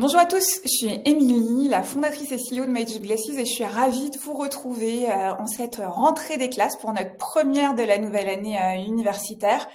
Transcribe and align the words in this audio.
Bonjour 0.00 0.20
à 0.20 0.26
tous, 0.26 0.60
je 0.62 0.68
suis 0.68 1.00
Émilie, 1.06 1.66
la 1.66 1.82
fondatrice 1.82 2.30
et 2.30 2.36
CEO 2.36 2.66
de 2.66 2.70
Magic 2.70 3.02
Glasses 3.02 3.30
et 3.30 3.44
je 3.44 3.52
suis 3.52 3.64
ravie 3.64 4.10
de 4.10 4.18
vous 4.18 4.32
retrouver 4.32 5.10
euh, 5.10 5.34
en 5.34 5.48
cette 5.48 5.80
rentrée 5.84 6.36
des 6.36 6.48
classes 6.48 6.76
pour 6.76 6.92
notre 6.92 7.16
première 7.16 7.74
de 7.74 7.82
la 7.82 7.98
nouvelle 7.98 8.28
année 8.28 8.56
euh, 8.62 8.76
universitaire 8.76 9.66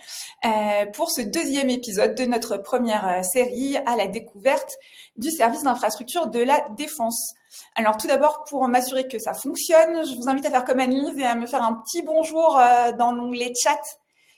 euh, 0.45 0.85
pour 0.93 1.11
ce 1.11 1.19
deuxième 1.19 1.69
épisode 1.69 2.15
de 2.15 2.23
notre 2.23 2.55
première 2.55 3.21
série 3.25 3.75
à 3.85 3.97
la 3.97 4.07
découverte 4.07 4.77
du 5.17 5.29
service 5.29 5.63
d'infrastructure 5.63 6.27
de 6.27 6.39
la 6.39 6.69
défense. 6.77 7.33
Alors 7.75 7.97
tout 7.97 8.07
d'abord, 8.07 8.45
pour 8.47 8.65
m'assurer 8.69 9.09
que 9.09 9.19
ça 9.19 9.33
fonctionne, 9.33 10.05
je 10.05 10.15
vous 10.15 10.29
invite 10.29 10.45
à 10.45 10.51
faire 10.51 10.63
comme 10.63 10.79
Annelise 10.79 11.19
et 11.19 11.25
à 11.25 11.35
me 11.35 11.47
faire 11.47 11.63
un 11.63 11.73
petit 11.73 12.01
bonjour 12.01 12.61
dans 12.97 13.11
l'onglet 13.11 13.51
chat 13.61 13.81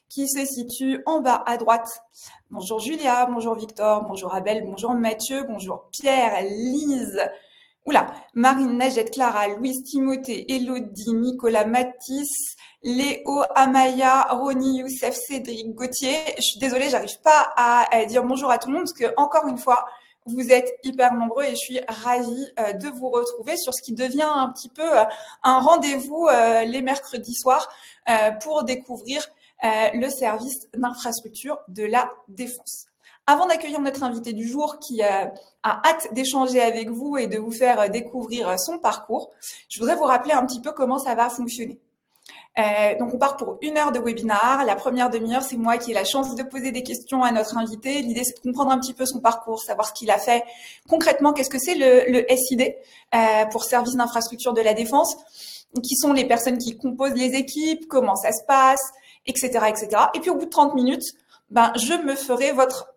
qui 0.10 0.28
se 0.28 0.46
situe 0.46 1.02
en 1.06 1.22
bas 1.22 1.44
à 1.46 1.58
droite. 1.58 2.02
Bonjour 2.52 2.80
Julia, 2.80 3.26
bonjour 3.26 3.56
Victor, 3.56 4.04
bonjour 4.04 4.34
Abel, 4.34 4.64
bonjour 4.66 4.94
Mathieu, 4.94 5.44
bonjour 5.48 5.90
Pierre, 5.92 6.42
Lise, 6.44 7.22
oula, 7.86 8.08
Marine, 8.34 8.78
Najette, 8.78 9.12
Clara, 9.12 9.48
Louise, 9.48 9.84
Timothée, 9.84 10.52
Elodie, 10.52 11.14
Nicolas, 11.14 11.66
Mathis, 11.66 12.56
Léo, 12.84 13.44
Amaya, 13.56 14.28
Ronnie, 14.32 14.80
Youssef, 14.80 15.16
Cédric, 15.16 15.74
Gauthier. 15.74 16.18
Je 16.38 16.42
suis 16.42 16.60
désolée, 16.60 16.90
j'arrive 16.90 17.20
pas 17.22 17.54
à, 17.58 18.06
dire 18.06 18.24
bonjour 18.24 18.52
à 18.52 18.58
tout 18.58 18.70
le 18.70 18.76
monde 18.76 18.86
parce 18.86 18.94
que, 18.94 19.14
encore 19.18 19.48
une 19.48 19.58
fois, 19.58 19.86
vous 20.28 20.52
êtes 20.52 20.72
hyper 20.84 21.14
nombreux 21.14 21.44
et 21.44 21.52
je 21.52 21.56
suis 21.56 21.80
ravie 21.88 22.48
euh, 22.60 22.74
de 22.74 22.88
vous 22.90 23.10
retrouver 23.10 23.58
sur 23.58 23.74
ce 23.74 23.82
qui 23.82 23.94
devient 23.94 24.24
un 24.24 24.50
petit 24.50 24.70
peu 24.70 25.00
euh, 25.00 25.04
un 25.44 25.60
rendez-vous 25.60 26.28
euh, 26.28 26.64
les 26.64 26.82
mercredis 26.82 27.36
soirs 27.36 27.70
pour 28.42 28.64
découvrir 28.64 29.28
le 29.94 30.10
service 30.10 30.68
d'infrastructure 30.74 31.58
de 31.68 31.84
la 31.84 32.12
défense. 32.28 32.88
Avant 33.28 33.48
d'accueillir 33.48 33.82
notre 33.82 34.04
invité 34.04 34.34
du 34.34 34.48
jour 34.48 34.78
qui 34.78 35.02
euh, 35.02 35.26
a 35.64 35.82
hâte 35.84 36.14
d'échanger 36.14 36.62
avec 36.62 36.90
vous 36.90 37.18
et 37.18 37.26
de 37.26 37.40
vous 37.40 37.52
faire 37.52 37.80
euh, 37.80 37.88
découvrir 37.88 38.60
son 38.60 38.78
parcours, 38.78 39.32
je 39.68 39.80
voudrais 39.80 39.96
vous 39.96 40.04
rappeler 40.04 40.34
un 40.34 40.46
petit 40.46 40.62
peu 40.62 40.72
comment 40.72 41.00
ça 41.00 41.16
va 41.16 41.30
fonctionner. 41.30 41.80
donc 43.00 43.14
on 43.14 43.18
part 43.18 43.36
pour 43.36 43.58
une 43.64 43.78
heure 43.80 43.92
de 43.92 44.00
webinaire. 44.00 44.64
La 44.68 44.76
première 44.76 45.10
demi-heure, 45.10 45.42
c'est 45.42 45.58
moi 45.58 45.80
qui 45.80 45.90
ai 45.90 45.94
la 45.96 46.04
chance 46.04 46.36
de 46.36 46.44
poser 46.44 46.72
des 46.72 46.84
questions 46.84 47.24
à 47.24 47.32
notre 47.32 47.58
invité. 47.58 48.04
L'idée, 48.04 48.24
c'est 48.24 48.36
de 48.36 48.42
comprendre 48.42 48.72
un 48.72 48.80
petit 48.80 48.94
peu 48.94 49.08
son 49.08 49.20
parcours, 49.22 49.60
savoir 49.60 49.88
ce 49.88 49.94
qu'il 49.94 50.12
a 50.12 50.20
fait 50.20 50.44
concrètement, 50.88 51.34
qu'est-ce 51.34 51.50
que 51.50 51.60
c'est 51.60 51.76
le, 51.76 52.26
SID 52.30 52.76
pour 53.52 53.64
service 53.64 53.96
d'infrastructure 53.96 54.54
de 54.54 54.62
la 54.62 54.76
défense, 54.76 55.18
qui 55.84 55.96
sont 55.96 56.14
les 56.14 56.26
personnes 56.26 56.60
qui 56.60 56.78
composent 56.78 57.16
les 57.16 57.34
équipes, 57.34 57.88
comment 57.88 58.16
ça 58.16 58.32
se 58.32 58.44
passe, 58.48 58.92
etc., 59.26 59.50
etc. 59.68 59.90
Et 60.14 60.20
puis 60.20 60.30
au 60.30 60.36
bout 60.36 60.46
de 60.46 60.50
30 60.50 60.76
minutes, 60.76 61.14
ben, 61.50 61.72
je 61.76 61.94
me 61.94 62.16
ferai 62.16 62.52
votre 62.52 62.96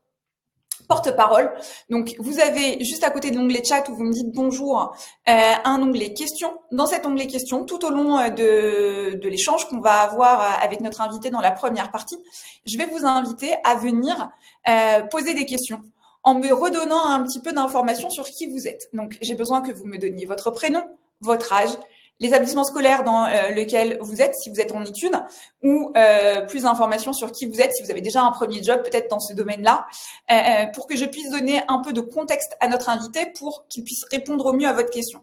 porte-parole. 0.88 1.52
Donc, 1.90 2.16
vous 2.18 2.40
avez 2.40 2.82
juste 2.82 3.04
à 3.04 3.10
côté 3.10 3.30
de 3.30 3.36
l'onglet 3.36 3.62
chat 3.62 3.88
où 3.88 3.94
vous 3.94 4.04
me 4.04 4.12
dites 4.12 4.32
bonjour, 4.32 4.96
euh, 5.28 5.52
un 5.64 5.82
onglet 5.82 6.14
questions. 6.14 6.58
Dans 6.72 6.86
cet 6.86 7.06
onglet 7.06 7.26
questions, 7.26 7.64
tout 7.64 7.84
au 7.84 7.90
long 7.90 8.18
euh, 8.18 8.30
de, 8.30 9.28
l'échange 9.28 9.68
qu'on 9.68 9.80
va 9.80 10.00
avoir 10.00 10.40
euh, 10.40 10.64
avec 10.64 10.80
notre 10.80 11.02
invité 11.02 11.30
dans 11.30 11.40
la 11.40 11.52
première 11.52 11.90
partie, 11.90 12.18
je 12.66 12.78
vais 12.78 12.86
vous 12.86 13.04
inviter 13.04 13.54
à 13.64 13.76
venir 13.76 14.30
euh, 14.68 15.02
poser 15.02 15.34
des 15.34 15.44
questions 15.44 15.82
en 16.24 16.34
me 16.34 16.52
redonnant 16.52 17.06
un 17.06 17.22
petit 17.22 17.40
peu 17.40 17.52
d'informations 17.52 18.10
sur 18.10 18.24
qui 18.24 18.46
vous 18.46 18.66
êtes. 18.66 18.88
Donc, 18.92 19.18
j'ai 19.20 19.34
besoin 19.34 19.60
que 19.60 19.72
vous 19.72 19.84
me 19.84 19.98
donniez 19.98 20.24
votre 20.24 20.50
prénom, 20.50 20.82
votre 21.20 21.52
âge, 21.52 21.70
l'établissement 22.20 22.64
scolaire 22.64 23.05
dans 23.05 23.24
euh, 23.27 23.50
lequel 23.50 23.98
vous 24.00 24.20
êtes, 24.20 24.34
si 24.34 24.50
vous 24.50 24.61
êtes 24.61 24.72
en 24.72 24.84
études, 24.84 25.19
ou 25.62 25.92
euh, 25.97 26.42
plus 26.47 26.62
d'informations 26.62 27.12
sur 27.12 27.33
qui 27.33 27.47
vous 27.47 27.61
êtes, 27.61 27.72
si 27.72 27.83
vous 27.83 27.91
avez 27.91 28.00
déjà 28.00 28.22
un 28.22 28.33
premier 28.33 28.62
job 28.62 28.83
peut-être 28.83 29.08
dans 29.08 29.20
ce 29.20 29.33
domaine-là, 29.34 29.86
euh, 30.30 30.34
euh, 30.34 30.66
pour 30.74 30.86
que 30.86 30.96
je 30.96 31.05
puisse 31.05 31.30
donner 31.30 31.62
un 31.69 31.78
peu 31.80 31.92
de 31.92 32.00
contexte 32.00 32.56
à 32.61 32.69
notre 32.69 32.89
invité 32.89 33.27
pour 33.39 33.66
qu'il 33.69 33.84
puisse 33.84 34.05
répondre 34.11 34.46
au 34.46 34.52
mieux 34.52 34.69
à 34.69 34.72
votre 34.72 34.91
question. 34.91 35.22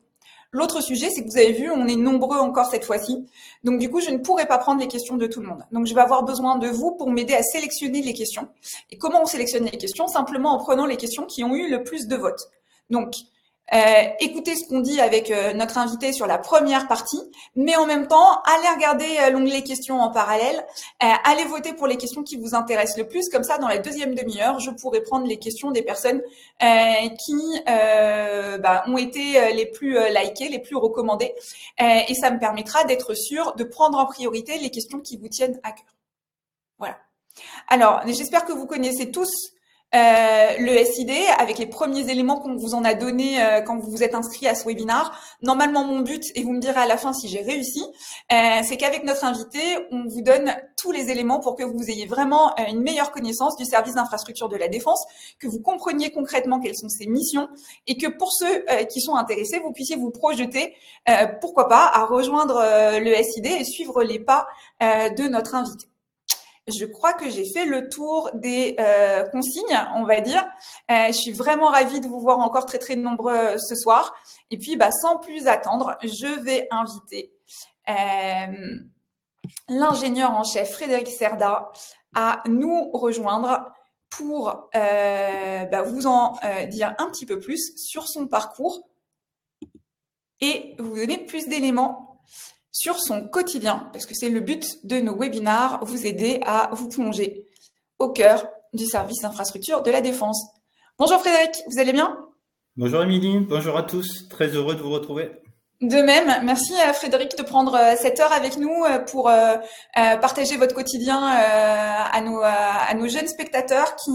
L'autre 0.52 0.82
sujet, 0.82 1.10
c'est 1.10 1.22
que 1.22 1.30
vous 1.30 1.38
avez 1.38 1.52
vu, 1.52 1.70
on 1.70 1.86
est 1.86 1.98
nombreux 1.98 2.38
encore 2.38 2.68
cette 2.68 2.86
fois-ci. 2.86 3.26
Donc 3.66 3.78
du 3.78 3.90
coup, 3.90 4.00
je 4.00 4.10
ne 4.10 4.20
pourrai 4.20 4.46
pas 4.46 4.58
prendre 4.58 4.80
les 4.80 4.88
questions 4.88 5.18
de 5.18 5.28
tout 5.28 5.42
le 5.42 5.48
monde. 5.48 5.66
Donc 5.74 5.86
je 5.86 5.94
vais 5.94 6.00
avoir 6.00 6.24
besoin 6.24 6.58
de 6.58 6.70
vous 6.70 6.92
pour 6.92 7.12
m'aider 7.12 7.34
à 7.34 7.44
sélectionner 7.44 8.02
les 8.02 8.14
questions. 8.14 8.48
Et 8.90 8.98
comment 8.98 9.22
on 9.22 9.26
sélectionne 9.26 9.66
les 9.66 9.78
questions? 9.78 10.08
Simplement 10.08 10.54
en 10.54 10.60
prenant 10.60 10.86
les 10.86 10.96
questions 10.96 11.26
qui 11.26 11.44
ont 11.44 11.56
eu 11.56 11.70
le 11.70 11.84
plus 11.84 12.08
de 12.08 12.16
votes. 12.16 12.50
Donc, 12.90 13.16
euh, 13.74 14.04
écoutez 14.20 14.56
ce 14.56 14.68
qu'on 14.68 14.80
dit 14.80 15.02
avec 15.02 15.32
euh, 15.32 15.54
notre 15.54 15.80
invité 15.80 16.14
sur 16.14 16.28
la 16.28 16.38
première 16.38 16.88
partie, 16.88 17.20
mais 17.56 17.76
en 17.76 17.88
même 17.88 18.08
temps, 18.08 18.42
allez 18.44 18.76
regarder 18.76 19.08
euh, 19.22 19.32
l'onglet 19.32 19.64
questions 19.64 20.00
en 20.00 20.12
parallèle, 20.12 20.66
allez 21.00 21.46
voter 21.46 21.74
pour 21.74 21.88
les 21.88 21.98
questions 21.98 22.24
qui 22.24 22.38
vous 22.38 22.54
intéressent 22.54 22.98
le 22.98 23.08
plus. 23.08 23.28
Comme 23.30 23.44
ça, 23.44 23.58
dans 23.58 23.68
la 23.68 23.80
deuxième 23.80 24.14
demi-heure, 24.14 24.60
je 24.60 24.70
pourrai 24.70 25.02
prendre 25.02 25.26
les 25.26 25.38
questions 25.38 25.72
des 25.72 25.82
personnes 25.82 26.22
qui 26.60 27.64
bah, 27.66 28.84
ont 28.88 28.98
été 28.98 29.54
les 29.54 29.66
plus 29.66 29.98
likées, 30.10 30.50
les 30.50 30.60
plus 30.60 30.76
recommandées, 30.76 31.34
et 31.80 32.14
ça 32.14 32.32
me 32.32 32.40
permettra 32.40 32.84
d'être 32.84 33.14
sûr 33.14 33.56
de 33.56 33.64
prendre 33.64 33.98
en 33.98 34.06
priorité 34.06 34.58
les 34.58 34.70
questions 34.70 35.00
qui 35.00 35.18
vous 35.18 35.28
tiennent 35.28 35.60
à 35.64 35.72
cœur. 35.72 35.86
Voilà. 36.78 36.98
Alors, 37.68 38.02
j'espère 38.08 38.46
que 38.46 38.54
vous 38.54 38.68
connaissez 38.68 39.12
tous 39.12 39.30
euh, 39.30 39.55
le 39.96 40.84
SID 40.84 41.12
avec 41.38 41.58
les 41.58 41.66
premiers 41.66 42.10
éléments 42.10 42.40
qu'on 42.40 42.56
vous 42.56 42.76
en 42.76 42.84
a 42.84 42.94
donné 42.94 43.42
euh, 43.42 43.62
quand 43.62 43.78
vous 43.78 43.90
vous 43.90 44.04
êtes 44.04 44.16
inscrit 44.16 44.48
à 44.48 44.56
ce 44.56 44.66
webinar. 44.68 45.18
Normalement, 45.42 45.84
mon 45.84 46.00
but, 46.00 46.32
et 46.36 46.44
vous 46.44 46.52
me 46.52 46.60
direz 46.60 46.82
à 46.82 46.88
la 46.88 46.98
fin 46.98 47.14
si 47.14 47.28
j'ai 47.28 47.42
réussi, 47.42 47.84
euh, 48.32 48.62
c'est 48.64 48.78
qu'avec 48.78 49.04
notre 49.04 49.24
invité, 49.24 49.60
on 49.92 50.06
vous 50.08 50.22
donne 50.22 50.56
tous 50.78 50.92
les 50.92 51.10
éléments 51.10 51.40
pour 51.40 51.56
que 51.56 51.64
vous 51.64 51.90
ayez 51.90 52.06
vraiment 52.06 52.54
une 52.68 52.82
meilleure 52.82 53.12
connaissance 53.12 53.56
du 53.58 53.66
service 53.66 53.96
d'infrastructure 53.96 54.50
de 54.50 54.58
la 54.58 54.68
défense, 54.68 55.04
que 55.40 55.48
vous 55.48 55.60
compreniez 55.60 56.12
concrètement 56.12 56.60
quelles 56.60 56.76
sont 56.76 56.90
ses 56.90 57.08
missions 57.08 57.48
et 57.88 57.98
que 57.98 58.08
pour 58.08 58.32
ceux 58.32 58.66
qui 58.90 59.02
sont 59.02 59.16
intéressés, 59.16 59.60
vous 59.60 59.72
puissiez 59.72 59.96
vous 59.96 60.12
projeter, 60.12 60.76
pourquoi 61.42 61.68
pas, 61.68 61.90
à 61.94 62.06
rejoindre 62.06 62.62
le 63.00 63.16
SID 63.24 63.46
et 63.46 63.64
suivre 63.64 64.04
les 64.04 64.20
pas 64.20 64.48
de 64.82 65.28
notre 65.28 65.56
invité 65.56 65.88
je 66.68 66.86
crois 66.86 67.14
que 67.14 67.30
j'ai 67.30 67.46
fait 67.46 67.66
le 67.66 67.90
tour 67.90 68.32
des 68.34 68.76
euh, 68.80 69.24
consignes, 69.30 69.80
on 69.96 70.04
va 70.04 70.22
dire. 70.22 70.44
Euh, 70.90 71.08
je 71.08 71.14
suis 71.14 71.32
vraiment 71.32 71.68
ravie 71.68 72.00
de 72.00 72.08
vous 72.08 72.20
voir 72.20 72.40
encore 72.40 72.66
très 72.66 72.80
très 72.80 72.96
nombreux 72.96 73.36
euh, 73.36 73.58
ce 73.58 73.76
soir. 73.76 74.16
Et 74.50 74.58
puis, 74.58 74.76
bah, 74.76 74.92
sans 74.92 75.18
plus 75.18 75.48
attendre, 75.48 75.98
je 76.04 76.40
vais 76.42 76.68
inviter 76.72 77.32
euh, 77.90 78.80
l'ingénieur 79.70 80.32
en 80.32 80.44
chef 80.44 80.72
Frédéric 80.72 81.08
Serda 81.08 81.72
à 82.16 82.42
nous 82.48 82.90
rejoindre 82.92 83.72
pour 84.10 84.70
euh, 84.76 85.66
bah, 85.66 85.82
vous 85.84 86.08
en 86.08 86.40
dire 86.70 86.96
un 86.98 87.10
petit 87.10 87.26
peu 87.26 87.40
plus 87.40 87.74
sur 87.76 88.08
son 88.08 88.28
parcours 88.28 88.88
et 90.42 90.76
vous 90.80 90.96
donner 90.96 91.18
plus 91.18 91.48
d'éléments 91.48 92.15
sur 92.76 93.00
son 93.00 93.26
quotidien, 93.30 93.90
parce 93.94 94.06
que 94.06 94.14
c'est 94.14 94.30
le 94.30 94.42
but 94.42 94.86
de 94.86 95.00
nos 95.00 95.16
webinars, 95.16 95.80
vous 95.86 96.06
aider 96.06 96.42
à 96.46 96.70
vous 96.74 96.90
plonger 96.90 97.48
au 98.00 98.10
cœur 98.10 98.46
du 98.74 98.86
service 98.86 99.22
d'infrastructure 99.22 99.82
de 99.82 99.92
la 99.92 100.02
défense. 100.02 100.46
Bonjour 101.00 101.18
Frédéric, 101.22 101.56
vous 101.72 101.80
allez 101.80 101.94
bien? 101.94 102.18
Bonjour 102.76 103.02
Émilie, 103.02 103.40
bonjour 103.40 103.78
à 103.78 103.84
tous, 103.84 104.28
très 104.28 104.48
heureux 104.48 104.76
de 104.76 104.82
vous 104.82 104.90
retrouver. 104.90 105.32
De 105.86 106.02
même, 106.02 106.44
merci 106.44 106.74
à 106.82 106.94
Frédéric 106.94 107.38
de 107.38 107.44
prendre 107.44 107.76
euh, 107.76 107.94
cette 107.96 108.20
heure 108.20 108.34
avec 108.34 108.58
nous 108.58 108.84
euh, 108.86 108.98
pour 108.98 109.30
euh, 109.30 109.56
partager 109.94 110.58
votre 110.58 110.74
quotidien 110.74 111.22
à 111.22 112.22
nos, 112.22 112.42
à 112.42 112.92
nos 112.96 113.08
jeunes 113.08 113.28
spectateurs 113.28 113.96
qui 113.96 114.10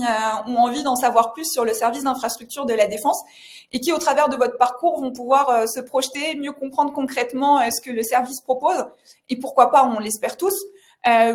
ont 0.49 0.57
envie 0.57 0.83
d'en 0.83 0.97
savoir 0.97 1.33
plus 1.33 1.45
sur 1.45 1.65
le 1.65 1.73
service 1.73 2.03
d'infrastructure 2.03 2.67
de 2.67 2.75
la 2.75 2.89
défense 2.89 3.23
et 3.71 3.79
qui, 3.79 3.93
au 3.93 3.99
travers 3.99 4.29
de 4.29 4.37
votre 4.37 4.57
parcours, 4.57 5.01
vont 5.01 5.13
pouvoir 5.13 5.69
se 5.69 5.79
projeter, 5.79 6.35
mieux 6.35 6.51
comprendre 6.51 6.93
concrètement 6.93 7.61
ce 7.71 7.81
que 7.81 7.91
le 7.91 8.03
service 8.03 8.41
propose 8.41 8.85
et 9.29 9.39
pourquoi 9.39 9.71
pas, 9.71 9.85
on 9.85 10.01
l'espère 10.01 10.37
tous, 10.37 10.55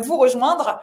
vous 0.02 0.18
rejoindre 0.18 0.82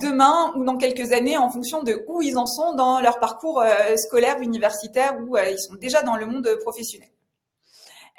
demain 0.00 0.52
ou 0.54 0.64
dans 0.64 0.76
quelques 0.76 1.12
années 1.12 1.36
en 1.36 1.50
fonction 1.50 1.82
de 1.82 2.04
où 2.06 2.22
ils 2.22 2.38
en 2.38 2.46
sont 2.46 2.74
dans 2.74 3.00
leur 3.00 3.18
parcours 3.18 3.64
scolaire, 3.96 4.38
universitaire 4.40 5.16
ou 5.26 5.36
ils 5.38 5.58
sont 5.58 5.74
déjà 5.74 6.02
dans 6.02 6.14
le 6.14 6.26
monde 6.26 6.48
professionnel. 6.62 7.08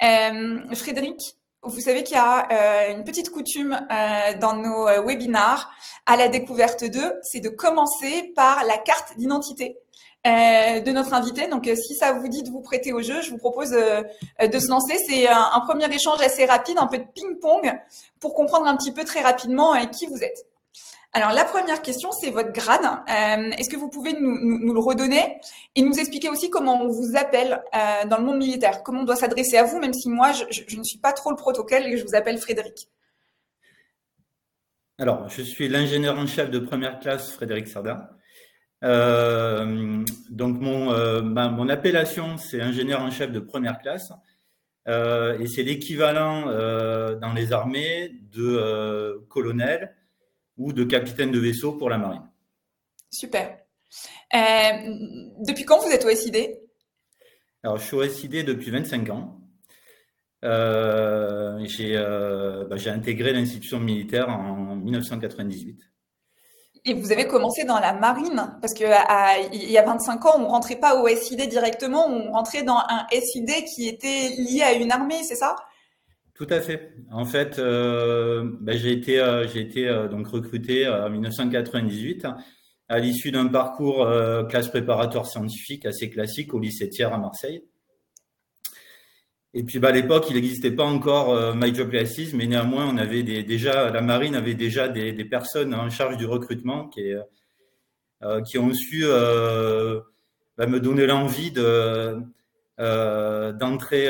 Euh, 0.02 0.74
Frédéric, 0.74 1.36
vous 1.62 1.80
savez 1.80 2.02
qu'il 2.02 2.16
y 2.16 2.18
a 2.18 2.48
euh, 2.50 2.96
une 2.96 3.04
petite 3.04 3.30
coutume 3.30 3.72
euh, 3.90 4.38
dans 4.38 4.54
nos 4.54 4.86
webinars 5.02 5.70
à 6.06 6.16
la 6.16 6.28
découverte 6.28 6.84
d'eux, 6.84 7.14
c'est 7.22 7.40
de 7.40 7.48
commencer 7.48 8.32
par 8.36 8.64
la 8.64 8.76
carte 8.78 9.16
d'identité 9.16 9.78
de 10.26 10.90
notre 10.90 11.12
invité. 11.12 11.48
Donc, 11.48 11.66
si 11.66 11.94
ça 11.94 12.14
vous 12.14 12.28
dit 12.28 12.42
de 12.42 12.48
vous 12.48 12.62
prêter 12.62 12.94
au 12.94 13.02
jeu, 13.02 13.20
je 13.20 13.28
vous 13.28 13.36
propose 13.36 13.72
de 13.72 14.58
se 14.58 14.68
lancer. 14.68 14.96
C'est 15.06 15.28
un, 15.28 15.50
un, 15.52 15.60
premier 15.60 15.84
échange 15.94 16.18
assez 16.22 16.46
rapide, 16.46 16.78
un 16.78 16.86
peu 16.86 16.96
de 16.96 17.04
ping-pong, 17.14 17.70
pour 18.20 18.32
comprendre 18.32 18.66
un 18.66 18.74
petit 18.74 18.92
peu 18.92 19.04
très 19.04 19.20
rapidement 19.20 19.74
qui 19.88 20.06
vous 20.06 20.24
êtes. 20.24 20.46
Alors 21.16 21.30
la 21.30 21.44
première 21.44 21.80
question, 21.80 22.10
c'est 22.10 22.30
votre 22.30 22.50
grade. 22.50 22.82
Euh, 22.82 23.50
est-ce 23.56 23.70
que 23.70 23.76
vous 23.76 23.88
pouvez 23.88 24.14
nous, 24.14 24.74
le 24.74 24.80
redonner 24.80 25.38
et 25.76 25.82
nous 25.82 25.92
expliquer 25.92 26.28
aussi 26.28 26.50
comment 26.50 26.82
on 26.82 26.88
vous 26.88 27.16
appelle 27.16 27.62
euh, 27.72 28.08
dans 28.08 28.18
le 28.18 28.24
monde 28.24 28.38
militaire? 28.38 28.82
Comment 28.82 29.02
on 29.02 29.04
doit 29.04 29.14
s'adresser 29.14 29.56
à 29.56 29.62
vous, 29.62 29.78
même 29.78 29.92
si 29.92 30.08
moi, 30.08 30.32
je, 30.32 30.76
ne 30.76 30.82
suis 30.82 30.98
pas 30.98 31.12
trop 31.12 31.30
le 31.30 31.36
protocole 31.36 31.84
et 31.84 31.96
je 31.96 32.04
vous 32.04 32.16
appelle 32.16 32.36
Frédéric? 32.38 32.88
Alors, 34.98 35.28
je 35.28 35.42
suis 35.42 35.68
l'ingénieur 35.68 36.18
en 36.18 36.26
chef 36.26 36.50
de 36.50 36.58
première 36.58 36.98
classe 36.98 37.32
Frédéric 37.32 37.68
Sarda. 37.68 38.10
donc 38.82 40.60
mon, 40.60 41.22
mon 41.22 41.68
appellation, 41.68 42.38
c'est 42.38 42.60
ingénieur 42.60 43.00
en 43.02 43.12
chef 43.12 43.30
de 43.30 43.38
première 43.38 43.78
classe. 43.78 44.10
et 44.88 45.46
c'est 45.46 45.62
l'équivalent 45.62 46.46
dans 46.46 47.32
les 47.32 47.52
armées 47.52 48.10
de 48.32 49.24
colonel 49.28 49.94
ou 50.56 50.72
de 50.72 50.84
capitaine 50.84 51.30
de 51.30 51.38
vaisseau 51.38 51.72
pour 51.72 51.90
la 51.90 51.98
marine. 51.98 52.28
Super. 53.10 53.58
depuis 54.32 55.64
quand 55.64 55.80
vous 55.80 55.90
êtes 55.90 56.04
au 56.04 56.10
SID 56.10 56.58
Alors, 57.62 57.76
je 57.78 57.84
suis 57.84 57.96
au 57.96 58.08
SID 58.08 58.44
depuis 58.44 58.70
25 58.70 59.10
ans. 59.10 59.40
Euh, 60.44 61.64
euh, 61.80 62.64
bah, 62.66 62.76
j'ai 62.76 62.90
intégré 62.90 63.32
l'institution 63.32 63.80
militaire 63.80 64.28
en 64.28 64.76
1998. 64.76 65.80
Et 66.86 66.92
vous 66.92 67.12
avez 67.12 67.26
commencé 67.26 67.64
dans 67.64 67.78
la 67.78 67.94
marine, 67.94 68.58
parce 68.60 68.74
que 68.74 68.84
il 69.54 69.70
y 69.70 69.78
a 69.78 69.82
25 69.82 70.26
ans, 70.26 70.34
on 70.38 70.48
rentrait 70.48 70.76
pas 70.76 71.00
au 71.00 71.08
SID 71.08 71.48
directement, 71.48 72.06
on 72.06 72.32
rentrait 72.32 72.62
dans 72.62 72.76
un 72.76 73.06
SID 73.10 73.64
qui 73.74 73.88
était 73.88 74.34
lié 74.36 74.60
à 74.62 74.74
une 74.74 74.92
armée, 74.92 75.22
c'est 75.22 75.34
ça? 75.34 75.56
Tout 76.34 76.46
à 76.50 76.60
fait. 76.60 76.92
En 77.10 77.24
fait, 77.24 77.58
euh, 77.58 78.50
bah, 78.60 78.76
j'ai 78.76 78.92
été, 78.92 79.24
j'ai 79.52 79.60
été 79.60 80.06
donc 80.10 80.26
recruté 80.26 80.88
en 80.88 81.08
1998 81.10 82.26
à 82.88 82.98
l'issue 82.98 83.30
d'un 83.30 83.46
parcours 83.46 84.08
classe 84.48 84.68
préparatoire 84.68 85.26
scientifique 85.26 85.86
assez 85.86 86.10
classique 86.10 86.52
au 86.52 86.58
lycée 86.58 86.88
Thiers 86.88 87.12
à 87.12 87.18
Marseille. 87.18 87.62
Et 89.56 89.62
puis 89.62 89.78
bah, 89.78 89.88
à 89.88 89.92
l'époque, 89.92 90.26
il 90.28 90.34
n'existait 90.34 90.72
pas 90.72 90.84
encore 90.84 91.32
euh, 91.32 91.54
My 91.54 91.72
Job 91.72 91.90
mais 92.34 92.46
néanmoins, 92.46 92.86
on 92.92 92.96
avait 92.96 93.22
déjà 93.22 93.88
la 93.88 94.00
marine 94.00 94.34
avait 94.34 94.54
déjà 94.54 94.88
des, 94.88 95.24
personnes 95.24 95.74
en 95.74 95.88
charge 95.90 96.16
du 96.16 96.26
recrutement 96.26 96.88
qui, 96.88 97.12
euh, 97.12 98.40
ont 98.58 98.74
su 98.74 99.02
euh, 99.04 100.00
bah, 100.58 100.66
me 100.66 100.80
donner 100.80 101.06
l'envie 101.06 101.52
de 101.52 102.16
d'entrer 102.78 104.08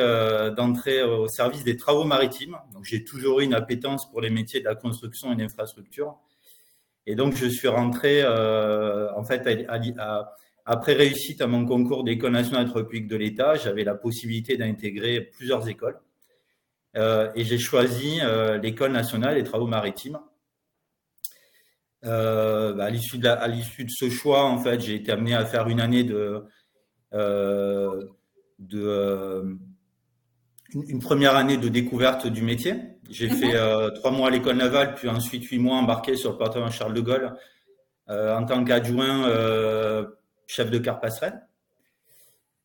d'entrer 0.56 1.02
au 1.02 1.28
service 1.28 1.64
des 1.64 1.76
travaux 1.76 2.04
maritimes. 2.04 2.56
J'ai 2.82 3.04
toujours 3.04 3.40
eu 3.40 3.44
une 3.44 3.54
appétence 3.54 4.10
pour 4.10 4.20
les 4.20 4.30
métiers 4.30 4.60
de 4.60 4.64
la 4.64 4.74
construction 4.74 5.32
et 5.32 5.36
de 5.36 5.42
l'infrastructure. 5.42 6.16
Et 7.06 7.14
donc 7.14 7.34
je 7.34 7.46
suis 7.46 7.68
rentré 7.68 8.26
en 8.26 9.24
fait 9.24 9.46
après 10.66 10.94
réussite 10.94 11.42
à 11.42 11.46
mon 11.46 11.66
concours 11.66 12.04
d'École 12.04 12.32
nationale 12.32 12.66
de 12.66 12.72
République 12.72 13.06
de 13.06 13.16
l'État, 13.16 13.54
j'avais 13.56 13.84
la 13.84 13.94
possibilité 13.94 14.56
d'intégrer 14.56 15.20
plusieurs 15.20 15.68
écoles. 15.68 16.00
Euh, 16.96 17.30
et 17.34 17.44
j'ai 17.44 17.58
choisi 17.58 18.20
euh, 18.22 18.56
l'École 18.58 18.92
nationale 18.92 19.34
des 19.34 19.44
travaux 19.44 19.66
maritimes. 19.66 20.18
Euh, 22.04 22.72
bah, 22.72 22.84
à 22.84 22.90
l'issue 22.90 23.18
de, 23.18 23.28
de, 23.84 23.88
ce 23.88 24.08
choix, 24.08 24.44
en 24.44 24.58
fait, 24.58 24.80
j'ai 24.80 24.94
été 24.94 25.12
amené 25.12 25.34
à 25.34 25.44
faire 25.44 25.68
une 25.68 25.80
année 25.80 26.04
de, 26.04 26.44
de 28.58 29.58
une, 30.72 31.00
première 31.00 31.36
année 31.36 31.56
de 31.56 31.68
découverte 31.68 32.26
du 32.26 32.42
métier. 32.42 32.74
J'ai 33.10 33.28
mhm. 33.28 33.36
fait 33.36 33.94
trois 33.94 34.10
mois 34.10 34.28
à 34.28 34.30
l'école 34.30 34.56
navale, 34.56 34.94
puis 34.94 35.08
ensuite 35.08 35.44
huit 35.44 35.58
mois 35.58 35.76
embarqué 35.76 36.16
sur 36.16 36.32
le 36.32 36.38
porte 36.38 36.70
Charles 36.70 36.94
de 36.94 37.00
Gaulle 37.00 37.36
en 38.08 38.44
tant 38.44 38.64
qu'adjoint 38.64 39.30
chef 40.46 40.70
de 40.70 40.78
car 40.78 41.00
passerelle. 41.00 41.42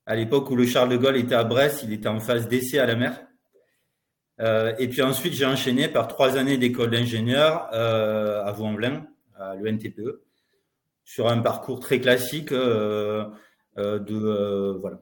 À 0.06 0.16
l'époque 0.16 0.50
où 0.50 0.56
le 0.56 0.66
Charles 0.66 0.90
de 0.90 0.98
Gaulle 0.98 1.18
était 1.18 1.36
à 1.36 1.44
Brest, 1.44 1.84
il 1.84 1.94
était 1.94 2.08
en 2.08 2.20
phase 2.20 2.48
d'essai 2.48 2.80
à 2.80 2.86
la 2.86 2.96
mer. 2.96 3.28
Euh, 4.42 4.74
et 4.80 4.88
puis 4.88 5.02
ensuite, 5.02 5.34
j'ai 5.34 5.46
enchaîné 5.46 5.88
par 5.88 6.08
trois 6.08 6.38
années 6.38 6.58
d'école 6.58 6.90
d'ingénieur 6.90 7.70
euh, 7.74 8.44
à 8.44 8.52
Vaux-en-Velin, 8.52 9.06
à 9.38 9.56
l'ENTPE, 9.56 10.22
sur 11.04 11.28
un 11.28 11.40
parcours 11.40 11.80
très 11.80 12.00
classique 12.00 12.52
euh, 12.52 13.30
de 13.78 14.78
voilà, 14.80 15.00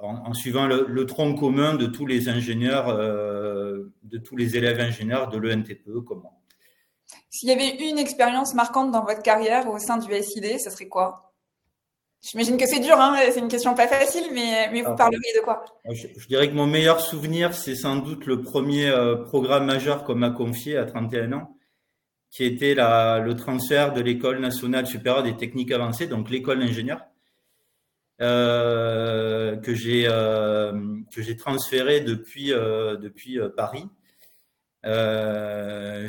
en, 0.00 0.32
suivant 0.34 0.66
le, 0.66 1.06
tronc 1.06 1.34
commun 1.34 1.74
de 1.74 1.86
tous 1.86 2.06
les 2.06 2.28
ingénieurs, 2.28 2.96
de 2.96 4.18
tous 4.18 4.36
les 4.36 4.56
élèves 4.56 4.80
ingénieurs 4.80 5.28
de 5.28 5.38
l'ENTPE 5.38 6.04
comme 6.06 6.20
moi. 6.20 6.32
S'il 7.28 7.48
y 7.48 7.52
avait 7.52 7.76
une 7.90 7.98
expérience 7.98 8.54
marquante 8.54 8.90
dans 8.90 9.04
votre 9.04 9.22
carrière 9.22 9.68
au 9.68 9.78
sein 9.78 9.98
du 9.98 10.12
SID, 10.22 10.58
ce 10.58 10.70
serait 10.70 10.88
quoi? 10.88 11.30
J'imagine 12.22 12.58
que 12.58 12.66
c'est 12.66 12.80
dur, 12.80 13.00
hein 13.00 13.16
c'est 13.32 13.40
une 13.40 13.48
question 13.48 13.74
pas 13.74 13.88
facile, 13.88 14.24
mais, 14.32 14.68
mais 14.72 14.82
vous 14.82 14.90
ah, 14.92 14.96
parleriez 14.96 15.32
de 15.34 15.40
quoi? 15.42 15.64
je, 15.90 16.26
dirais 16.26 16.50
que 16.50 16.54
mon 16.54 16.66
meilleur 16.66 17.00
souvenir, 17.00 17.54
c'est 17.54 17.74
sans 17.74 17.96
doute 17.96 18.26
le 18.26 18.42
premier 18.42 18.90
euh, 18.90 19.16
programme 19.16 19.64
majeur 19.64 20.04
qu'on 20.04 20.16
m'a 20.16 20.30
confié 20.30 20.76
à 20.76 20.84
31 20.84 21.32
ans, 21.32 21.56
qui 22.30 22.44
était 22.44 22.74
la, 22.74 23.20
le 23.20 23.34
transfert 23.34 23.94
de 23.94 24.02
l'école 24.02 24.38
nationale 24.38 24.86
supérieure 24.86 25.22
des 25.22 25.36
techniques 25.36 25.72
avancées, 25.72 26.08
donc 26.08 26.28
l'école 26.28 26.60
d'ingénieur, 26.60 27.00
euh, 28.20 29.56
que 29.56 29.74
j'ai 29.74 30.04
euh, 30.06 30.72
que 31.10 31.22
j'ai 31.22 31.36
transféré 31.36 32.02
depuis 32.02 32.52
euh, 32.52 32.96
depuis 32.96 33.38
Paris 33.56 33.86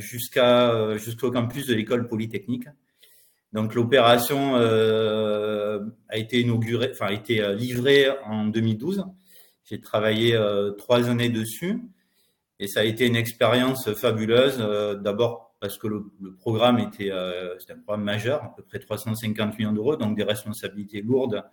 jusqu'à 0.01 0.97
jusqu'au 0.97 1.31
campus 1.31 1.67
de 1.67 1.73
l'école 1.73 2.09
polytechnique. 2.09 2.67
Donc 3.53 3.75
l'opération 3.75 4.55
a 4.55 6.17
été 6.17 6.41
inaugurée, 6.41 6.89
enfin 6.91 7.07
a 7.07 7.13
été 7.13 7.55
livrée 7.55 8.07
en 8.25 8.45
2012. 8.45 9.05
J'ai 9.63 9.79
travaillé 9.79 10.37
trois 10.77 11.09
années 11.09 11.29
dessus 11.29 11.81
et 12.59 12.67
ça 12.67 12.81
a 12.81 12.83
été 12.83 13.07
une 13.07 13.15
expérience 13.15 13.91
fabuleuse. 13.93 14.57
D'abord 15.01 15.55
parce 15.61 15.77
que 15.77 15.87
le, 15.87 16.03
programme 16.39 16.79
était 16.79 17.11
c'était 17.59 17.73
un 17.73 17.79
programme 17.79 18.03
majeur, 18.03 18.43
à 18.43 18.53
peu 18.55 18.63
près 18.63 18.79
350 18.79 19.57
millions 19.57 19.73
d'euros, 19.73 19.95
donc 19.95 20.17
des 20.17 20.23
responsabilités 20.23 21.01
lourdes. 21.01 21.43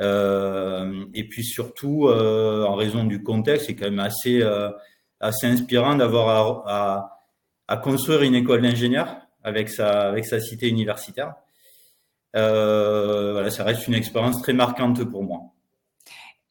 Et 0.00 1.28
puis 1.28 1.44
surtout, 1.44 2.08
en 2.08 2.74
raison 2.74 3.04
du 3.04 3.22
contexte, 3.22 3.66
c'est 3.66 3.74
quand 3.74 3.86
même 3.86 4.00
assez 4.00 4.42
assez 5.20 5.46
inspirant 5.46 5.94
d'avoir 5.94 6.66
à, 6.66 7.20
à 7.68 7.76
construire 7.76 8.22
une 8.22 8.34
école 8.34 8.62
d'ingénieurs 8.62 9.16
avec 9.44 9.68
sa, 9.68 10.08
avec 10.08 10.26
sa 10.26 10.40
cité 10.40 10.68
universitaire. 10.68 11.34
Euh, 12.36 13.32
voilà, 13.32 13.50
ça 13.50 13.64
reste 13.64 13.86
une 13.86 13.94
expérience 13.94 14.40
très 14.42 14.52
marquante 14.52 15.04
pour 15.04 15.22
moi. 15.22 15.40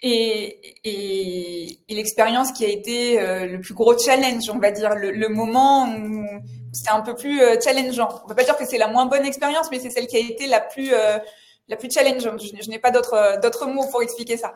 Et, 0.01 0.77
et, 0.85 1.79
l'expérience 1.89 2.53
qui 2.53 2.63
a 2.63 2.69
été 2.69 3.19
euh, 3.19 3.45
le 3.47 3.59
plus 3.59 3.73
gros 3.73 3.97
challenge, 3.97 4.49
on 4.49 4.59
va 4.59 4.71
dire, 4.71 4.95
le, 4.95 5.27
moment 5.27 5.89
où 5.89 6.25
c'est 6.71 6.91
un 6.91 7.01
peu 7.01 7.15
plus 7.15 7.41
euh, 7.41 7.59
challengeant. 7.59 8.07
On 8.09 8.23
ne 8.23 8.29
peut 8.29 8.35
pas 8.35 8.45
dire 8.45 8.55
que 8.55 8.65
c'est 8.65 8.77
la 8.77 8.87
moins 8.87 9.07
bonne 9.07 9.25
expérience, 9.25 9.69
mais 9.71 9.79
c'est 9.79 9.89
celle 9.89 10.07
qui 10.07 10.15
a 10.15 10.19
été 10.19 10.47
la 10.47 10.61
plus, 10.61 10.91
la 11.69 11.77
plus 11.77 11.89
challengeante. 11.89 12.41
Je, 12.41 12.69
n'ai 12.69 12.79
pas 12.79 12.91
d'autres, 12.91 13.39
d'autres 13.41 13.67
mots 13.67 13.87
pour 13.89 14.01
expliquer 14.01 14.35
ça. 14.37 14.53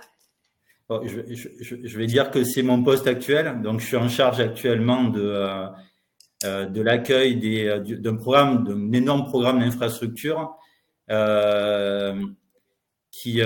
je, 0.90 1.98
vais 1.98 2.08
dire 2.08 2.32
que 2.32 2.44
c'est 2.44 2.64
mon 2.64 2.84
poste 2.84 3.08
actuel. 3.08 3.62
Donc, 3.62 3.80
je 3.80 3.86
suis 3.86 3.98
en 3.98 4.10
charge 4.10 4.40
actuellement 4.40 5.06
de 5.06 5.72
euh, 6.46 6.66
de 6.66 6.82
l'accueil 6.82 7.40
euh, 7.68 7.80
d'un 7.80 8.16
programme, 8.16 8.66
d'un 8.66 8.92
énorme 8.92 9.26
programme 9.26 9.60
d'infrastructure 9.60 10.58
euh, 11.10 12.20
qui, 13.12 13.42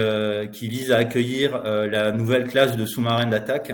qui 0.54 0.70
vise 0.70 0.92
à 0.92 0.98
accueillir 0.98 1.62
la 1.62 2.14
nouvelle 2.14 2.48
classe 2.48 2.78
de 2.78 2.86
sous-marins 2.86 3.26
d'attaque 3.26 3.74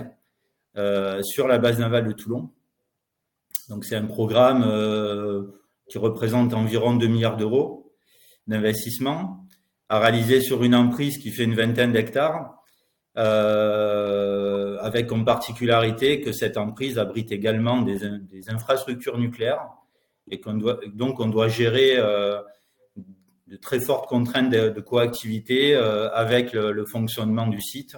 sur 1.22 1.46
la 1.46 1.58
base 1.58 1.78
navale 1.78 2.08
de 2.08 2.12
Toulon. 2.12 2.50
Donc 3.68 3.84
c'est 3.84 3.94
un 3.94 4.04
programme 4.04 4.64
qui 5.88 5.98
représente 5.98 6.52
environ 6.52 6.94
2 6.94 7.06
milliards 7.06 7.36
d'euros 7.36 7.94
d'investissement 8.48 9.43
à 9.94 10.00
réaliser 10.00 10.40
sur 10.40 10.64
une 10.64 10.74
emprise 10.74 11.18
qui 11.18 11.30
fait 11.30 11.44
une 11.44 11.54
vingtaine 11.54 11.92
d'hectares 11.92 12.60
euh, 13.16 14.76
avec 14.80 15.06
comme 15.06 15.24
particularité 15.24 16.20
que 16.20 16.32
cette 16.32 16.56
emprise 16.56 16.98
abrite 16.98 17.30
également 17.30 17.80
des, 17.80 18.00
des 18.18 18.50
infrastructures 18.50 19.18
nucléaires 19.18 19.68
et 20.28 20.40
qu'on 20.40 20.54
doit 20.54 20.80
donc 20.92 21.20
on 21.20 21.28
doit 21.28 21.46
gérer 21.46 21.92
euh, 21.96 22.42
de 23.46 23.56
très 23.56 23.78
fortes 23.78 24.08
contraintes 24.08 24.50
de, 24.50 24.70
de 24.70 24.80
coactivité 24.80 25.76
euh, 25.76 26.10
avec 26.10 26.52
le, 26.52 26.72
le, 26.72 26.86
fonctionnement 26.86 27.46
du 27.46 27.60
site. 27.60 27.96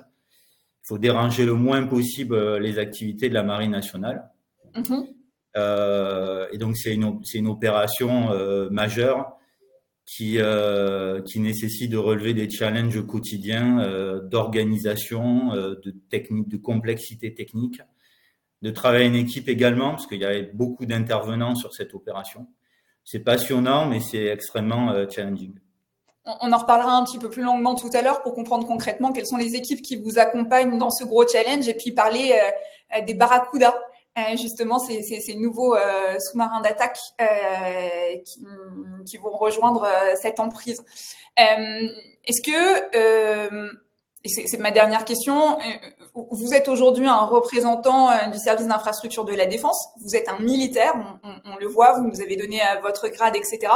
Il 0.85 0.89
faut 0.89 0.99
déranger 0.99 1.47
le 1.47 1.55
moins 1.55 1.87
possible 1.87 2.59
les 2.59 2.79
activités 2.79 3.31
de 3.31 3.35
la 3.35 3.43
marine 3.43 3.71
nationale. 3.71 4.31
Mm-hmm. 4.75 6.49
et 6.53 6.59
donc 6.59 6.77
c'est 6.77 6.93
une, 6.93 7.21
c'est 7.25 7.39
une 7.39 7.49
opération 7.49 8.69
majeure 8.71 9.37
qui, 10.07 10.39
euh, 10.39 11.21
qui 11.23 11.41
nécessite 11.41 11.91
de 11.91 11.99
relever 11.99 12.33
des 12.33 12.49
challenges 12.49 13.05
quotidiens 13.05 13.81
euh, 13.81 14.21
d'organisation, 14.21 15.53
euh, 15.53 15.75
de 15.85 15.91
technique, 16.09 16.49
de 16.49 16.57
complexité 16.57 17.35
technique, 17.35 17.83
de 18.63 18.71
travailler 18.71 19.11
en 19.11 19.15
équipe 19.15 19.49
également, 19.49 19.91
parce 19.91 20.07
qu'il 20.07 20.21
y 20.21 20.25
avait 20.25 20.51
beaucoup 20.55 20.87
d'intervenants 20.87 21.57
sur 21.57 21.75
cette 21.75 21.93
opération. 21.93 22.47
C'est 23.05 23.19
passionnant, 23.19 23.87
mais 23.87 24.01
c'est 24.01 24.27
extrêmement 24.27 25.09
challenging. 25.09 25.55
On 26.25 26.53
en 26.53 26.59
reparlera 26.59 26.97
un 26.97 27.05
petit 27.05 27.19
peu 27.19 27.31
plus 27.31 27.43
longuement 27.43 27.77
tout 27.77 27.91
à 27.93 28.03
l'heure 28.03 28.23
pour 28.23 28.35
comprendre 28.35 28.67
concrètement 28.67 29.13
quelles 29.13 29.27
sont 29.27 29.37
les 29.37 29.55
équipes 29.55 29.81
qui 29.81 29.95
vous 29.95 30.19
accompagnent 30.19 30.77
dans 30.77 30.91
ce 30.91 31.05
gros 31.05 31.25
challenge 31.29 31.69
et 31.69 31.75
puis 31.75 31.93
parler 31.93 32.37
des 33.07 33.15
barracudas 33.15 33.77
justement 34.37 34.79
ces, 34.79 35.03
ces, 35.03 35.35
nouveaux 35.35 35.77
sous-marins 36.19 36.61
d'attaque 36.61 36.99
qui, 38.25 38.47
qui, 39.07 39.17
vont 39.19 39.37
rejoindre 39.37 39.87
cette 40.21 40.41
emprise. 40.41 40.83
Est-ce 41.37 42.43
que 42.43 43.71
c'est 44.29 44.59
ma 44.59 44.71
dernière 44.71 45.05
question. 45.05 45.59
Vous 46.15 46.55
êtes 46.55 46.69
aujourd'hui 46.69 47.07
un 47.07 47.25
représentant 47.25 48.09
du 48.31 48.39
service 48.39 48.67
d'infrastructure 48.67 49.25
de 49.25 49.35
la 49.35 49.47
défense. 49.47 49.89
Vous 50.03 50.17
êtes 50.17 50.29
un 50.29 50.39
militaire, 50.39 50.95
on, 51.23 51.57
le 51.57 51.67
voit. 51.67 51.99
Vous 51.99 52.07
nous 52.07 52.21
avez 52.21 52.37
donné 52.37 52.61
votre 52.83 53.09
grade, 53.09 53.37
etc. 53.37 53.73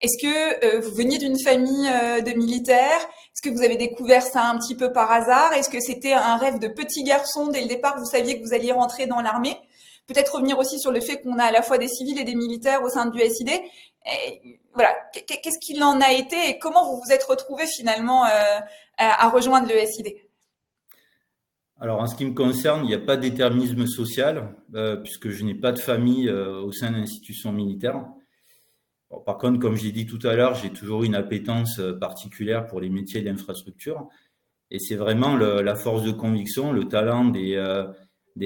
Est-ce 0.00 0.16
que 0.16 0.64
euh, 0.64 0.80
vous 0.80 0.94
veniez 0.94 1.18
d'une 1.18 1.38
famille 1.38 1.88
euh, 1.88 2.22
de 2.22 2.30
militaires? 2.30 3.00
Est-ce 3.34 3.42
que 3.42 3.54
vous 3.54 3.62
avez 3.62 3.76
découvert 3.76 4.22
ça 4.22 4.48
un 4.48 4.56
petit 4.56 4.74
peu 4.74 4.92
par 4.92 5.10
hasard? 5.12 5.52
Est-ce 5.52 5.68
que 5.68 5.80
c'était 5.80 6.14
un 6.14 6.38
rêve 6.38 6.58
de 6.58 6.68
petit 6.68 7.04
garçon 7.04 7.48
dès 7.48 7.60
le 7.60 7.68
départ? 7.68 7.98
Vous 7.98 8.06
saviez 8.06 8.40
que 8.40 8.46
vous 8.46 8.54
alliez 8.54 8.72
rentrer 8.72 9.06
dans 9.06 9.20
l'armée? 9.20 9.58
Peut-être 10.06 10.36
revenir 10.36 10.58
aussi 10.58 10.80
sur 10.80 10.90
le 10.90 11.00
fait 11.00 11.20
qu'on 11.20 11.38
a 11.38 11.44
à 11.44 11.52
la 11.52 11.60
fois 11.60 11.76
des 11.76 11.86
civils 11.86 12.18
et 12.18 12.24
des 12.24 12.34
militaires 12.34 12.82
au 12.82 12.88
sein 12.88 13.06
du 13.06 13.20
SID. 13.20 13.50
voilà, 14.74 14.96
qu'est-ce 15.12 15.58
qu'il 15.60 15.82
en 15.82 16.00
a 16.00 16.12
été 16.12 16.48
et 16.48 16.58
comment 16.58 16.90
vous 16.90 17.02
vous 17.04 17.12
êtes 17.12 17.22
retrouvé 17.24 17.66
finalement 17.66 18.24
euh, 18.24 18.30
à 18.96 19.28
rejoindre 19.28 19.68
le 19.68 19.86
SID 19.86 20.14
alors, 21.82 21.98
en 21.98 22.06
ce 22.06 22.14
qui 22.14 22.26
me 22.26 22.34
concerne, 22.34 22.84
il 22.84 22.88
n'y 22.88 22.94
a 22.94 22.98
pas 22.98 23.16
de 23.16 23.22
déterminisme 23.22 23.86
social, 23.86 24.54
puisque 25.02 25.30
je 25.30 25.44
n'ai 25.46 25.54
pas 25.54 25.72
de 25.72 25.78
famille 25.78 26.30
au 26.30 26.70
sein 26.72 26.90
d'institutions 26.90 27.52
militaires 27.52 28.04
par 29.18 29.38
contre, 29.38 29.58
comme 29.58 29.76
j'ai 29.76 29.90
dit 29.92 30.06
tout 30.06 30.24
à 30.26 30.36
l'heure, 30.36 30.54
j'ai 30.54 30.70
toujours 30.70 31.02
une 31.02 31.14
appétence 31.14 31.80
euh, 31.80 31.92
particulière 31.92 32.66
pour 32.66 32.80
les 32.80 32.88
métiers 32.88 33.22
d'infrastructure. 33.22 34.08
Et 34.70 34.78
c'est 34.78 34.94
vraiment 34.94 35.36
la 35.36 35.74
force 35.74 36.04
de 36.04 36.12
conviction, 36.12 36.70
le 36.72 36.84
talent 36.84 37.24
des, 37.24 37.56
euh, 37.56 37.88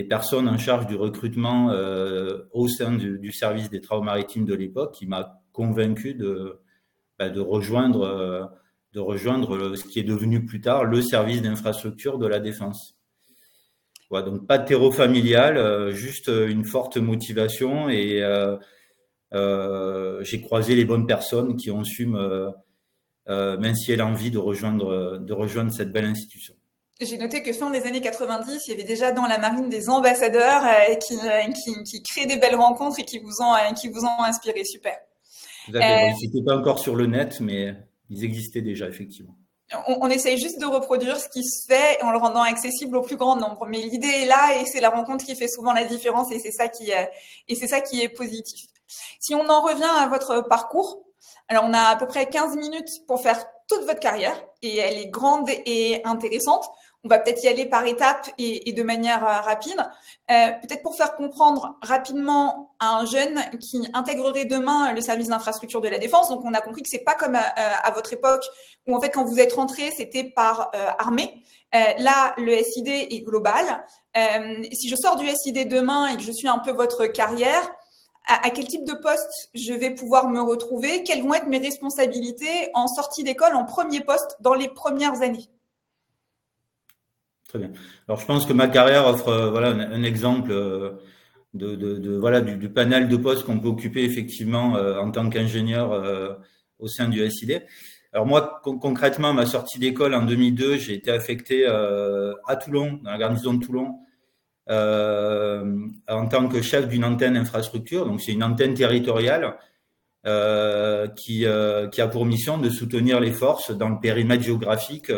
personnes 0.08 0.48
en 0.48 0.56
charge 0.56 0.86
du 0.86 0.96
recrutement 0.96 1.70
euh, 1.70 2.44
au 2.52 2.66
sein 2.66 2.92
du, 2.92 3.30
service 3.30 3.68
des 3.68 3.82
travaux 3.82 4.02
maritimes 4.02 4.46
de 4.46 4.54
l'époque 4.54 4.94
qui 4.94 5.06
m'a 5.06 5.42
convaincu 5.52 6.14
de, 6.14 6.60
bah, 7.18 7.28
de, 7.28 7.40
rejoindre, 7.40 8.50
rejoindre 8.94 9.76
ce 9.76 9.84
qui 9.84 10.00
est 10.00 10.04
devenu 10.04 10.46
plus 10.46 10.62
tard 10.62 10.84
le 10.84 11.02
service 11.02 11.42
d'infrastructure 11.42 12.16
de 12.16 12.26
la 12.26 12.40
défense. 12.40 12.96
Donc 14.10 14.46
pas 14.46 14.56
de 14.56 14.64
terreau 14.64 14.92
familial, 14.92 15.90
juste 15.90 16.28
une 16.28 16.64
forte 16.64 16.96
motivation 16.96 17.90
et 17.90 18.22
j'ai 19.34 20.40
croisé 20.40 20.74
les 20.74 20.84
bonnes 20.84 21.06
personnes 21.06 21.56
qui 21.56 21.70
ont 21.70 21.84
su 21.84 22.06
me, 22.06 22.52
euh, 23.26 23.56
m'insier 23.56 23.96
l'envie 23.96 24.30
de 24.30 24.36
rejoindre, 24.36 25.16
de 25.16 25.32
rejoindre 25.32 25.72
cette 25.72 25.90
belle 25.92 26.04
institution. 26.04 26.52
J'ai 27.00 27.16
noté 27.16 27.42
que 27.42 27.54
fin 27.54 27.70
des 27.70 27.82
années 27.84 28.02
90, 28.02 28.66
il 28.66 28.70
y 28.70 28.74
avait 28.74 28.84
déjà 28.84 29.12
dans 29.12 29.26
la 29.26 29.38
marine 29.38 29.70
des 29.70 29.88
ambassadeurs 29.88 30.62
euh, 30.62 30.94
qui, 30.96 31.16
qui, 31.64 31.82
qui, 31.84 32.02
créent 32.02 32.26
des 32.26 32.36
belles 32.36 32.54
rencontres 32.54 33.00
et 33.00 33.04
qui 33.04 33.18
vous 33.18 33.40
ont, 33.40 33.54
qui 33.74 33.88
vous 33.88 34.04
ont 34.04 34.22
inspiré. 34.22 34.62
Super. 34.64 34.98
Tout 35.64 35.72
à 35.74 35.80
pas 36.44 36.56
encore 36.58 36.78
sur 36.78 36.94
le 36.94 37.06
net, 37.06 37.40
mais 37.40 37.74
ils 38.10 38.24
existaient 38.24 38.60
déjà, 38.60 38.88
effectivement. 38.88 39.34
On, 39.88 40.00
on, 40.02 40.10
essaye 40.10 40.36
juste 40.36 40.60
de 40.60 40.66
reproduire 40.66 41.16
ce 41.16 41.30
qui 41.30 41.42
se 41.42 41.66
fait 41.66 42.02
en 42.02 42.10
le 42.10 42.18
rendant 42.18 42.42
accessible 42.42 42.98
au 42.98 43.02
plus 43.02 43.16
grand 43.16 43.36
nombre. 43.36 43.66
Mais 43.66 43.78
l'idée 43.78 44.06
est 44.22 44.26
là 44.26 44.60
et 44.60 44.66
c'est 44.66 44.82
la 44.82 44.90
rencontre 44.90 45.24
qui 45.24 45.34
fait 45.34 45.48
souvent 45.48 45.72
la 45.72 45.84
différence 45.84 46.30
et 46.30 46.38
c'est 46.38 46.52
ça 46.52 46.68
qui, 46.68 46.90
et 47.48 47.54
c'est 47.54 47.68
ça 47.68 47.80
qui 47.80 48.02
est 48.02 48.10
positif. 48.10 48.66
Si 49.20 49.34
on 49.34 49.48
en 49.48 49.60
revient 49.62 49.90
à 49.98 50.06
votre 50.08 50.42
parcours, 50.42 51.02
alors 51.48 51.64
on 51.66 51.72
a 51.74 51.80
à 51.80 51.96
peu 51.96 52.06
près 52.06 52.26
15 52.26 52.56
minutes 52.56 53.06
pour 53.06 53.20
faire 53.20 53.44
toute 53.68 53.84
votre 53.84 54.00
carrière 54.00 54.36
et 54.62 54.78
elle 54.78 54.98
est 54.98 55.08
grande 55.08 55.48
et 55.48 56.02
intéressante. 56.04 56.68
On 57.06 57.08
va 57.08 57.18
peut-être 57.18 57.44
y 57.44 57.48
aller 57.48 57.66
par 57.66 57.84
étapes 57.84 58.30
et, 58.38 58.72
de 58.72 58.82
manière 58.82 59.22
euh, 59.24 59.40
rapide. 59.40 59.76
Euh, 60.30 60.52
peut-être 60.62 60.82
pour 60.82 60.96
faire 60.96 61.16
comprendre 61.16 61.76
rapidement 61.82 62.74
à 62.80 62.96
un 62.96 63.04
jeune 63.04 63.38
qui 63.60 63.86
intégrerait 63.92 64.46
demain 64.46 64.90
le 64.92 65.02
service 65.02 65.28
d'infrastructure 65.28 65.82
de 65.82 65.88
la 65.88 65.98
défense. 65.98 66.30
Donc, 66.30 66.40
on 66.44 66.54
a 66.54 66.62
compris 66.62 66.82
que 66.82 66.88
c'est 66.88 67.04
pas 67.04 67.14
comme 67.14 67.36
à, 67.36 67.90
votre 67.90 68.14
époque 68.14 68.44
où 68.86 68.96
en 68.96 69.00
fait 69.00 69.10
quand 69.10 69.24
vous 69.24 69.38
êtes 69.38 69.52
rentré, 69.52 69.90
c'était 69.94 70.24
par 70.24 70.70
euh, 70.74 70.90
armée. 70.98 71.42
là, 71.72 72.34
le 72.38 72.56
SID 72.62 72.88
est 72.88 73.20
global. 73.20 73.84
si 74.72 74.88
je 74.88 74.96
sors 74.96 75.16
du 75.16 75.28
SID 75.28 75.68
demain 75.68 76.06
et 76.06 76.16
que 76.16 76.22
je 76.22 76.32
suis 76.32 76.48
un 76.48 76.58
peu 76.58 76.72
votre 76.72 77.04
carrière, 77.04 77.70
à, 78.26 78.50
quel 78.50 78.66
type 78.66 78.84
de 78.84 78.94
poste 78.94 79.50
je 79.54 79.72
vais 79.74 79.90
pouvoir 79.90 80.28
me 80.28 80.40
retrouver, 80.40 81.02
quelles 81.02 81.22
vont 81.22 81.34
être 81.34 81.46
mes 81.46 81.58
responsabilités 81.58 82.70
en 82.74 82.86
sortie 82.86 83.22
d'école, 83.22 83.54
en 83.54 83.64
premier 83.64 84.00
poste, 84.00 84.36
dans 84.40 84.54
les 84.54 84.68
premières 84.68 85.20
années. 85.22 85.48
Très 87.48 87.58
bien. 87.58 87.72
Alors, 88.08 88.18
je 88.18 88.26
pense 88.26 88.46
que 88.46 88.52
ma 88.52 88.68
carrière 88.68 89.06
offre 89.06 89.28
euh, 89.28 89.50
voilà, 89.50 89.68
un, 89.68 90.02
exemple 90.02 90.50
euh, 90.52 90.92
de, 91.52 91.74
de, 91.76 92.16
voilà, 92.16 92.40
du, 92.40 92.68
panel 92.70 93.08
de 93.08 93.16
postes 93.16 93.44
qu'on 93.44 93.60
peut 93.60 93.68
occuper 93.68 94.04
effectivement 94.04 94.76
euh, 94.76 94.98
en 94.98 95.10
tant 95.10 95.28
qu'ingénieur 95.28 95.92
au 96.78 96.88
sein 96.88 97.08
du 97.08 97.28
SID. 97.30 97.62
Alors 98.12 98.26
moi, 98.26 98.60
concrètement, 98.62 99.34
ma 99.34 99.44
sortie 99.44 99.78
d'école 99.78 100.14
en 100.14 100.22
2002, 100.22 100.78
j'ai 100.78 100.94
été 100.94 101.10
affecté 101.10 101.66
à 101.66 102.56
Toulon, 102.56 103.00
dans 103.02 103.10
la 103.10 103.18
garnison 103.18 103.54
de 103.54 103.64
Toulon, 103.64 103.98
euh, 104.70 105.88
en 106.08 106.26
tant 106.26 106.48
que 106.48 106.62
chef 106.62 106.88
d'une 106.88 107.04
antenne 107.04 107.36
infrastructure. 107.36 108.06
Donc, 108.06 108.22
c'est 108.22 108.32
une 108.32 108.42
antenne 108.42 108.74
territoriale 108.74 109.56
euh, 110.26 111.06
qui, 111.08 111.44
euh, 111.44 111.88
qui 111.88 112.00
a 112.00 112.08
pour 112.08 112.24
mission 112.24 112.56
de 112.56 112.70
soutenir 112.70 113.20
les 113.20 113.32
forces 113.32 113.70
dans 113.76 113.90
le 113.90 114.00
périmètre 114.00 114.42
géographique 114.42 115.12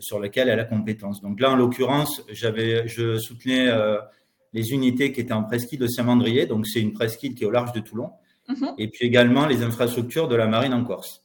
sur 0.00 0.20
lequel 0.20 0.48
elle 0.48 0.60
a 0.60 0.64
compétence. 0.64 1.22
Donc 1.22 1.40
là, 1.40 1.50
en 1.50 1.56
l'occurrence, 1.56 2.22
j'avais, 2.30 2.86
je 2.86 3.18
soutenais 3.18 3.72
les 4.52 4.72
unités 4.72 5.12
qui 5.12 5.20
étaient 5.20 5.32
en 5.32 5.44
presqu'île 5.44 5.80
de 5.80 5.88
Saint-Mandrier, 5.88 6.46
donc 6.46 6.66
c'est 6.66 6.80
une 6.80 6.92
presqu'île 6.92 7.34
qui 7.34 7.44
est 7.44 7.46
au 7.46 7.50
large 7.50 7.72
de 7.72 7.80
Toulon, 7.80 8.10
mm-hmm. 8.48 8.74
et 8.78 8.88
puis 8.88 9.04
également 9.06 9.46
les 9.46 9.62
infrastructures 9.64 10.28
de 10.28 10.36
la 10.36 10.46
marine 10.46 10.74
en 10.74 10.84
Corse. 10.84 11.23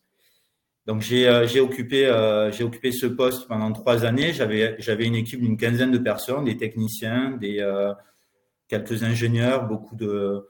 Donc 0.90 1.06
euh, 1.12 1.46
j'ai 1.46 1.60
occupé 1.60 2.08
euh, 2.08 2.52
j'ai 2.52 2.64
occupé 2.64 2.92
ce 2.92 3.06
poste 3.06 3.48
pendant 3.48 3.72
trois 3.72 4.06
années. 4.06 4.34
J'avais 4.34 5.06
une 5.06 5.14
équipe 5.14 5.40
d'une 5.40 5.56
quinzaine 5.56 5.92
de 5.92 6.00
personnes, 6.00 6.46
des 6.46 6.58
techniciens, 6.58 7.38
euh, 7.44 7.94
quelques 8.68 9.04
ingénieurs, 9.04 9.68
beaucoup 9.68 9.96
de 9.96 10.48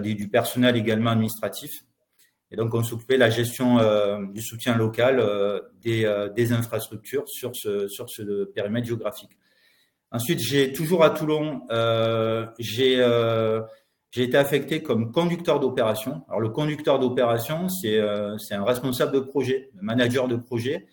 du 0.00 0.28
personnel 0.30 0.76
également 0.78 1.10
administratif. 1.10 1.72
Et 2.50 2.56
donc 2.56 2.72
on 2.72 2.82
s'occupait 2.82 3.16
de 3.16 3.20
la 3.20 3.28
gestion 3.28 3.76
du 4.32 4.40
soutien 4.40 4.78
local 4.78 5.22
des, 5.82 6.10
des 6.34 6.52
infrastructures 6.52 7.28
sur 7.28 7.54
ce 7.54 7.86
sur 7.86 8.08
ce 8.08 8.46
périmètre 8.46 8.86
géographique. 8.86 9.36
Ensuite 10.10 10.40
j'ai 10.40 10.72
toujours 10.72 11.04
à 11.04 11.10
Toulon 11.10 11.66
j'ai 12.58 12.96
j'ai 14.10 14.22
été 14.22 14.36
affecté 14.36 14.82
comme 14.82 15.12
conducteur 15.12 15.60
d'opération. 15.60 16.22
Alors, 16.28 16.40
le 16.40 16.48
conducteur 16.48 16.98
d'opération, 16.98 17.68
c'est 17.68 17.98
euh, 17.98 18.36
un 18.50 18.64
responsable 18.64 19.12
de 19.12 19.20
projet, 19.20 19.70
un 19.78 19.84
manager 19.84 20.28
de 20.28 20.36
projet, 20.36 20.86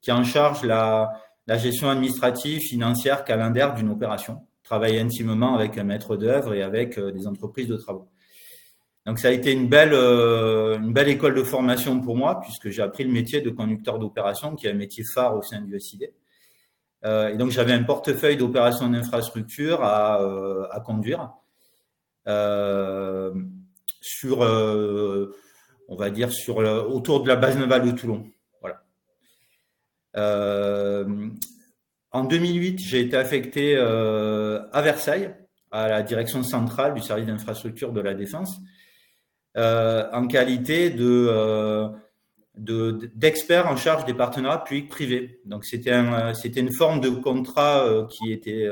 qui 0.00 0.12
en 0.12 0.24
charge 0.24 0.64
la, 0.64 1.12
la 1.46 1.58
gestion 1.58 1.90
administrative, 1.90 2.60
financière, 2.60 3.24
calendaire 3.24 3.74
d'une 3.74 3.90
opération. 3.90 4.38
Travaille 4.62 4.98
intimement 4.98 5.54
avec 5.54 5.76
un 5.78 5.84
maître 5.84 6.16
d'œuvre 6.16 6.54
et 6.54 6.62
avec 6.62 6.98
euh, 6.98 7.10
des 7.10 7.26
entreprises 7.26 7.68
de 7.68 7.76
travaux. 7.76 8.08
Donc, 9.06 9.18
ça 9.18 9.28
a 9.28 9.32
été 9.32 9.52
une 9.52 9.68
belle, 9.68 9.92
euh, 9.92 10.78
une 10.78 10.92
belle 10.92 11.08
école 11.08 11.34
de 11.34 11.42
formation 11.42 12.00
pour 12.00 12.16
moi, 12.16 12.40
puisque 12.40 12.70
j'ai 12.70 12.82
appris 12.82 13.04
le 13.04 13.12
métier 13.12 13.40
de 13.40 13.50
conducteur 13.50 13.98
d'opération, 13.98 14.54
qui 14.54 14.66
est 14.66 14.70
un 14.70 14.74
métier 14.74 15.04
phare 15.04 15.36
au 15.36 15.42
sein 15.42 15.60
du 15.60 15.78
SID. 15.80 16.12
et 17.04 17.36
donc, 17.36 17.50
j'avais 17.50 17.72
un 17.72 17.82
portefeuille 17.82 18.36
d'opérations 18.36 18.88
d'infrastructure 18.88 19.82
à, 19.82 20.20
à 20.70 20.80
conduire. 20.80 21.32
Euh, 22.30 23.32
sur, 24.00 24.42
euh, 24.42 25.36
on 25.88 25.96
va 25.96 26.10
dire, 26.10 26.32
sur, 26.32 26.58
autour 26.58 27.22
de 27.22 27.28
la 27.28 27.36
base 27.36 27.58
navale 27.58 27.84
de 27.84 27.90
Toulon. 27.90 28.26
Voilà. 28.60 28.82
Euh, 30.16 31.28
en 32.12 32.24
2008, 32.24 32.78
j'ai 32.78 33.00
été 33.00 33.16
affecté 33.16 33.76
à 33.76 34.82
Versailles, 34.82 35.34
à 35.70 35.88
la 35.88 36.02
direction 36.02 36.42
centrale 36.42 36.94
du 36.94 37.02
service 37.02 37.26
d'infrastructure 37.26 37.92
de 37.92 38.00
la 38.00 38.14
défense, 38.14 38.58
en 39.56 40.26
qualité 40.26 40.90
de 40.90 41.90
d'experts 42.56 43.68
en 43.68 43.76
charge 43.76 44.04
des 44.04 44.14
partenariats 44.14 44.58
publics-privés. 44.58 45.40
Donc 45.44 45.64
c'était 45.64 45.94
c'était 46.34 46.60
une 46.60 46.72
forme 46.72 47.00
de 47.00 47.10
contrat 47.10 48.06
qui 48.10 48.32
était 48.32 48.66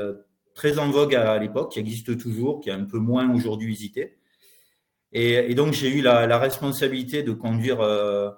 très 0.59 0.77
en 0.77 0.89
vogue 0.89 1.15
à, 1.15 1.37
l'époque, 1.37 1.71
qui 1.71 1.79
existe 1.79 2.17
toujours, 2.17 2.59
qui 2.59 2.67
est 2.67 2.73
un 2.73 2.83
peu 2.83 2.97
moins 2.97 3.33
aujourd'hui 3.33 3.69
visité. 3.69 4.17
Et, 5.13 5.55
donc 5.55 5.71
j'ai 5.71 5.89
eu 5.89 6.01
la, 6.01 6.37
responsabilité 6.37 7.23
de 7.23 7.31
conduire, 7.31 7.79
euh, 7.79 8.29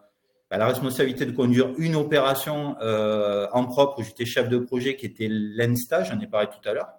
bah, 0.51 0.59
la 0.59 0.67
responsabilité 0.67 1.25
de 1.25 1.31
conduire 1.31 1.73
une 1.79 1.95
opération 1.95 2.75
euh, 2.79 3.47
en 3.53 3.65
propre. 3.65 4.03
J'étais 4.03 4.25
chef 4.25 4.49
de 4.49 4.59
projet 4.59 4.95
qui 4.95 5.07
était 5.07 5.29
l'ENSTA, 5.31 6.03
j'en 6.03 6.19
ai 6.19 6.27
parlé 6.27 6.47
tout 6.47 6.69
à 6.69 6.73
l'heure. 6.73 6.91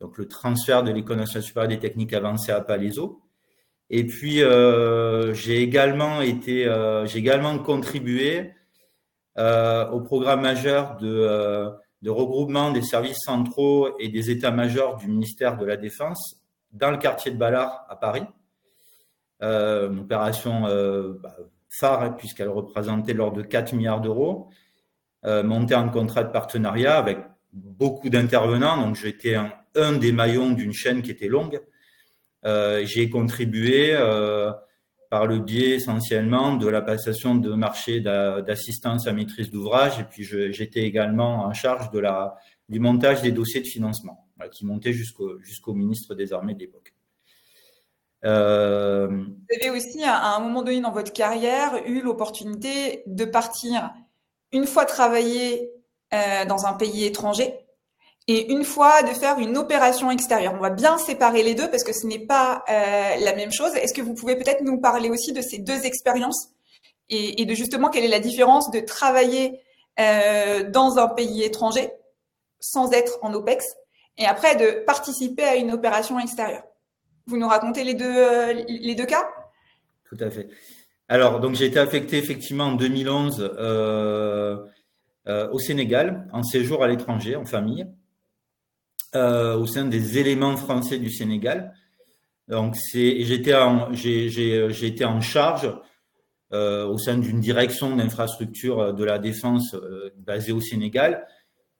Donc 0.00 0.16
le 0.16 0.28
transfert 0.28 0.84
de 0.84 0.92
l'École 0.92 1.16
nationale 1.16 1.42
supérieure 1.42 1.68
des 1.68 1.80
techniques 1.80 2.12
avancées 2.12 2.52
à 2.52 2.60
Palaiso. 2.60 3.20
Et 3.90 4.06
puis 4.06 4.44
euh, 4.44 5.34
j'ai 5.34 5.60
également 5.60 6.20
été, 6.20 6.72
j'ai 7.06 7.18
également 7.18 7.58
contribué 7.58 8.52
au 9.36 10.00
programme 10.02 10.42
majeur 10.42 10.98
de 10.98 11.74
de 12.02 12.10
regroupement 12.10 12.70
des 12.70 12.82
services 12.82 13.18
centraux 13.24 13.98
et 13.98 14.08
des 14.08 14.30
états-majors 14.30 14.96
du 14.96 15.08
ministère 15.08 15.56
de 15.56 15.64
la 15.66 15.76
Défense 15.76 16.36
dans 16.72 16.90
le 16.90 16.98
quartier 16.98 17.32
de 17.32 17.36
Ballard 17.36 17.86
à 17.88 17.96
Paris. 17.96 18.24
Euh, 19.42 19.90
une 19.90 20.00
opération 20.00 20.66
euh, 20.66 21.14
bah, 21.22 21.36
phare 21.68 22.02
hein, 22.02 22.10
puisqu'elle 22.10 22.48
représentait 22.48 23.14
l'ordre 23.14 23.38
de 23.38 23.42
4 23.42 23.72
milliards 23.72 24.00
d'euros, 24.00 24.48
euh, 25.24 25.42
montée 25.42 25.74
en 25.74 25.88
contrat 25.88 26.24
de 26.24 26.32
partenariat 26.32 26.96
avec 26.96 27.18
beaucoup 27.52 28.08
d'intervenants. 28.08 28.76
Donc 28.76 28.96
j'étais 28.96 29.34
un, 29.34 29.52
un, 29.74 29.92
des 29.92 30.12
maillons 30.12 30.50
d'une 30.50 30.72
chaîne 30.72 31.02
qui 31.02 31.10
était 31.10 31.28
longue. 31.28 31.60
Euh, 32.44 32.84
J'ai 32.84 33.10
contribué 33.10 33.90
euh, 33.92 34.52
par 35.10 35.26
le 35.26 35.38
biais 35.38 35.76
essentiellement 35.76 36.56
de 36.56 36.68
la 36.68 36.82
passation 36.82 37.34
de 37.34 37.54
marché 37.54 38.00
d'assistance 38.00 39.06
à 39.06 39.12
maîtrise 39.12 39.50
d'ouvrage 39.50 39.98
et 40.00 40.04
puis 40.04 40.24
j'étais 40.24 40.82
également 40.82 41.44
en 41.44 41.52
charge 41.52 41.90
de 41.90 41.98
la, 41.98 42.36
du 42.68 42.78
montage 42.78 43.22
des 43.22 43.32
dossiers 43.32 43.60
de 43.60 43.66
financement 43.66 44.28
qui 44.52 44.66
montaient 44.66 44.92
jusqu'au 44.92 45.74
ministre 45.74 46.14
des 46.14 46.32
Armées 46.32 46.54
de 46.54 46.60
l'époque. 46.60 46.94
Euh... 48.24 49.08
Vous 49.08 49.56
avez 49.60 49.70
aussi, 49.70 50.02
à 50.04 50.36
un 50.36 50.40
moment 50.40 50.62
donné 50.62 50.80
dans 50.80 50.92
votre 50.92 51.12
carrière, 51.12 51.80
eu 51.86 52.00
l'opportunité 52.02 53.02
de 53.06 53.24
partir 53.24 53.92
une 54.52 54.66
fois 54.66 54.84
travailler 54.84 55.70
euh, 56.12 56.44
dans 56.46 56.66
un 56.66 56.72
pays 56.72 57.04
étranger 57.04 57.54
et 58.28 58.52
une 58.52 58.62
fois 58.62 59.02
de 59.02 59.08
faire 59.08 59.38
une 59.38 59.56
opération 59.56 60.10
extérieure. 60.10 60.54
On 60.54 60.60
va 60.60 60.70
bien 60.70 60.98
séparer 60.98 61.42
les 61.42 61.54
deux 61.54 61.68
parce 61.70 61.82
que 61.82 61.92
ce 61.92 62.06
n'est 62.06 62.26
pas 62.26 62.62
euh, 62.68 63.16
la 63.24 63.34
même 63.34 63.50
chose. 63.50 63.74
Est-ce 63.74 63.94
que 63.94 64.02
vous 64.02 64.14
pouvez 64.14 64.36
peut-être 64.36 64.62
nous 64.62 64.80
parler 64.80 65.10
aussi 65.10 65.32
de 65.32 65.40
ces 65.40 65.58
deux 65.58 65.84
expériences 65.84 66.50
et, 67.10 67.46
de 67.46 67.54
justement 67.54 67.88
quelle 67.88 68.04
est 68.04 68.08
la 68.08 68.20
différence 68.20 68.70
de 68.70 68.80
travailler 68.80 69.60
euh, 69.98 70.68
dans 70.70 70.98
un 70.98 71.08
pays 71.08 71.42
étranger 71.42 71.90
sans 72.60 72.92
être 72.92 73.18
en 73.22 73.32
OPEX 73.32 73.64
et 74.18 74.26
après 74.26 74.56
de 74.56 74.84
participer 74.84 75.44
à 75.44 75.56
une 75.56 75.72
opération 75.72 76.18
extérieure? 76.20 76.64
Vous 77.26 77.38
nous 77.38 77.48
racontez 77.48 77.84
les 77.84 77.94
deux, 77.94 78.14
euh, 78.16 78.52
les 78.68 78.94
deux 78.94 79.06
cas? 79.06 79.28
Tout 80.08 80.16
à 80.20 80.30
fait. 80.30 80.48
Alors, 81.08 81.40
donc 81.40 81.54
j'ai 81.54 81.66
été 81.66 81.78
affecté 81.78 82.18
effectivement 82.18 82.64
en 82.64 82.72
2011 82.72 83.40
euh, 83.58 84.58
euh, 85.26 85.48
au 85.50 85.58
Sénégal, 85.58 86.28
en 86.32 86.42
séjour 86.42 86.84
à 86.84 86.88
l'étranger, 86.88 87.36
en 87.36 87.44
famille. 87.46 87.86
Euh, 89.14 89.56
au 89.56 89.64
sein 89.64 89.86
des 89.86 90.18
éléments 90.18 90.58
français 90.58 90.98
du 90.98 91.10
Sénégal. 91.10 91.72
Donc 92.46 92.76
j'étais 92.92 93.54
en 93.54 93.90
j'ai 93.94 94.28
j'ai 94.28 94.86
été 94.86 95.06
en 95.06 95.22
charge 95.22 95.74
euh, 96.52 96.86
au 96.86 96.98
sein 96.98 97.16
d'une 97.16 97.40
direction 97.40 97.96
d'infrastructure 97.96 98.92
de 98.92 99.04
la 99.04 99.18
défense 99.18 99.72
euh, 99.72 100.10
basée 100.18 100.52
au 100.52 100.60
Sénégal. 100.60 101.26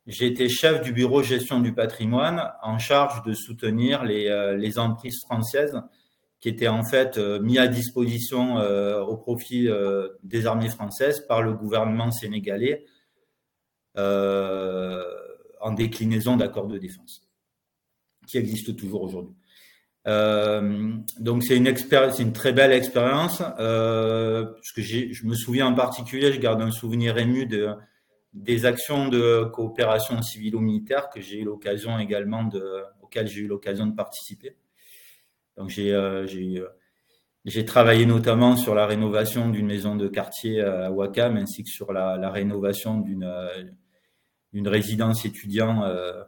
Été 0.06 0.48
chef 0.48 0.80
du 0.80 0.94
bureau 0.94 1.22
gestion 1.22 1.60
du 1.60 1.74
patrimoine 1.74 2.50
en 2.62 2.78
charge 2.78 3.22
de 3.24 3.34
soutenir 3.34 4.04
les, 4.04 4.28
euh, 4.28 4.56
les 4.56 4.78
emprises 4.78 5.20
françaises 5.26 5.78
qui 6.40 6.48
étaient 6.48 6.68
en 6.68 6.82
fait 6.82 7.18
euh, 7.18 7.40
mis 7.40 7.58
à 7.58 7.68
disposition 7.68 8.56
au 9.06 9.18
profit 9.18 9.68
des 10.22 10.46
armées 10.46 10.70
françaises 10.70 11.20
par 11.28 11.42
le 11.42 11.52
gouvernement 11.52 12.10
sénégalais 12.10 12.86
en 15.60 15.72
déclinaison 15.72 16.36
d'accords 16.36 16.68
de 16.68 16.78
défense, 16.78 17.22
qui 18.26 18.38
existe 18.38 18.76
toujours 18.76 19.02
aujourd'hui. 19.02 19.34
Euh, 20.06 20.94
donc 21.18 21.44
c'est 21.44 21.56
une 21.56 22.32
très 22.32 22.52
belle 22.52 22.72
expérience. 22.72 23.42
Euh, 23.58 24.44
parce 24.44 24.72
que 24.72 24.82
je 24.82 25.26
me 25.26 25.34
souviens 25.34 25.66
en 25.66 25.74
particulier, 25.74 26.32
je 26.32 26.40
garde 26.40 26.62
un 26.62 26.70
souvenir 26.70 27.18
ému 27.18 27.46
de 27.46 27.70
des 28.34 28.66
actions 28.66 29.08
de 29.08 29.44
coopération 29.52 30.20
civilo-militaire 30.20 31.08
que 31.08 31.20
j'ai 31.20 31.40
eu 31.40 31.44
l'occasion 31.44 31.98
également 31.98 32.44
de, 32.44 32.82
auxquelles 33.02 33.26
j'ai 33.26 33.40
eu 33.40 33.46
l'occasion 33.48 33.86
de 33.86 33.94
participer. 33.94 34.54
Donc 35.56 35.70
j'ai 35.70 35.92
euh, 35.92 36.26
travaillé 37.66 38.06
notamment 38.06 38.54
sur 38.56 38.74
la 38.74 38.86
rénovation 38.86 39.48
d'une 39.48 39.66
maison 39.66 39.96
de 39.96 40.08
quartier 40.08 40.60
à 40.60 40.92
Wakam 40.92 41.36
ainsi 41.36 41.64
que 41.64 41.70
sur 41.70 41.92
la 41.92 42.30
rénovation 42.30 43.00
d'une 43.00 43.24
une 44.52 44.68
résidence 44.68 45.24
étudiant 45.24 45.84
euh, 45.84 46.22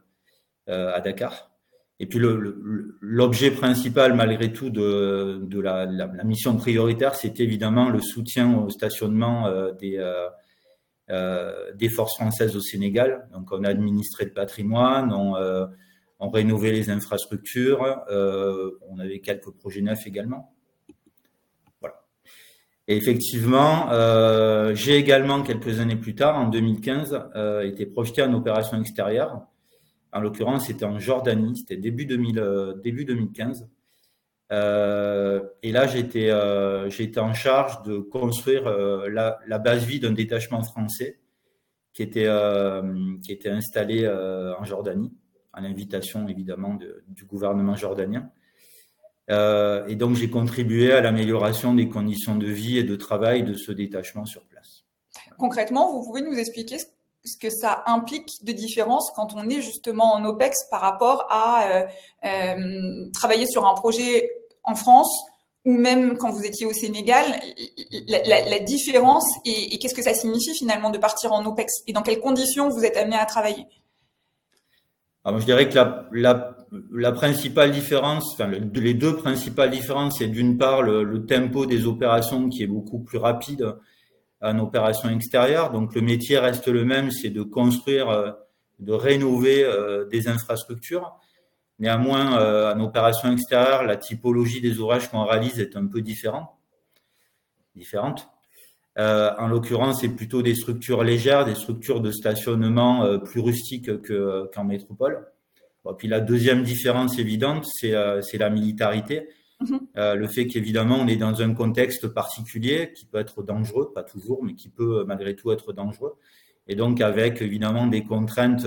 euh, 0.69 0.93
à 0.95 1.01
Dakar. 1.01 1.51
Et 1.99 2.07
puis 2.07 2.21
l'objet 2.21 3.51
principal, 3.51 4.15
malgré 4.15 4.53
tout, 4.53 4.71
de, 4.71 5.61
la, 5.61 5.87
mission 6.25 6.57
prioritaire, 6.57 7.15
c'était 7.15 7.43
évidemment 7.43 7.89
le 7.91 8.01
soutien 8.01 8.57
au 8.57 8.71
stationnement 8.71 9.49
euh, 9.49 9.73
des, 11.75 11.89
forces 11.89 12.17
françaises 12.17 12.57
au 12.57 12.61
Sénégal. 12.61 13.29
Donc, 13.33 13.51
on 13.53 13.65
a 13.65 13.69
administré 13.69 14.27
le 14.27 14.33
patrimoine, 14.33 15.13
on, 15.13 15.37
euh, 15.37 15.67
on 16.21 16.31
rénové 16.31 16.71
les 16.73 16.89
infrastructures, 16.89 17.81
on 18.89 18.99
avait 18.99 19.21
quelques 19.21 19.51
projets 19.51 19.83
neufs 19.83 20.07
également. 20.07 20.55
Et 22.91 22.97
effectivement, 22.97 23.89
euh, 23.93 24.75
j'ai 24.75 24.97
également, 24.97 25.43
quelques 25.43 25.79
années 25.79 25.95
plus 25.95 26.17
tard, 26.17 26.37
en 26.37 26.49
2015, 26.49 27.23
euh, 27.37 27.63
été 27.63 27.87
projeté 27.87 28.21
en 28.21 28.35
opération 28.35 28.81
extérieure. 28.81 29.47
En 30.13 30.19
l'occurrence, 30.19 30.67
c'était 30.67 30.87
en 30.87 30.99
Jordanie, 30.99 31.57
c'était 31.57 31.77
début, 31.77 32.05
2000, 32.05 32.41
euh, 32.41 32.75
début 32.83 33.05
2015. 33.05 33.69
Euh, 34.51 35.41
et 35.63 35.71
là, 35.71 35.87
j'étais 35.87 37.21
en 37.21 37.33
charge 37.33 37.81
de 37.85 37.99
construire 37.99 38.65
la, 38.65 39.59
base 39.61 39.85
vie 39.85 40.01
d'un 40.01 40.11
détachement 40.11 40.65
français 40.65 41.21
qui 41.93 42.03
était, 42.03 42.27
installé 42.27 44.09
en 44.09 44.65
Jordanie, 44.65 45.13
à 45.53 45.61
l'invitation 45.61 46.27
évidemment 46.27 46.75
de, 46.75 47.05
du 47.07 47.25
gouvernement 47.25 47.77
jordanien. 47.77 48.33
Euh, 49.31 49.87
et 49.87 49.95
donc, 49.95 50.17
j'ai 50.17 50.29
contribué 50.29 50.93
à 50.93 51.01
l'amélioration 51.01 51.75
des 51.75 51.89
conditions 51.89 52.37
de 52.37 52.47
vie 52.47 52.79
et 52.79 52.85
de 52.85 52.97
travail 52.97 53.43
de 53.45 53.55
ce 53.55 53.73
détachement 53.73 54.25
sur 54.25 54.43
place. 54.43 54.85
Concrètement, 55.39 55.93
vous 55.93 56.05
pouvez 56.05 56.23
nous 56.23 56.37
expliquer 56.37 56.79
ce 56.79 57.37
que 57.37 57.51
ça 57.51 57.83
implique 57.87 58.29
de 58.43 58.53
différence 58.53 59.11
quand 59.15 59.35
on 59.35 59.49
est 59.49 59.61
justement 59.61 60.15
en 60.15 60.25
OPEX 60.25 60.57
par 60.71 60.81
rapport 60.81 61.27
à 61.31 61.65
euh, 61.65 61.87
euh, 62.25 63.11
travailler 63.13 63.47
sur 63.47 63.67
un 63.67 63.75
projet 63.75 64.31
en 64.65 64.75
France 64.75 65.13
ou 65.67 65.73
même 65.73 66.17
quand 66.17 66.31
vous 66.31 66.45
étiez 66.45 66.65
au 66.65 66.73
Sénégal, 66.73 67.25
la, 68.09 68.59
différence 68.61 69.27
et, 69.45 69.75
et 69.75 69.79
qu'est-ce 69.79 69.95
que 69.95 70.03
ça 70.03 70.15
signifie 70.15 70.55
finalement 70.55 70.89
de 70.89 70.97
partir 70.97 71.33
en 71.35 71.45
OPEX? 71.45 71.83
Et 71.87 71.93
dans 71.93 72.01
quelles 72.01 72.21
conditions 72.21 72.71
vous 72.71 72.85
êtes 72.85 72.97
amené 72.97 73.17
à 73.17 73.27
travailler? 73.27 73.67
Alors, 75.25 75.41
je 75.41 75.45
dirais 75.45 75.69
que 75.69 75.75
la, 75.75 76.09
la 76.13 76.57
la 76.93 77.13
principale 77.13 77.73
différence, 77.73 78.33
enfin 78.35 78.49
les 78.49 78.95
deux 78.95 79.17
principales 79.17 79.71
différences, 79.71 80.19
c'est 80.19 80.29
d'une 80.29 80.57
part 80.57 80.83
le, 80.83 81.03
le, 81.03 81.27
tempo 81.27 81.67
des 81.67 81.87
opérations 81.87 82.49
qui 82.49 82.63
est 82.63 82.69
beaucoup 82.69 83.01
plus 83.01 83.19
rapide 83.19 83.75
en 84.41 84.59
opération 84.59 85.09
extérieure. 85.11 85.71
Donc 85.71 85.95
le 85.95 86.01
métier 86.01 86.39
reste 86.39 86.69
le 86.69 86.85
même, 86.85 87.11
c'est 87.11 87.31
de 87.31 87.43
construire, 87.43 88.09
euh, 88.09 88.31
de 88.79 88.93
rénover 88.93 89.65
euh, 89.65 90.07
des 90.07 90.29
infrastructures. 90.29 91.13
Néanmoins, 91.79 92.39
euh, 92.39 92.75
en 92.75 92.81
opération 92.81 93.33
extérieure, 93.33 93.85
la 93.85 93.97
typologie 93.97 94.61
des 94.61 94.79
ouvrages 94.79 95.11
qu'on 95.11 95.25
réalise 95.25 95.59
est 95.59 95.77
un 95.77 95.87
peu 95.87 96.03
différente. 96.03 96.51
différente. 97.75 98.30
Euh, 98.99 99.31
en 99.39 99.49
l'occurrence, 99.49 100.01
c'est 100.01 100.09
plutôt 100.09 100.43
des 100.43 100.55
structures 100.55 101.05
légères, 101.05 101.45
des 101.45 101.55
structures 101.55 102.01
de 102.01 102.11
stationnement 102.11 103.05
euh, 103.05 103.19
plus 103.19 103.41
rustiques 103.41 103.91
qu'en 104.53 104.65
métropole. 104.65 105.27
Bon, 105.85 105.95
puis 105.95 106.09
la 106.09 106.21
deuxième 106.21 106.63
différence 106.63 107.19
évidente, 107.19 107.65
c'est 107.67 107.95
euh, 107.95 108.21
la 108.35 108.51
militarité. 108.51 109.29
Mmh. 109.61 109.77
Euh, 109.97 110.15
le 110.15 110.27
fait 110.27 110.47
qu'évidemment, 110.47 110.97
on 110.97 111.07
est 111.07 111.17
dans 111.17 111.41
un 111.41 111.55
contexte 111.55 112.09
particulier 112.09 112.93
qui 112.95 113.07
peut 113.07 113.19
être 113.19 113.43
dangereux, 113.43 113.93
pas 113.95 114.03
toujours, 114.03 114.43
mais 114.43 114.55
qui 114.55 114.69
peut 114.69 115.05
malgré 115.07 115.37
tout 115.37 115.53
être 115.53 115.73
dangereux. 115.73 116.17
Et 116.67 116.75
donc 116.75 117.01
avec 117.01 117.43
évidemment 117.43 117.87
des 117.87 118.05
contraintes, 118.05 118.67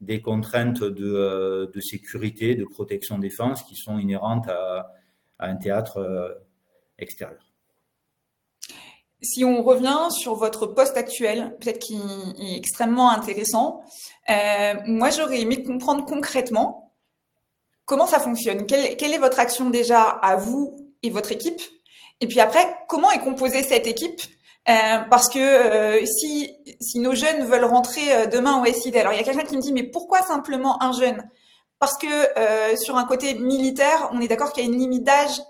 des 0.00 0.20
contraintes 0.20 0.82
de, 0.82 1.70
de, 1.72 1.80
sécurité, 1.80 2.54
de 2.54 2.64
protection 2.64 3.18
défense 3.18 3.62
qui 3.62 3.76
sont 3.76 3.98
inhérentes 3.98 4.48
à, 4.48 4.90
à 5.38 5.48
un 5.48 5.54
théâtre 5.56 6.42
extérieur. 6.98 7.53
Si 9.24 9.42
on 9.44 9.62
revient 9.62 10.08
sur 10.10 10.34
votre 10.34 10.66
poste 10.66 10.98
actuel, 10.98 11.56
peut-être 11.58 11.78
qui 11.78 11.96
est 12.38 12.56
extrêmement 12.56 13.10
intéressant, 13.10 13.82
euh, 14.28 14.74
moi 14.86 15.08
j'aurais 15.08 15.40
aimé 15.40 15.62
comprendre 15.62 16.04
concrètement 16.04 16.92
comment 17.86 18.06
ça 18.06 18.20
fonctionne. 18.20 18.66
Quelle, 18.66 19.14
est 19.14 19.18
votre 19.18 19.40
action 19.40 19.70
déjà 19.70 20.02
à 20.02 20.36
vous 20.36 20.76
et 21.02 21.08
votre 21.08 21.32
équipe? 21.32 21.60
Et 22.20 22.26
puis 22.26 22.40
après, 22.40 22.76
comment 22.86 23.10
est 23.10 23.20
composée 23.20 23.62
cette 23.62 23.86
équipe? 23.86 24.20
Euh, 24.68 24.98
Parce 25.10 25.28
que 25.28 25.38
euh, 25.38 26.04
si, 26.04 26.54
si 26.80 26.98
nos 26.98 27.14
jeunes 27.14 27.44
veulent 27.44 27.64
rentrer 27.64 28.26
demain 28.28 28.62
au 28.62 28.66
SID, 28.66 28.96
alors 28.96 29.14
il 29.14 29.16
y 29.16 29.20
a 29.20 29.24
quelqu'un 29.24 29.44
qui 29.44 29.56
me 29.56 29.62
dit 29.62 29.72
mais 29.72 29.84
pourquoi 29.84 30.20
simplement 30.20 30.82
un 30.82 30.92
jeune? 30.92 31.28
Parce 31.78 31.96
que 31.96 32.76
sur 32.76 32.96
un 32.96 33.04
côté 33.04 33.34
militaire, 33.34 34.10
on 34.12 34.20
est 34.20 34.28
d'accord 34.28 34.52
qu'il 34.52 34.64
y 34.64 34.66
a 34.66 34.70
une 34.70 34.78
limite 34.78 35.04
d'âge 35.04 35.40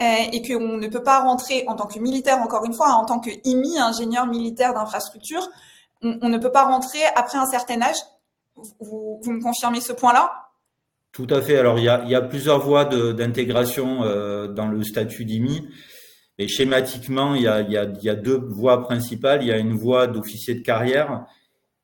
et 0.00 0.42
qu'on 0.42 0.78
ne 0.78 0.88
peut 0.88 1.02
pas 1.02 1.20
rentrer 1.20 1.64
en 1.68 1.76
tant 1.76 1.86
que 1.86 1.98
militaire, 1.98 2.38
encore 2.38 2.64
une 2.64 2.72
fois, 2.72 2.92
en 2.92 3.04
tant 3.04 3.20
que 3.20 3.30
IMI, 3.44 3.78
ingénieur 3.78 4.26
militaire 4.26 4.72
d'infrastructure, 4.72 5.46
on, 6.02 6.28
ne 6.28 6.38
peut 6.38 6.52
pas 6.52 6.64
rentrer 6.64 7.00
après 7.14 7.36
un 7.36 7.46
certain 7.46 7.82
âge. 7.82 7.98
vous, 8.80 9.20
me 9.26 9.42
confirmez 9.42 9.80
ce 9.80 9.92
point-là? 9.92 10.50
Tout 11.12 11.26
à 11.30 11.42
fait. 11.42 11.58
Alors, 11.58 11.78
il 11.78 11.84
y 11.84 11.88
a, 11.88 12.22
plusieurs 12.22 12.60
voies 12.60 12.84
d'intégration 12.84 14.04
euh, 14.04 14.46
dans 14.48 14.68
le 14.68 14.82
statut 14.84 15.24
d'IMI. 15.24 15.68
Et 16.38 16.48
schématiquement, 16.48 17.34
il 17.34 17.42
y, 17.42 17.48
a, 17.48 18.14
deux 18.14 18.38
voies 18.48 18.82
principales. 18.82 19.42
Il 19.42 19.48
y 19.48 19.52
a 19.52 19.58
une 19.58 19.74
voie 19.74 20.06
d'officier 20.06 20.54
de 20.54 20.62
carrière 20.62 21.26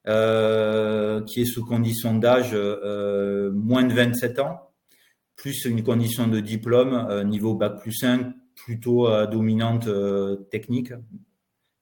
euh, 0.09 1.23
qui 1.25 1.43
est 1.43 1.45
sous 1.45 1.65
condition 1.65 2.15
d'âge 2.15 2.53
euh, 2.55 3.51
moins 3.53 3.83
de 3.83 3.93
27 3.93 4.39
ans, 4.39 4.66
plus 5.47 5.65
une 5.67 5.85
condition 5.85 6.27
de 6.27 6.41
diplôme 6.41 7.23
niveau 7.23 7.55
Bac 7.55 7.81
plus 7.81 7.93
5, 7.93 8.35
plutôt 8.57 9.09
dominante 9.27 9.89
technique, 10.51 10.93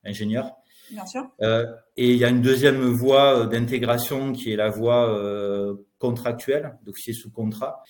ingénieur. 0.04 0.52
Bien 0.90 1.06
sûr. 1.06 1.30
Euh, 1.40 1.64
et 1.96 2.10
il 2.10 2.18
y 2.18 2.26
a 2.26 2.28
une 2.28 2.42
deuxième 2.42 2.82
voie 2.82 3.38
euh, 3.38 3.46
d'intégration 3.46 4.32
qui 4.32 4.52
est 4.52 4.56
la 4.56 4.68
voie 4.68 5.08
euh, 5.08 5.76
contractuelle, 5.98 6.76
d'officier 6.84 7.14
sous 7.14 7.30
contrat, 7.30 7.82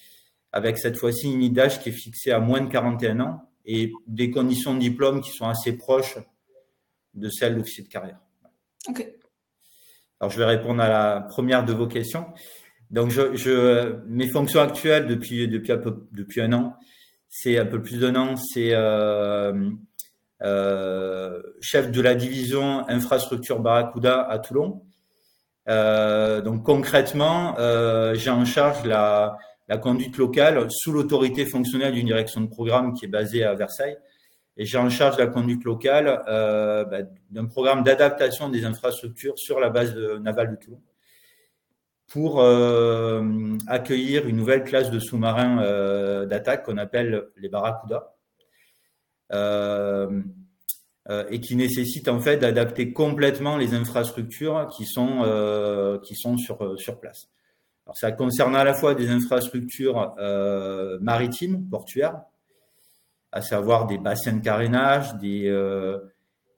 avec 0.53 0.79
cette 0.79 0.97
fois-ci 0.97 1.33
une 1.33 1.53
d'âge 1.53 1.81
qui 1.81 1.89
est 1.89 1.93
fixée 1.93 2.31
à 2.31 2.39
moins 2.39 2.61
de 2.61 2.71
41 2.71 3.19
ans 3.19 3.51
et 3.65 3.93
des 4.07 4.31
conditions 4.31 4.75
de 4.75 4.79
diplôme 4.79 5.23
qui 5.23 5.31
sont 5.31 5.49
assez 5.49 5.73
proches 5.77 6.19
de 7.15 7.29
celles 7.29 7.57
d'officier 7.57 7.83
de 7.83 7.89
carrière. 7.89 8.21
Ok. 8.89 9.05
Alors 10.21 10.31
je 10.31 10.39
vais 10.39 10.45
répondre 10.45 10.81
à 10.81 10.89
la 10.89 11.21
première 11.21 11.65
de 11.65 11.73
vos 11.73 11.89
questions. 11.89 12.27
Donc 12.91 13.11
je, 13.11 13.35
je 13.35 13.97
mes 14.07 14.29
fonctions 14.29 14.61
actuelles 14.61 15.07
depuis 15.07 15.49
depuis 15.49 15.73
un 15.73 15.79
peu 15.79 16.07
depuis 16.13 16.41
un 16.41 16.53
an, 16.53 16.77
c'est 17.29 17.59
un 17.59 17.67
peu 17.67 17.83
plus 17.83 17.99
d'un 17.99 18.15
an, 18.15 18.37
c'est 18.37 18.71
euh, 18.73 19.71
euh, 20.43 21.43
chef 21.61 21.91
de 21.91 22.01
la 22.01 22.15
division 22.15 22.89
infrastructure 22.89 23.59
Barracuda 23.61 24.23
à 24.23 24.39
Toulon. 24.39 24.83
Euh, 25.69 26.43
donc 26.43 26.63
concrètement, 26.63 27.57
euh, 27.59 28.15
j'ai 28.15 28.31
en 28.31 28.45
charge 28.45 28.85
la, 28.85 29.37
la, 29.69 29.79
conduite 29.79 30.19
locale 30.19 30.67
sous 30.71 30.93
l'autorité 30.93 31.47
fonctionnelle 31.47 31.95
d'une 31.95 32.07
direction 32.07 32.43
de 32.43 32.49
programme 32.49 32.93
qui 32.93 33.07
est 33.07 33.09
basée 33.09 33.45
à 33.45 33.55
Versailles. 33.55 33.97
Et 34.57 34.67
j'ai 34.67 34.79
en 34.79 34.91
charge 34.91 35.19
la 35.19 35.27
conduite 35.27 35.65
locale 35.65 36.23
euh, 36.29 36.85
bah, 36.85 36.99
d'un 37.31 37.47
programme 37.47 37.83
d'adaptation 37.83 38.51
des 38.51 38.65
infrastructures 38.65 39.39
sur 39.39 39.59
la 39.59 39.71
base 39.71 39.97
navale 40.21 40.53
de 40.53 40.57
Toulon 40.57 40.81
pour 42.15 42.41
euh, 42.41 43.21
accueillir 43.67 44.29
une 44.29 44.37
nouvelle 44.37 44.63
classe 44.63 44.89
de 44.93 45.01
sous-marins 45.01 45.61
euh, 45.65 46.27
d'attaque 46.27 46.65
qu'on 46.65 46.79
appelle 46.79 47.25
les 47.37 47.49
Barracuda. 47.49 48.15
Euh, 49.33 50.23
et 51.29 51.41
qui 51.41 51.57
nécessite 51.57 52.09
en 52.09 52.21
fait 52.21 52.39
d'adapter 52.39 52.93
complètement 52.93 53.59
les 53.59 53.75
infrastructures 53.75 54.69
qui 54.75 54.87
sont 54.87 56.01
qui 56.03 56.15
sont 56.15 56.39
sur 56.39 56.81
sur 56.81 56.99
place. 56.99 57.29
Alors 57.85 57.99
ça 57.99 58.11
concerne 58.13 58.57
à 58.57 58.65
la 58.65 58.73
fois 58.73 58.95
des 58.95 59.11
infrastructures 59.11 60.15
maritimes, 61.03 61.69
portuaires, 61.69 62.23
à 63.33 63.43
savoir 63.43 63.87
des 63.87 63.99
bassins 63.99 64.33
de 64.33 64.43
carénage, 64.43 65.15
des 65.17 65.51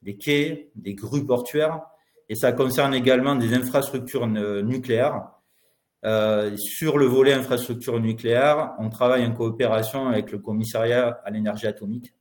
des 0.02 0.16
quais, 0.16 0.70
des 0.76 0.94
grues 0.94 1.26
portuaires, 1.26 1.80
et 2.28 2.36
ça 2.36 2.52
concerne 2.52 2.94
également 2.94 3.34
des 3.34 3.52
infrastructures 3.52 4.28
nucléaires. 4.28 5.24
Euh, 6.06 6.56
sur 6.56 6.98
le 6.98 7.06
volet 7.06 7.32
infrastructure 7.32 7.98
nucléaire, 7.98 8.74
on 8.78 8.88
travaille 8.90 9.26
en 9.26 9.32
coopération 9.32 10.06
avec 10.06 10.30
le 10.30 10.38
commissariat 10.38 11.20
à 11.24 11.30
l'énergie 11.30 11.66
atomique 11.66 12.14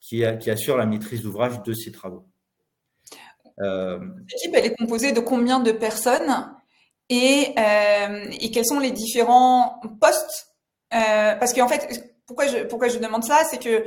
qui, 0.00 0.24
assure 0.24 0.76
la 0.76 0.86
maîtrise 0.86 1.22
d'ouvrage 1.22 1.62
de 1.62 1.72
ces 1.72 1.92
travaux. 1.92 2.26
Euh, 3.60 3.98
L'équipe, 4.30 4.54
est 4.54 4.74
composée 4.76 5.12
de 5.12 5.20
combien 5.20 5.60
de 5.60 5.72
personnes 5.72 6.54
et, 7.08 7.54
euh, 7.58 8.24
et 8.40 8.50
quels 8.50 8.66
sont 8.66 8.80
les 8.80 8.90
différents 8.90 9.80
postes? 10.00 10.48
Euh, 10.94 11.36
Parce 11.36 11.52
qu'en 11.52 11.68
fait, 11.68 12.14
pourquoi 12.26 12.46
je, 12.46 12.64
pourquoi 12.64 12.88
je 12.88 12.98
demande 12.98 13.24
ça, 13.24 13.42
c'est 13.50 13.62
que 13.62 13.84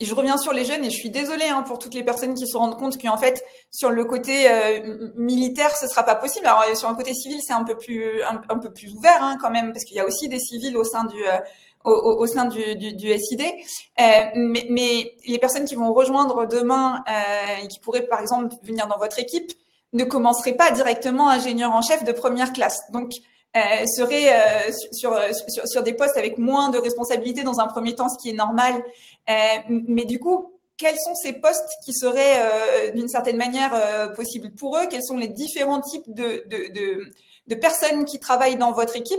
et 0.00 0.04
je 0.04 0.14
reviens 0.14 0.38
sur 0.38 0.52
les 0.52 0.64
jeunes 0.64 0.84
et 0.84 0.90
je 0.90 0.96
suis 0.96 1.10
désolée 1.10 1.48
hein, 1.48 1.62
pour 1.62 1.78
toutes 1.78 1.94
les 1.94 2.02
personnes 2.02 2.34
qui 2.34 2.48
se 2.48 2.56
rendent 2.56 2.78
compte 2.78 3.00
qu'en 3.00 3.18
fait 3.18 3.44
sur 3.70 3.90
le 3.90 4.04
côté 4.04 4.50
euh, 4.50 5.10
militaire 5.14 5.76
ce 5.76 5.86
sera 5.86 6.02
pas 6.02 6.16
possible. 6.16 6.46
Alors 6.46 6.64
sur 6.74 6.88
le 6.88 6.96
côté 6.96 7.14
civil 7.14 7.38
c'est 7.46 7.52
un 7.52 7.64
peu 7.64 7.76
plus 7.76 8.22
un, 8.22 8.40
un 8.48 8.58
peu 8.58 8.72
plus 8.72 8.92
ouvert 8.92 9.22
hein, 9.22 9.36
quand 9.40 9.50
même 9.50 9.72
parce 9.72 9.84
qu'il 9.84 9.96
y 9.96 10.00
a 10.00 10.06
aussi 10.06 10.28
des 10.28 10.40
civils 10.40 10.76
au 10.76 10.84
sein 10.84 11.04
du 11.04 11.22
euh, 11.24 11.38
au, 11.84 11.90
au, 12.18 12.26
sein 12.26 12.46
du, 12.46 12.76
du, 12.76 12.94
du 12.94 13.18
SID. 13.18 13.42
Euh, 13.42 14.04
mais, 14.34 14.66
mais, 14.70 15.14
les 15.26 15.38
personnes 15.38 15.64
qui 15.64 15.74
vont 15.74 15.92
rejoindre 15.92 16.46
demain 16.46 17.02
euh, 17.08 17.64
et 17.64 17.68
qui 17.68 17.80
pourraient, 17.80 18.06
par 18.06 18.20
exemple, 18.20 18.54
venir 18.62 18.86
dans 18.86 18.98
votre 18.98 19.18
équipe, 19.18 19.52
ne 19.92 20.04
commenceraient 20.04 20.54
pas 20.54 20.70
directement 20.70 21.28
ingénieur 21.28 21.72
en 21.72 21.82
chef 21.82 22.04
de 22.04 22.12
première 22.12 22.52
classe. 22.52 22.82
Donc, 22.92 23.14
euh, 23.56 23.86
seraient 23.86 24.32
euh, 24.32 24.72
sur, 24.92 25.18
sur, 25.48 25.66
sur, 25.66 25.82
des 25.82 25.92
postes 25.92 26.16
avec 26.16 26.38
moins 26.38 26.68
de 26.70 26.78
responsabilités 26.78 27.42
dans 27.42 27.58
un 27.60 27.66
premier 27.66 27.94
temps, 27.94 28.08
ce 28.08 28.16
qui 28.16 28.30
est 28.30 28.34
normal. 28.34 28.82
Euh, 29.28 29.34
mais 29.68 30.04
du 30.04 30.18
coup, 30.18 30.52
quels 30.76 30.96
sont 30.98 31.14
ces 31.14 31.34
postes 31.34 31.68
qui 31.84 31.92
seraient 31.92 32.38
euh, 32.38 32.90
d'une 32.92 33.08
certaine 33.08 33.36
manière 33.36 33.72
euh, 33.74 34.08
possibles 34.08 34.50
pour 34.52 34.76
eux? 34.78 34.86
Quels 34.88 35.02
sont 35.02 35.16
les 35.16 35.28
différents 35.28 35.80
types 35.80 36.04
de, 36.08 36.44
de, 36.46 36.72
de, 36.72 37.12
de 37.48 37.54
personnes 37.54 38.04
qui 38.04 38.18
travaillent 38.18 38.56
dans 38.56 38.72
votre 38.72 38.96
équipe? 38.96 39.18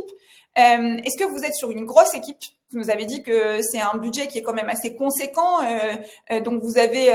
Euh, 0.57 0.97
est-ce 1.03 1.17
que 1.17 1.29
vous 1.29 1.43
êtes 1.43 1.53
sur 1.53 1.69
une 1.71 1.85
grosse 1.85 2.13
équipe? 2.13 2.43
Vous 2.71 2.79
nous 2.79 2.89
avez 2.89 3.05
dit 3.05 3.21
que 3.21 3.61
c'est 3.61 3.81
un 3.81 3.97
budget 3.97 4.27
qui 4.27 4.37
est 4.37 4.41
quand 4.41 4.53
même 4.53 4.69
assez 4.69 4.95
conséquent, 4.95 5.61
euh, 5.61 5.95
euh, 6.31 6.39
donc 6.39 6.63
vous 6.63 6.77
avez 6.77 7.11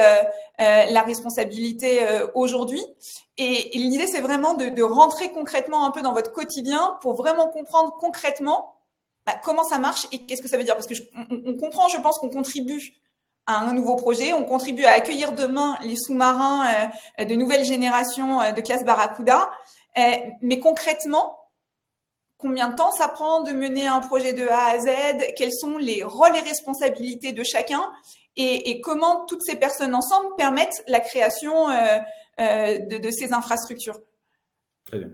la 0.58 1.02
responsabilité 1.02 2.00
aujourd'hui. 2.34 2.82
Et, 3.38 3.70
l'idée, 3.74 4.06
c'est 4.06 4.20
vraiment 4.20 4.54
de, 4.54 4.82
rentrer 4.82 5.30
concrètement 5.30 5.86
un 5.86 5.90
peu 5.90 6.02
dans 6.02 6.12
votre 6.12 6.32
quotidien 6.32 6.98
pour 7.00 7.14
vraiment 7.14 7.48
comprendre 7.48 7.96
concrètement 7.98 8.74
bah, 9.26 9.34
comment 9.42 9.64
ça 9.64 9.78
marche 9.78 10.06
et 10.12 10.24
qu'est-ce 10.24 10.42
que 10.42 10.48
ça 10.48 10.56
veut 10.56 10.64
dire. 10.64 10.74
Parce 10.74 10.86
que 10.86 10.94
on, 11.30 11.56
comprend, 11.56 11.88
je 11.88 12.00
pense 12.00 12.18
qu'on 12.18 12.30
contribue 12.30 12.94
à 13.46 13.58
un 13.58 13.72
nouveau 13.72 13.96
projet. 13.96 14.32
On 14.32 14.44
contribue 14.44 14.84
à 14.84 14.92
accueillir 14.92 15.32
demain 15.32 15.76
les 15.82 15.96
sous-marins 15.96 16.90
de 17.18 17.34
nouvelle 17.34 17.64
génération 17.64 18.38
de 18.52 18.60
classe 18.60 18.84
Barracuda. 18.84 19.50
mais 20.42 20.60
concrètement, 20.60 21.38
Combien 22.38 22.68
de 22.68 22.74
temps 22.74 22.92
ça 22.92 23.08
prend 23.08 23.42
de 23.42 23.52
mener 23.52 23.86
un 23.86 24.00
projet 24.00 24.34
de 24.34 24.46
A 24.46 24.72
à 24.72 24.78
Z? 24.78 25.34
Quels 25.36 25.52
sont 25.52 25.78
les 25.78 26.02
rôles 26.02 26.36
et 26.36 26.40
responsabilités 26.40 27.32
de 27.32 27.42
chacun? 27.42 27.82
Et, 28.36 28.82
comment 28.82 29.24
toutes 29.24 29.42
ces 29.42 29.56
personnes 29.56 29.94
ensemble 29.94 30.28
permettent 30.36 30.84
la 30.86 31.00
création 31.00 31.70
euh, 31.70 31.98
euh, 32.38 32.78
de, 32.78 33.10
ces 33.10 33.32
infrastructures? 33.32 33.98
Très 34.84 34.98
bien. 34.98 35.08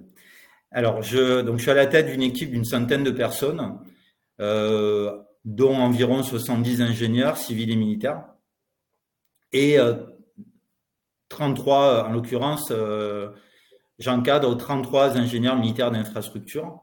Alors, 0.73 1.03
je, 1.03 1.43
donc, 1.43 1.59
je 1.59 1.63
suis 1.63 1.71
à 1.71 1.75
la 1.75 1.87
tête 1.87 2.07
d'une 2.07 2.23
équipe 2.23 2.51
d'une 2.51 2.65
centaine 2.65 3.05
de 3.05 3.13
personnes, 3.13 3.79
euh, 4.41 5.17
dont 5.45 5.77
environ 5.77 6.25
70 6.25 6.83
ingénieurs 6.83 7.37
civils 7.37 7.71
et 7.71 7.77
militaires, 7.77 8.25
et 9.53 9.77
33, 11.29 12.07
en 12.07 12.13
l'occurrence, 12.13 12.73
j'encadre 13.99 14.57
33 14.57 15.19
ingénieurs 15.19 15.57
militaires 15.57 15.91
d'infrastructure 15.91 16.81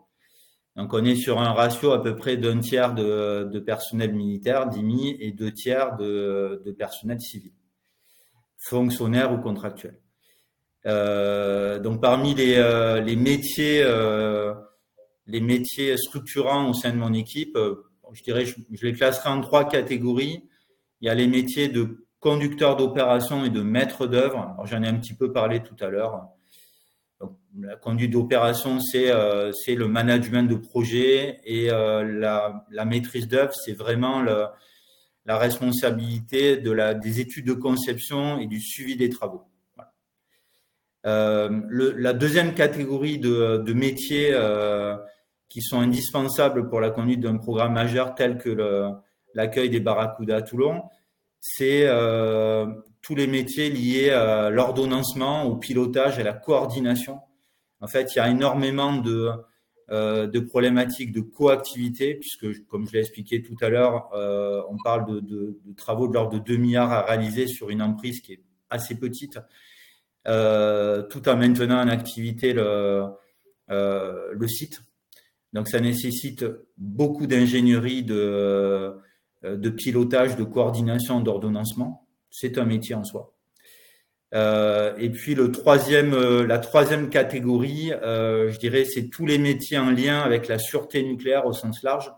donc 0.79 0.93
on 0.93 1.03
est 1.03 1.17
sur 1.17 1.41
un 1.41 1.51
ratio 1.51 1.91
à 1.91 2.01
peu 2.01 2.15
près 2.15 2.37
d'un 2.37 2.59
tiers 2.59 2.93
de, 2.93 3.59
personnel 3.59 4.13
militaire, 4.13 4.69
d'IMI, 4.69 5.17
et 5.19 5.33
deux 5.33 5.51
tiers 5.51 5.97
de, 5.97 6.73
personnel 6.77 7.19
civil, 7.19 7.51
fonctionnaire 8.57 9.33
ou 9.33 9.39
contractuel. 9.39 9.99
Euh, 10.85 11.79
donc 11.79 12.01
parmi 12.01 12.33
les, 12.33 12.55
euh, 12.55 13.03
métiers, 13.17 13.81
euh, 13.83 14.53
les 15.27 15.41
métiers 15.41 15.97
structurants 15.97 16.69
au 16.69 16.73
sein 16.73 16.91
de 16.91 16.97
mon 16.97 17.11
équipe, 17.11 17.57
je 18.13 18.23
dirais, 18.23 18.45
je, 18.45 18.55
je, 18.71 18.85
les 18.85 18.93
classerai 18.93 19.27
en 19.27 19.41
trois 19.41 19.67
catégories. 19.67 20.47
Il 21.01 21.07
y 21.07 21.09
a 21.09 21.13
les 21.13 21.27
métiers 21.27 21.67
de 21.67 22.07
conducteur 22.21 22.77
d'opération 22.77 23.43
et 23.43 23.49
de 23.49 23.61
maître 23.61 24.07
d'œuvre. 24.07 24.55
J'en 24.63 24.81
ai 24.83 24.87
un 24.87 24.95
petit 24.95 25.13
peu 25.13 25.33
parlé 25.33 25.61
tout 25.61 25.75
à 25.81 25.89
l'heure 25.89 26.29
la 27.57 27.75
conduite 27.75 28.11
d'opération, 28.11 28.79
c'est 28.79 29.11
euh, 29.11 29.51
c'est 29.51 29.75
le 29.75 29.87
management 29.87 30.43
de 30.43 30.55
projet 30.55 31.39
et 31.45 31.71
euh, 31.71 32.03
la, 32.03 32.85
maîtrise 32.85 33.27
d'œuvre, 33.27 33.53
c'est 33.53 33.73
vraiment 33.73 34.21
la 34.21 35.37
responsabilité 35.37 36.57
des 36.57 37.19
études 37.19 37.47
de 37.47 37.53
conception 37.53 38.39
et 38.39 38.47
du 38.47 38.59
suivi 38.61 38.95
des 38.95 39.09
travaux. 39.09 39.43
Euh, 41.05 41.49
la 41.69 42.13
deuxième 42.13 42.53
catégorie 42.53 43.19
de, 43.19 43.57
de 43.65 43.73
métiers 43.73 44.35
qui 45.47 45.61
sont 45.61 45.79
indispensables 45.79 46.69
pour 46.69 46.81
la 46.81 46.91
conduite 46.91 47.21
d'un 47.21 47.37
programme 47.37 47.73
majeur 47.73 48.15
tel 48.15 48.37
que 48.37 48.93
l'accueil 49.33 49.69
des 49.69 49.79
Barracuda 49.79 50.37
à 50.37 50.41
Toulon, 50.41 50.83
c'est 51.39 51.87
tous 53.01 53.15
les 53.15 53.27
métiers 53.27 53.69
liés 53.69 54.09
à 54.09 54.49
l'ordonnancement, 54.49 55.43
au 55.43 55.55
pilotage, 55.55 56.19
à 56.19 56.23
la 56.23 56.33
coordination 56.33 57.19
en 57.81 57.87
fait, 57.87 58.15
il 58.15 58.17
y 58.17 58.21
a 58.21 58.29
énormément 58.29 58.97
de, 58.97 59.29
euh, 59.91 60.27
de 60.27 60.39
problématiques 60.39 61.11
de 61.11 61.21
coactivité, 61.21 62.13
puisque, 62.13 62.63
comme 62.67 62.85
je 62.85 62.93
l'ai 62.93 62.99
expliqué 62.99 63.41
tout 63.41 63.55
à 63.59 63.69
l'heure, 63.69 64.13
euh, 64.13 64.61
on 64.69 64.77
parle 64.83 65.25
de, 65.25 65.59
travaux 65.77 66.07
de 66.07 66.13
l'ordre 66.13 66.33
de 66.33 66.37
2 66.37 66.57
milliards 66.57 66.91
à 66.91 67.01
réaliser 67.01 67.47
sur 67.47 67.71
une 67.71 67.81
emprise 67.81 68.21
qui 68.21 68.33
est 68.33 68.43
assez 68.69 68.99
petite, 68.99 69.39
euh, 70.27 71.01
tout 71.01 71.27
en 71.27 71.37
maintenant 71.37 71.81
en 71.81 71.87
activité 71.87 72.53
le, 72.53 73.07
site. 74.47 74.79
Donc 75.53 75.67
ça 75.67 75.79
nécessite 75.79 76.45
beaucoup 76.77 77.25
d'ingénierie, 77.25 78.03
de 78.03 78.93
pilotage, 79.75 80.35
de 80.35 80.43
coordination, 80.43 81.19
d'ordonnancement. 81.19 82.07
C'est 82.29 82.59
un 82.59 82.65
métier 82.65 82.93
en 82.93 83.03
soi. 83.03 83.33
Euh, 84.35 84.95
et 84.97 85.09
puis 85.09 85.33
le 85.33 85.51
troisième, 85.51 86.13
euh, 86.13 86.45
la 86.45 86.59
troisième 86.59 87.09
catégorie, 87.09 87.91
euh, 87.91 88.51
je 88.51 88.59
dirais, 88.59 88.85
c'est 88.85 89.09
tous 89.09 89.25
les 89.25 89.39
métiers 89.39 89.79
en 89.79 89.89
lien 89.89 90.21
avec 90.21 90.47
la 90.47 90.59
sûreté 90.59 91.03
nucléaire 91.03 91.45
au 91.45 91.53
sens 91.53 91.81
large. 91.83 92.11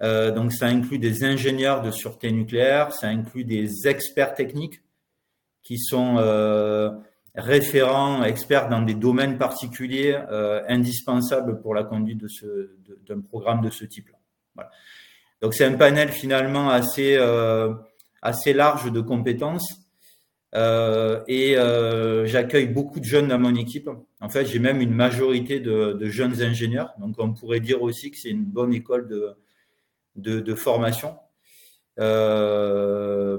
donc 0.00 0.52
ça 0.52 0.66
inclut 0.66 0.98
des 0.98 1.24
ingénieurs 1.24 1.80
de 1.82 1.90
sûreté 1.90 2.30
nucléaire, 2.30 2.92
ça 2.92 3.08
inclut 3.08 3.44
des 3.44 3.88
experts 3.88 4.34
techniques 4.34 4.82
qui 5.62 5.78
sont 5.78 6.16
référents, 7.34 8.22
experts 8.22 8.68
dans 8.68 8.82
des 8.82 8.94
domaines 8.94 9.38
particuliers 9.38 10.18
indispensables 10.68 11.60
pour 11.62 11.74
la 11.74 11.84
conduite 11.84 12.18
de 12.18 12.28
d'un 13.08 13.20
programme 13.20 13.62
de 13.62 13.70
ce 13.70 13.86
type-là. 13.86 14.18
Voilà. 14.54 14.70
Donc 15.40 15.54
c'est 15.54 15.64
un 15.64 15.76
panel 15.76 16.10
finalement 16.10 16.68
assez 16.68 17.16
assez 18.20 18.52
large 18.52 18.92
de 18.92 19.00
compétences 19.00 19.85
euh, 20.54 21.22
et 21.26 21.58
euh, 21.58 22.26
j'accueille 22.26 22.68
beaucoup 22.68 23.00
de 23.00 23.04
jeunes 23.04 23.28
dans 23.28 23.38
mon 23.38 23.54
équipe. 23.54 23.90
En 24.20 24.28
fait, 24.28 24.46
j'ai 24.46 24.58
même 24.58 24.80
une 24.80 24.94
majorité 24.94 25.60
de, 25.60 25.98
jeunes 26.06 26.42
ingénieurs. 26.42 26.92
Donc, 26.98 27.16
on 27.18 27.32
pourrait 27.32 27.60
dire 27.60 27.82
aussi 27.82 28.10
que 28.10 28.16
c'est 28.16 28.30
une 28.30 28.44
bonne 28.44 28.72
école 28.72 29.08
de, 30.16 30.54
formation. 30.54 31.16
Euh, 31.98 33.38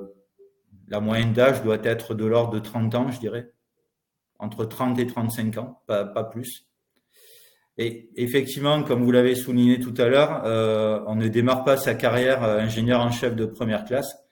la 0.89 0.99
moyenne 0.99 1.33
d'âge 1.33 1.63
doit 1.63 1.79
être 1.83 2.13
de 2.13 2.25
l'ordre 2.25 2.53
de 2.53 2.59
30 2.59 2.95
ans, 2.95 3.11
je 3.11 3.19
dirais. 3.19 3.51
Entre 4.39 4.65
30 4.65 4.99
et 4.99 5.07
35 5.07 5.57
ans, 5.57 5.81
pas 5.87 6.23
plus. 6.23 6.67
Et 7.79 8.09
effectivement, 8.15 8.83
comme 8.83 9.03
vous 9.03 9.11
l'avez 9.11 9.35
souligné 9.35 9.79
tout 9.79 9.93
à 9.97 10.07
l'heure, 10.07 10.43
on 11.07 11.15
ne 11.15 11.27
démarre 11.27 11.63
pas 11.63 11.77
sa 11.77 11.95
carrière 11.95 12.43
ingénieur 12.43 13.01
en 13.01 13.11
chef 13.11 13.35
de 13.35 13.45
première 13.45 13.83
classe 13.83 14.26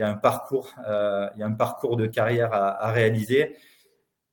il 0.00 0.04
y 0.04 0.06
a 0.06 0.08
un 0.08 0.14
parcours, 0.14 0.72
euh, 0.88 1.28
il 1.36 1.40
y 1.40 1.42
a 1.42 1.46
un 1.46 1.52
parcours 1.52 1.98
de 1.98 2.06
carrière 2.06 2.54
à, 2.54 2.90
réaliser. 2.90 3.54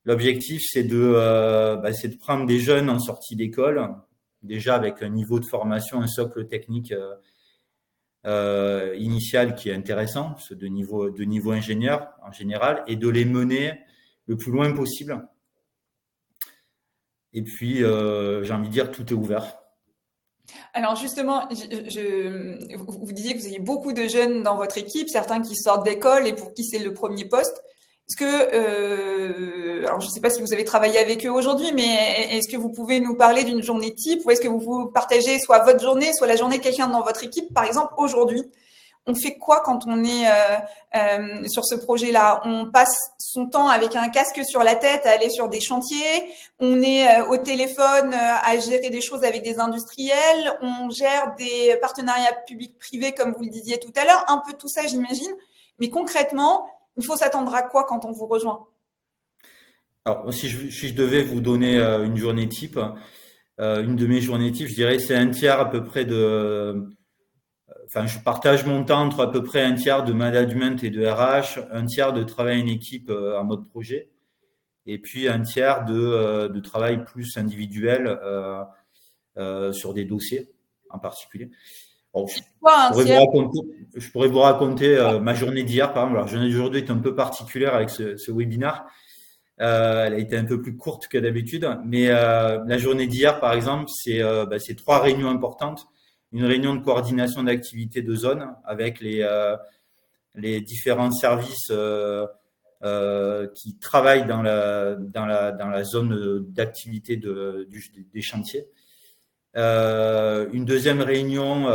L'objectif, 0.05 0.61
c'est 0.65 0.83
de, 0.83 0.95
euh, 0.97 1.75
bah, 1.75 1.91
de 1.91 2.15
prendre 2.15 2.45
des 2.45 2.57
jeunes 2.57 2.89
en 2.89 2.99
sortie 2.99 3.35
d'école, 3.35 3.85
déjà 4.43 4.75
avec 4.75 5.03
un 5.03 5.09
niveau 5.09 5.41
de 5.41 5.45
formation, 5.45 6.01
un 6.01 6.07
socle 6.07 6.47
technique 6.47 6.93
euh, 8.25 8.95
initial 8.97 9.55
qui 9.55 9.67
est 9.67 9.73
intéressant, 9.73 10.37
de 10.49 10.67
niveau, 10.67 11.09
de 11.09 11.23
niveau 11.25 11.51
ingénieur 11.51 12.13
en 12.23 12.31
général, 12.31 12.85
et 12.87 12.95
de 12.95 13.09
les 13.09 13.25
mener 13.25 13.77
le 14.25 14.37
plus 14.37 14.53
loin 14.53 14.71
possible. 14.71 15.27
Et 17.33 17.43
puis, 17.43 17.79
j'ai 17.79 18.53
envie 18.53 18.69
de 18.69 18.73
dire, 18.73 18.89
tout 18.89 19.05
est 19.05 19.11
ouvert. 19.17 19.57
Alors 20.73 20.95
justement, 20.95 21.47
vous 21.49 23.11
disiez 23.11 23.35
que 23.35 23.39
vous 23.39 23.47
avez 23.47 23.59
beaucoup 23.59 23.93
de 23.93 24.07
jeunes 24.07 24.43
dans 24.43 24.55
votre 24.55 24.77
équipe, 24.77 25.09
certains 25.09 25.41
qui 25.41 25.55
sortent 25.55 25.85
d'école 25.85 26.27
et 26.27 26.33
pour 26.33 26.53
qui 26.53 26.63
c'est 26.63 26.79
le 26.79 26.93
premier 26.93 27.25
poste. 27.25 27.61
Est-ce 28.09 28.15
que, 28.15 28.55
euh, 28.55 29.85
alors 29.85 29.99
je 29.99 30.07
ne 30.07 30.11
sais 30.11 30.21
pas 30.21 30.29
si 30.29 30.41
vous 30.41 30.53
avez 30.53 30.63
travaillé 30.63 30.97
avec 30.97 31.25
eux 31.25 31.29
aujourd'hui, 31.29 31.73
mais 31.73 32.37
est-ce 32.37 32.47
que 32.49 32.55
vous 32.55 32.69
pouvez 32.69 33.01
nous 33.01 33.15
parler 33.15 33.43
d'une 33.43 33.61
journée 33.61 33.93
type 33.93 34.25
ou 34.25 34.31
est-ce 34.31 34.39
que 34.39 34.47
vous 34.47 34.87
partagez 34.87 35.39
soit 35.39 35.59
votre 35.65 35.81
journée, 35.81 36.13
soit 36.13 36.27
la 36.27 36.37
journée 36.37 36.57
de 36.57 36.63
quelqu'un 36.63 36.87
dans 36.87 37.03
votre 37.03 37.25
équipe, 37.25 37.53
par 37.53 37.65
exemple 37.65 37.93
aujourd'hui? 37.97 38.43
On 39.07 39.15
fait 39.15 39.37
quoi 39.37 39.61
quand 39.61 39.87
on 39.87 40.03
est 40.03 40.27
euh, 40.27 40.57
euh, 40.95 41.47
sur 41.47 41.65
ce 41.65 41.75
projet-là? 41.75 42.41
On 42.43 42.69
passe 42.69 42.93
son 43.17 43.47
temps 43.47 43.69
avec 43.69 43.95
un 43.95 44.09
casque 44.09 44.41
sur 44.45 44.63
la 44.63 44.75
tête 44.75 45.05
à 45.05 45.11
aller 45.11 45.29
sur 45.29 45.47
des 45.47 45.61
chantiers. 45.61 46.25
On 46.59 46.81
est 46.81 47.07
euh, 47.07 47.25
au 47.27 47.37
téléphone 47.37 48.13
à 48.13 48.59
gérer 48.59 48.89
des 48.89 48.99
choses 48.99 49.23
avec 49.23 49.43
des 49.43 49.59
industriels. 49.59 50.57
On 50.61 50.89
gère 50.89 51.35
des 51.37 51.77
partenariats 51.79 52.33
publics-privés, 52.45 53.13
comme 53.13 53.33
vous 53.33 53.43
le 53.43 53.49
disiez 53.49 53.79
tout 53.79 53.93
à 53.95 54.03
l'heure. 54.03 54.25
Un 54.27 54.43
peu 54.45 54.53
tout 54.53 54.67
ça, 54.67 54.85
j'imagine. 54.85 55.31
Mais 55.79 55.89
concrètement, 55.89 56.67
il 56.97 57.05
faut 57.05 57.15
s'attendre 57.15 57.55
à 57.55 57.61
quoi 57.61 57.85
quand 57.85 58.03
on 58.03 58.11
vous 58.11 58.27
rejoint? 58.27 58.67
Alors, 60.03 60.33
si 60.33 60.49
je, 60.49 60.69
si 60.69 60.89
je, 60.89 60.95
devais 60.95 61.23
vous 61.23 61.39
donner 61.39 61.77
une 61.79 62.17
journée 62.17 62.47
type, 62.49 62.79
une 63.59 63.95
de 63.95 64.07
mes 64.07 64.21
journées 64.21 64.51
types, 64.51 64.67
je 64.67 64.75
dirais 64.75 64.99
c'est 64.99 65.15
un 65.15 65.29
tiers 65.29 65.59
à 65.59 65.69
peu 65.69 65.83
près 65.83 66.05
de 66.05 66.96
enfin, 67.87 68.05
je 68.05 68.19
partage 68.19 68.65
mon 68.65 68.83
temps 68.83 69.05
entre 69.05 69.21
à 69.21 69.31
peu 69.31 69.43
près 69.43 69.63
un 69.63 69.73
tiers 69.73 70.03
de 70.03 70.13
management 70.13 70.83
et 70.83 70.89
de 70.89 71.05
RH, 71.05 71.59
un 71.71 71.85
tiers 71.85 72.13
de 72.13 72.23
travail 72.23 72.61
en 72.61 72.67
équipe 72.67 73.09
euh, 73.09 73.39
en 73.39 73.43
mode 73.43 73.67
projet, 73.67 74.09
et 74.87 74.97
puis 74.97 75.27
un 75.27 75.41
tiers 75.41 75.85
de, 75.85 75.93
euh, 75.93 76.49
de 76.49 76.59
travail 76.59 77.03
plus 77.03 77.37
individuel 77.37 78.07
euh, 78.07 78.63
euh, 79.37 79.73
sur 79.73 79.93
des 79.93 80.05
dossiers 80.05 80.49
en 80.89 80.99
particulier. 80.99 81.51
je, 83.95 84.11
pourrais 84.11 84.29
vous 84.29 84.39
raconter, 84.39 85.19
ma 85.21 85.33
journée 85.33 85.63
d'hier, 85.63 85.93
par 85.93 86.05
exemple. 86.05 86.21
La 86.21 86.25
journée 86.25 86.49
d'aujourd'hui 86.49 86.81
est 86.81 86.89
un 86.89 86.97
peu 86.97 87.13
particulière 87.13 87.75
avec 87.75 87.89
ce, 87.89 88.15
ce 88.15 88.31
webinaire. 88.31 88.85
Euh, 89.59 90.05
elle 90.05 90.13
a 90.13 90.17
été 90.17 90.37
un 90.37 90.45
peu 90.45 90.61
plus 90.61 90.77
courte 90.77 91.07
que 91.07 91.17
d'habitude, 91.17 91.67
mais 91.83 92.07
euh, 92.09 92.63
la 92.65 92.77
journée 92.77 93.07
d'hier, 93.07 93.39
par 93.39 93.53
exemple, 93.53 93.89
c'est 93.93 94.21
bah, 94.21 94.57
trois 94.77 94.99
réunions 94.99 95.29
importantes 95.29 95.87
une 96.31 96.45
réunion 96.45 96.75
de 96.75 96.83
coordination 96.83 97.43
d'activités 97.43 98.01
de 98.01 98.15
zone 98.15 98.47
avec 98.65 98.99
les, 98.99 99.21
euh, 99.21 99.55
différents 100.35 101.11
services 101.11 101.69
euh, 101.71 102.27
euh, 102.83 103.47
qui 103.55 103.77
travaillent 103.77 104.27
dans 104.27 104.41
la, 104.41 105.83
zone 105.83 106.45
d'activité 106.49 107.17
de, 107.17 107.67
des 108.13 108.21
chantiers. 108.21 108.67
une 109.55 110.65
deuxième 110.65 111.01
réunion 111.01 111.65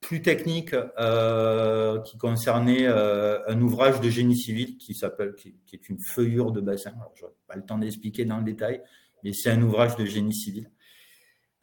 plus 0.00 0.20
technique 0.20 0.74
qui 2.04 2.18
concernait 2.18 2.86
un 2.86 3.60
ouvrage 3.62 4.00
de 4.02 4.10
génie 4.10 4.36
civil 4.36 4.76
qui 4.76 4.94
s'appelle 4.94 5.34
qui, 5.36 5.54
est 5.72 5.88
une 5.88 5.98
feuillure 6.14 6.52
de 6.52 6.60
bassin. 6.60 6.92
Je 7.14 7.24
n'ai 7.24 7.30
pas 7.46 7.56
le 7.56 7.64
temps 7.64 7.78
d'expliquer 7.78 8.26
dans 8.26 8.38
le 8.38 8.44
détail, 8.44 8.82
mais 9.22 9.32
c'est 9.32 9.50
un 9.50 9.62
ouvrage 9.62 9.96
de 9.96 10.04
génie 10.04 10.34
civil. 10.34 10.68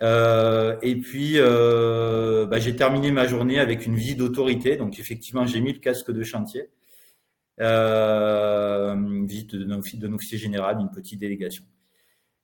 Euh, 0.02 0.78
et 0.82 0.96
puis, 0.96 1.34
euh, 1.36 2.46
bah, 2.48 2.60
j'ai 2.60 2.76
terminé 2.76 3.12
ma 3.12 3.28
journée 3.28 3.60
avec 3.60 3.86
une 3.86 3.96
visite 3.96 4.18
d'autorité. 4.18 4.78
Donc, 4.78 5.00
effectivement, 5.00 5.46
j'ai 5.46 5.62
mis 5.62 5.74
le 5.74 5.80
casque 5.80 6.12
de 6.12 6.24
chantier. 6.24 6.70
Euh, 7.60 8.94
une 8.94 9.28
visite 9.28 9.56
d'un 9.56 10.14
officier 10.14 10.38
général, 10.38 10.80
une 10.80 10.90
petite 10.90 11.20
délégation. 11.20 11.64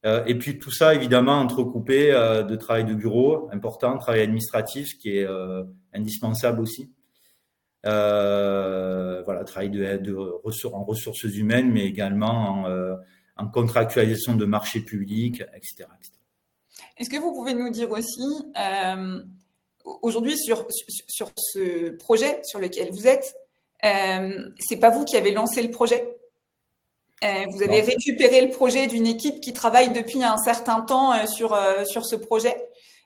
Euh, 0.06 0.24
et 0.26 0.36
puis, 0.36 0.60
tout 0.60 0.72
ça, 0.72 0.94
évidemment, 0.94 1.40
entrecoupé 1.40 2.12
de 2.12 2.56
travail 2.56 2.86
de 2.86 2.94
bureau 2.94 3.50
important, 3.52 3.98
travail 3.98 4.22
administratif, 4.22 4.98
qui 5.00 5.18
est 5.18 5.28
indispensable 5.94 6.62
aussi. 6.62 6.92
voilà, 7.84 9.44
travail 9.46 9.72
en 10.72 10.84
ressources 10.84 11.24
humaines, 11.24 11.72
mais 11.72 11.86
également 11.86 12.66
en, 13.38 13.48
contractualisation 13.48 14.36
de 14.36 14.46
marchés 14.46 14.82
publics, 14.82 15.42
etc. 15.56 15.86
etc. 15.98 16.17
Est-ce 16.98 17.10
que 17.10 17.18
vous 17.18 17.34
pouvez 17.34 17.54
nous 17.54 17.70
dire 17.70 17.92
aussi, 17.92 18.28
euh, 18.60 19.20
aujourd'hui, 20.02 20.38
sur, 20.38 20.68
sur, 21.08 21.32
ce 21.38 21.90
projet 21.92 22.40
sur 22.44 22.60
lequel 22.60 22.92
vous 22.92 23.08
êtes, 23.08 23.36
euh, 23.86 24.50
c'est 24.60 24.78
pas 24.78 24.90
vous 24.90 25.06
qui 25.06 25.18
avez 25.18 25.32
lancé 25.32 25.62
le 25.62 25.72
projet? 25.72 26.18
Euh, 27.24 27.46
Vous 27.52 27.64
avez 27.64 27.82
récupéré 27.82 28.42
le 28.42 28.52
projet 28.52 28.86
d'une 28.86 29.08
équipe 29.08 29.42
qui 29.42 29.52
travaille 29.54 29.90
depuis 29.92 30.24
un 30.24 30.38
certain 30.38 30.82
temps 30.82 31.14
euh, 31.14 31.26
sur, 31.26 31.58
sur 31.86 32.06
ce 32.06 32.16
projet. 32.16 32.56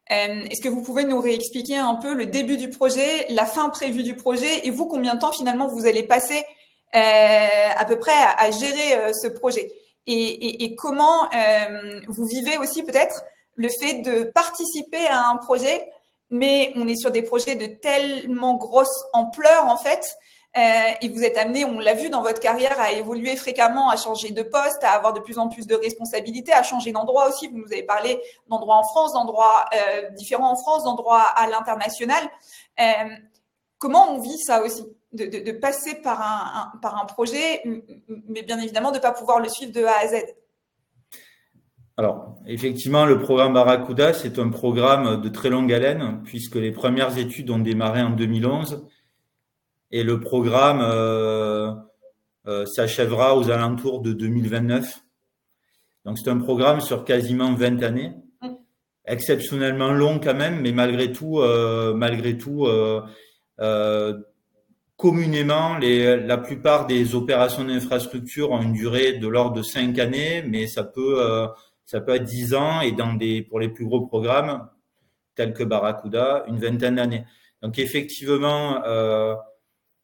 Est-ce 0.10 0.62
que 0.62 0.68
vous 0.68 0.82
pouvez 0.82 1.06
nous 1.06 1.22
réexpliquer 1.22 1.78
un 1.78 1.96
peu 1.96 2.14
le 2.14 2.26
début 2.26 2.58
du 2.58 2.70
projet, 2.70 3.26
la 3.30 3.46
fin 3.46 3.70
prévue 3.70 4.04
du 4.04 4.18
projet 4.18 4.68
et 4.68 4.70
vous, 4.70 4.86
combien 4.86 5.16
de 5.16 5.20
temps 5.22 5.32
finalement 5.32 5.68
vous 5.68 5.86
allez 5.86 6.04
passer 6.04 6.44
à 6.92 7.86
peu 7.86 7.98
près 7.98 8.12
à, 8.12 8.32
à 8.32 8.52
gérer 8.52 9.14
ce 9.14 9.30
projet? 9.30 9.72
Et, 10.08 10.14
et, 10.14 10.64
et 10.66 10.76
comment 10.76 11.30
vous 12.10 12.26
vivez 12.26 12.58
aussi 12.58 12.84
peut-être 12.84 13.24
le 13.56 13.70
fait 13.70 14.02
de 14.02 14.24
participer 14.24 15.06
à 15.08 15.30
un 15.30 15.38
projet, 15.38 15.90
mais 16.30 16.72
on 16.76 16.88
est 16.88 16.96
sur 16.96 17.12
des 17.12 17.22
projets 17.22 17.56
de 17.56 17.66
tellement 17.66 18.56
grosse 18.56 19.04
ampleur 19.14 19.66
en 19.66 19.78
fait, 19.78 20.18
euh, 20.58 20.60
et 21.02 21.08
vous 21.08 21.24
êtes 21.24 21.38
amené, 21.38 21.64
on 21.64 21.80
l'a 21.80 21.94
vu 21.94 22.10
dans 22.10 22.22
votre 22.22 22.42
carrière, 22.42 22.80
à 22.80 22.92
évoluer 22.92 23.38
fréquemment, 23.38 23.90
à 23.90 23.96
changer 23.96 24.32
de 24.32 24.44
poste, 24.44 24.84
à 24.84 24.92
avoir 24.92 25.14
de 25.14 25.22
plus 25.22 25.38
en 25.40 25.48
plus 25.48 25.66
de 25.66 25.76
responsabilités, 25.76 26.52
à 26.52 26.62
changer 26.62 26.92
d'endroit 26.92 27.30
aussi. 27.30 27.48
Vous 27.48 27.58
nous 27.58 27.72
avez 27.72 27.84
parlé 27.84 28.22
d'endroits 28.50 28.76
en 28.76 28.84
France, 28.84 29.14
d'endroits 29.14 29.66
euh, 29.74 30.10
différents 30.12 30.52
en 30.52 30.56
France, 30.58 30.84
d'endroits 30.84 31.22
à 31.22 31.48
l'international. 31.48 32.30
Euh, 32.80 32.84
comment 33.78 34.12
on 34.12 34.20
vit 34.20 34.40
ça 34.40 34.62
aussi 34.62 34.84
de, 35.14 35.52
passer 35.52 35.96
par 35.96 36.22
un, 36.22 36.74
un, 36.74 36.78
par 36.80 37.02
un 37.02 37.06
projet, 37.06 37.62
mais 38.28 38.42
bien 38.44 38.60
évidemment 38.60 38.92
de 38.92 38.98
ne 38.98 39.02
pas 39.02 39.12
pouvoir 39.12 39.40
le 39.40 39.48
suivre 39.48 39.72
de 39.72 39.86
A 39.86 40.00
à 40.00 40.08
Z? 40.08 40.16
Alors, 41.98 42.38
effectivement, 42.48 43.06
le 43.06 43.20
programme 43.20 43.54
Barracuda, 43.54 44.14
c'est 44.14 44.40
un 44.40 44.50
programme 44.50 45.22
de 45.22 45.30
très 45.30 45.50
longue 45.50 45.72
haleine, 45.72 46.22
puisque 46.24 46.56
les 46.56 46.72
premières 46.72 47.18
études 47.18 47.50
ont 47.50 47.60
démarré 47.60 48.02
en 48.02 48.12
2011 48.12 48.88
et 49.92 50.04
le 50.04 50.20
programme 50.20 50.80
euh, 50.82 51.72
euh, 52.48 52.66
s'achèvera 52.66 53.38
aux 53.38 53.52
alentours 53.52 54.02
de 54.02 54.14
2029. 54.14 55.02
Donc 56.06 56.18
c'est 56.18 56.30
un 56.30 56.40
programme 56.40 56.82
sur 56.82 57.04
quasiment 57.04 57.54
20 57.54 57.84
années, 57.84 58.14
exceptionnellement 59.06 59.92
long 59.92 60.20
quand 60.20 60.34
même, 60.34 60.62
mais 60.62 60.72
malgré 60.72 61.12
tout, 61.12 61.40
euh, 61.40 61.94
malgré 61.94 62.38
tout, 62.38 62.68
communément, 64.96 65.78
les, 65.78 66.18
la 66.18 66.38
plupart 66.38 66.88
des 66.88 67.16
opérations 67.16 67.66
d'infrastructure 67.66 68.52
ont 68.52 68.62
une 68.62 68.74
durée 68.74 69.14
de 69.14 69.28
l'ordre 69.28 69.58
de 69.58 69.64
5 69.64 69.98
années, 70.00 70.44
mais 70.48 70.68
ça 70.68 70.84
peut, 70.84 71.48
ça 71.92 72.00
peut 72.00 72.16
être 72.16 72.24
10 72.24 72.54
ans 72.54 72.80
et 72.80 73.42
pour 73.42 73.60
les 73.60 73.68
plus 73.68 73.86
gros 73.86 74.08
programmes 74.08 74.70
tels 75.36 75.54
que 75.54 75.64
Barracuda, 75.64 76.46
une 76.48 76.58
vingtaine 76.58 76.96
d'années. 76.96 77.26
Donc 77.62 77.80
effectivement, 77.80 78.82
euh, 78.86 79.36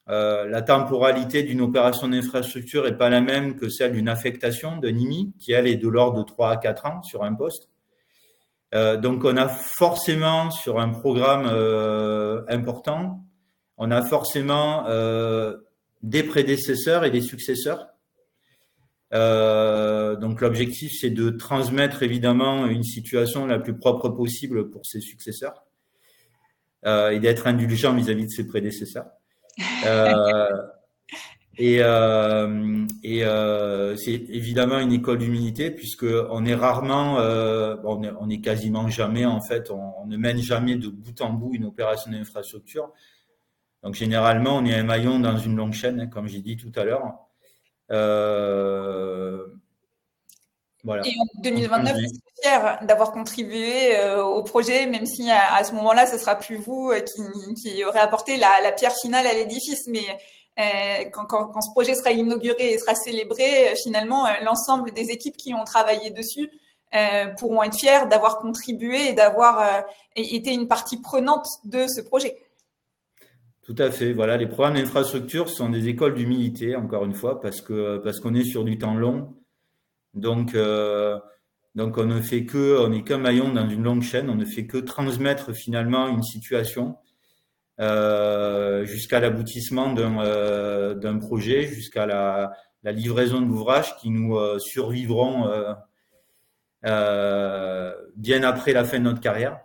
euh, 0.10 0.46
la 0.50 0.62
temporalité 0.62 1.44
d'une 1.44 1.62
opération 1.62 2.10
d'infrastructure 2.10 2.88
est 2.88 2.98
pas 2.98 3.08
la 3.08 3.22
même 3.22 3.56
que 3.56 3.70
celle 3.70 3.94
d'une 3.94 4.10
affectation 4.10 4.76
de 4.76 4.90
NIMI, 4.90 5.32
qui 5.40 5.54
elle 5.54 5.66
est 5.66 5.78
de 5.78 5.88
l'ordre 5.88 6.20
de 6.20 6.24
3 6.24 6.50
à 6.50 6.58
4 6.58 6.86
ans 6.88 7.04
sur 7.04 7.24
un 7.24 7.34
poste. 7.34 7.70
Euh, 8.76 8.98
donc 8.98 9.24
on 9.24 9.38
a 9.38 9.48
forcément 9.48 10.52
sur 10.52 10.82
un 10.82 10.90
programme 10.90 11.46
important, 12.50 13.24
on 13.78 13.92
a 13.92 14.02
forcément 14.02 14.84
des 16.04 16.24
prédécesseurs 16.24 17.06
et 17.06 17.12
des 17.12 17.22
successeurs. 17.22 17.88
Euh, 19.14 20.18
donc 20.18 20.42
l'objectif 20.42 20.92
c'est 21.00 21.10
de 21.10 21.30
transmettre 21.30 22.04
évidemment 22.04 22.66
une 22.66 22.84
situation 22.84 23.46
la 23.46 23.58
plus 23.58 23.78
propre 23.78 24.10
possible 24.10 24.70
pour 24.70 24.86
ses 24.86 25.00
successeurs 25.00 25.64
et 26.86 27.20
d'être 27.20 27.48
indulgent 27.48 27.94
vis-à-vis 27.94 28.24
-vis 28.24 28.28
de 28.28 28.32
ses 28.32 28.48
prédécesseurs. 28.48 29.08
Euh, 29.86 30.46
et, 31.58 31.78
euh, 31.82 32.86
et 33.04 33.24
euh, 33.24 33.96
c'est 33.96 34.12
évidemment 34.12 34.80
une 34.80 34.92
école 34.92 35.18
d'humilité 35.20 35.72
puisque 35.72 36.06
on 36.30 36.46
est 36.46 36.56
rarement, 36.56 37.20
euh, 37.20 37.76
on, 37.84 38.04
est, 38.04 38.12
on 38.20 38.30
est 38.30 38.42
quasiment 38.42 38.88
jamais 38.90 39.26
en 39.26 39.42
fait, 39.42 39.72
on, 39.72 39.94
on, 40.02 40.06
ne 40.06 40.18
mène 40.18 40.38
jamais 40.38 40.76
de 40.76 40.88
bout 40.88 41.20
en 41.22 41.34
bout 41.34 41.54
une 41.54 41.66
opération 41.66 42.12
d'infrastructure. 42.12 42.92
Donc 43.84 43.96
généralement, 43.96 44.58
on 44.58 44.66
est 44.66 44.76
un 44.76 44.84
maillon 44.84 45.20
dans 45.20 45.38
une 45.38 45.56
longue 45.56 45.74
chaîne, 45.74 46.02
hein, 46.02 46.08
comme 46.08 46.28
j'ai 46.28 46.42
dit 46.42 46.58
tout 46.58 46.72
à 46.76 46.84
l'heure. 46.84 47.14
Euh, 47.92 49.46
voilà. 50.84 51.06
Et 51.06 51.14
en 51.20 51.42
2029, 51.42 51.96
je 51.96 52.08
suis 52.08 52.22
fier 52.42 52.80
d'avoir 52.84 53.12
contribué 53.12 53.98
euh, 53.98 54.24
au 54.24 54.44
projet, 54.44 54.86
même 54.86 55.06
si 55.06 55.30
à, 55.30 55.56
à 55.56 55.64
ce 55.64 55.74
moment-là, 55.74 56.06
ce 56.06 56.18
sera 56.18 56.36
plus 56.36 56.58
vous 56.58 56.92
euh, 56.92 57.02
qui, 57.02 57.54
qui 57.56 57.84
aurez 57.84 58.00
apporté 58.00 58.38
la, 58.38 58.62
la 58.62 58.72
pierre 58.72 58.96
finale 58.96 59.28
à 59.28 59.34
l'édifice. 59.34 59.88
Mais 59.88 60.06
euh, 60.60 61.06
quand, 61.12 61.26
quand, 61.26 61.48
quand, 61.48 61.62
ce 61.62 61.72
projet 61.72 61.94
sera 61.94 62.12
inauguré 62.12 62.74
et 62.74 62.80
sera 62.80 62.96
célébré, 62.96 63.70
euh, 63.70 63.76
finalement, 63.84 64.28
l'ensemble 64.44 64.92
des 64.92 65.12
équipes 65.12 65.38
qui 65.38 65.54
ont 65.54 65.64
travaillé 65.66 66.10
dessus 66.10 66.50
euh, 66.96 67.28
pourront 67.38 67.62
être 67.64 67.76
fiers 67.76 68.08
d'avoir 68.10 68.40
contribué 68.40 69.10
et 69.10 69.14
d'avoir 69.14 69.84
été 70.16 70.54
une 70.54 70.68
partie 70.68 71.00
prenante 71.00 71.46
de 71.66 71.86
ce 71.88 72.02
projet. 72.02 72.38
Tout 73.68 73.76
à 73.80 73.92
fait. 73.92 74.14
Voilà, 74.14 74.38
les 74.38 74.48
programmes 74.48 74.76
d'infrastructure 74.76 75.50
sont 75.50 75.68
des 75.68 75.90
écoles 75.90 76.14
d'humilité, 76.14 76.78
encore 76.78 77.04
une 77.04 77.14
fois, 77.14 77.42
parce 77.42 77.60
que 77.60 77.98
parce 77.98 78.22
qu'on 78.22 78.34
est 78.34 78.46
sur 78.46 78.64
du 78.64 78.78
temps 78.78 78.96
long 78.96 79.36
donc, 80.14 80.56
euh, 80.56 81.20
donc 81.76 81.98
on 81.98 82.06
ne 82.06 82.22
fait 82.22 82.46
que, 82.46 82.80
on 82.80 82.90
n'est 82.90 83.04
qu'un 83.04 83.18
maillon 83.18 83.52
dans 83.54 83.68
une 83.68 83.84
longue 83.84 84.04
chaîne, 84.04 84.30
on 84.30 84.36
ne 84.36 84.46
fait 84.46 84.68
que 84.68 84.78
transmettre 84.78 85.54
finalement 85.54 86.08
une 86.08 86.24
situation 86.24 86.96
euh, 87.82 88.86
jusqu'à 88.86 89.20
l'aboutissement 89.20 89.92
d'un 89.92 90.22
euh, 90.22 90.96
d'un 90.96 91.18
projet, 91.20 91.64
jusqu'à 91.64 92.06
la, 92.06 92.54
la, 92.84 92.94
livraison 92.94 93.42
de 93.42 93.48
l'ouvrage 93.48 93.98
qui 93.98 94.10
nous 94.12 94.38
survivront 94.60 95.46
bien 98.16 98.44
après 98.44 98.72
la 98.72 98.86
fin 98.86 98.98
de 99.00 99.04
notre 99.04 99.20
carrière. 99.20 99.60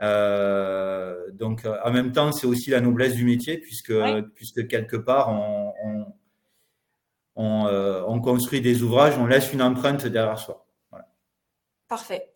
Donc 0.00 1.66
en 1.84 1.90
même 1.90 2.12
temps, 2.12 2.32
c'est 2.32 2.46
aussi 2.46 2.70
la 2.70 2.80
noblesse 2.80 3.14
du 3.14 3.24
métier 3.24 3.58
puisque, 3.58 3.94
puisque 4.34 4.66
quelque 4.68 4.96
part 4.96 5.30
on, 5.30 5.72
on 5.84 6.06
on, 7.36 7.66
euh, 7.66 8.02
on, 8.06 8.20
construit 8.20 8.60
des 8.60 8.82
ouvrages, 8.82 9.16
on 9.18 9.26
laisse 9.26 9.52
une 9.52 9.62
empreinte 9.62 10.06
derrière 10.06 10.38
soi. 10.38 10.66
Voilà. 10.90 11.06
Parfait. 11.86 12.32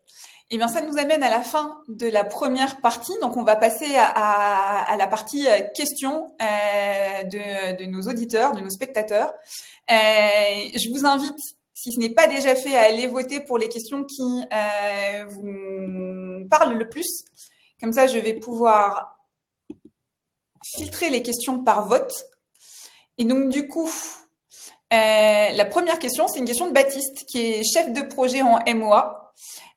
Eh 0.51 0.59
bien, 0.59 0.68
ça 0.68 0.83
nous 0.83 0.99
amène 0.99 1.23
à 1.23 1.31
la 1.31 1.42
fin 1.42 1.81
de 1.88 2.09
la 2.09 2.25
première 2.25 2.81
partie. 2.81 3.14
Donc, 3.23 3.37
on 3.37 3.44
va 3.44 3.57
passer 3.57 3.96
à, 3.96 4.05
à, 4.05 4.92
à 4.92 4.96
la 4.96 5.07
partie 5.07 5.46
euh, 5.49 5.61
questions 5.75 6.35
euh, 6.42 7.23
de, 7.25 7.77
de, 7.79 7.85
nos 7.87 8.03
auditeurs, 8.03 8.53
de 8.53 8.61
nos 8.61 8.68
spectateurs. 8.68 9.33
Euh, 9.90 9.94
je 10.75 10.90
vous 10.90 11.07
invite, 11.07 11.38
si 11.73 11.92
ce 11.92 11.99
n'est 11.99 12.11
pas 12.12 12.27
déjà 12.27 12.55
fait, 12.55 12.77
à 12.77 12.83
aller 12.83 13.07
voter 13.07 13.40
pour 13.40 13.59
les 13.59 13.68
questions 13.68 14.05
qui 14.05 14.44
euh, 14.53 15.25
vous 15.29 16.49
parlent 16.51 16.77
le 16.77 16.88
plus. 16.88 17.25
Comme 17.81 17.93
ça, 17.93 18.07
je 18.07 18.19
vais 18.19 18.35
pouvoir 18.35 19.19
filtrer 20.64 21.11
les 21.11 21.23
questions 21.23 21.62
par 21.62 21.87
vote. 21.88 22.12
Et 23.19 23.25
donc, 23.25 23.49
du 23.49 23.69
coup, 23.69 23.90
euh, 24.93 25.51
la 25.51 25.64
première 25.64 25.99
question, 25.99 26.29
c'est 26.29 26.38
une 26.38 26.45
question 26.45 26.66
de 26.66 26.73
Baptiste, 26.73 27.25
qui 27.27 27.40
est 27.40 27.62
chef 27.64 27.93
de 27.93 28.03
projet 28.03 28.43
en 28.43 28.59
MOA. 28.75 29.33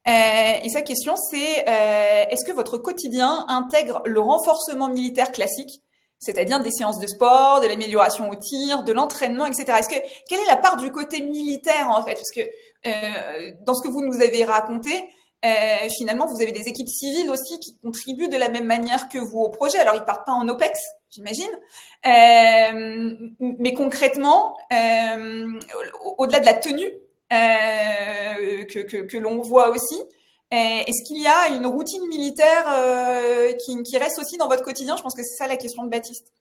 Euh, 0.07 0.53
et 0.63 0.69
sa 0.69 0.81
question, 0.81 1.15
c'est 1.15 1.65
euh, 1.67 2.25
est-ce 2.29 2.43
que 2.45 2.51
votre 2.51 2.77
quotidien 2.77 3.45
intègre 3.47 4.01
le 4.05 4.19
renforcement 4.19 4.89
militaire 4.89 5.31
classique, 5.31 5.81
c'est-à-dire 6.19 6.59
des 6.61 6.71
séances 6.71 6.99
de 6.99 7.07
sport, 7.07 7.61
de 7.61 7.67
l'amélioration 7.67 8.29
au 8.29 8.35
tir, 8.35 8.83
de 8.83 8.91
l'entraînement, 8.91 9.45
etc. 9.45 9.77
Est-ce 9.79 9.89
que 9.89 10.01
quelle 10.27 10.41
est 10.41 10.47
la 10.47 10.57
part 10.57 10.75
du 10.75 10.91
côté 10.91 11.21
militaire 11.21 11.89
en 11.89 12.03
fait? 12.03 12.15
Parce 12.15 12.31
que 12.31 13.63
dans 13.63 13.75
ce 13.75 13.81
que 13.81 13.87
vous 13.87 14.01
nous 14.01 14.21
avez 14.21 14.43
raconté, 14.43 15.09
euh, 15.43 15.89
finalement, 15.97 16.25
vous 16.25 16.41
avez 16.41 16.51
des 16.53 16.67
équipes 16.69 16.87
civiles 16.87 17.29
aussi 17.29 17.59
qui 17.59 17.75
contribuent 17.77 18.29
de 18.29 18.37
la 18.37 18.49
même 18.49 18.65
manière 18.65 19.09
que 19.09 19.17
vous 19.17 19.39
au 19.39 19.49
projet. 19.49 19.77
Alors, 19.77 19.95
ils 19.95 20.05
partent 20.05 20.25
pas 20.25 20.31
en 20.31 20.47
OPEX, 20.47 20.79
j'imagine, 21.09 21.49
euh, 22.05 23.15
mais 23.39 23.73
concrètement, 23.73 24.57
euh, 24.71 25.59
au-delà 26.17 26.39
de 26.39 26.45
la 26.45 26.53
tenue 26.53 26.91
euh, 27.33 28.63
que, 28.65 29.17
l'on 29.17 29.41
voit 29.41 29.69
aussi, 29.69 30.01
est-ce 30.51 31.03
qu'il 31.07 31.21
y 31.21 31.27
a 31.27 31.47
une 31.55 31.65
routine 31.65 32.07
militaire 32.07 32.65
qui, 33.65 33.81
qui, 33.83 33.97
reste 33.97 34.19
aussi 34.19 34.37
dans 34.37 34.47
votre 34.47 34.63
quotidien? 34.63 34.95
Je 34.95 35.01
pense 35.01 35.15
que 35.15 35.23
c'est 35.23 35.35
ça 35.35 35.47
la 35.47 35.57
question 35.57 35.83
de 35.83 35.89
Baptiste. 35.89 36.31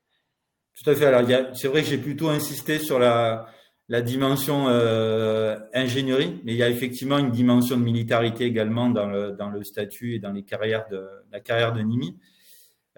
Tout 0.77 0.91
à 0.91 0.95
fait. 0.95 1.07
Alors, 1.07 1.23
c'est 1.55 1.69
vrai 1.69 1.83
que 1.83 1.89
j'ai 1.89 1.99
plutôt 1.99 2.29
insisté 2.29 2.79
sur 2.79 2.99
la 2.99 3.47
la 3.89 4.01
dimension 4.01 4.69
euh, 4.69 5.59
ingénierie, 5.75 6.41
mais 6.45 6.53
il 6.53 6.59
y 6.59 6.63
a 6.63 6.71
effectivement 6.71 7.19
une 7.19 7.31
dimension 7.31 7.77
de 7.77 7.83
militarité 7.83 8.45
également 8.45 8.89
dans 8.89 9.07
le, 9.07 9.33
dans 9.33 9.51
le 9.51 9.65
statut 9.65 10.15
et 10.15 10.19
dans 10.19 10.33
les 10.33 10.45
carrières 10.45 10.87
de 10.91 11.07
la 11.31 11.41
carrière 11.41 11.73
de 11.73 11.81
Nimi. 11.83 12.17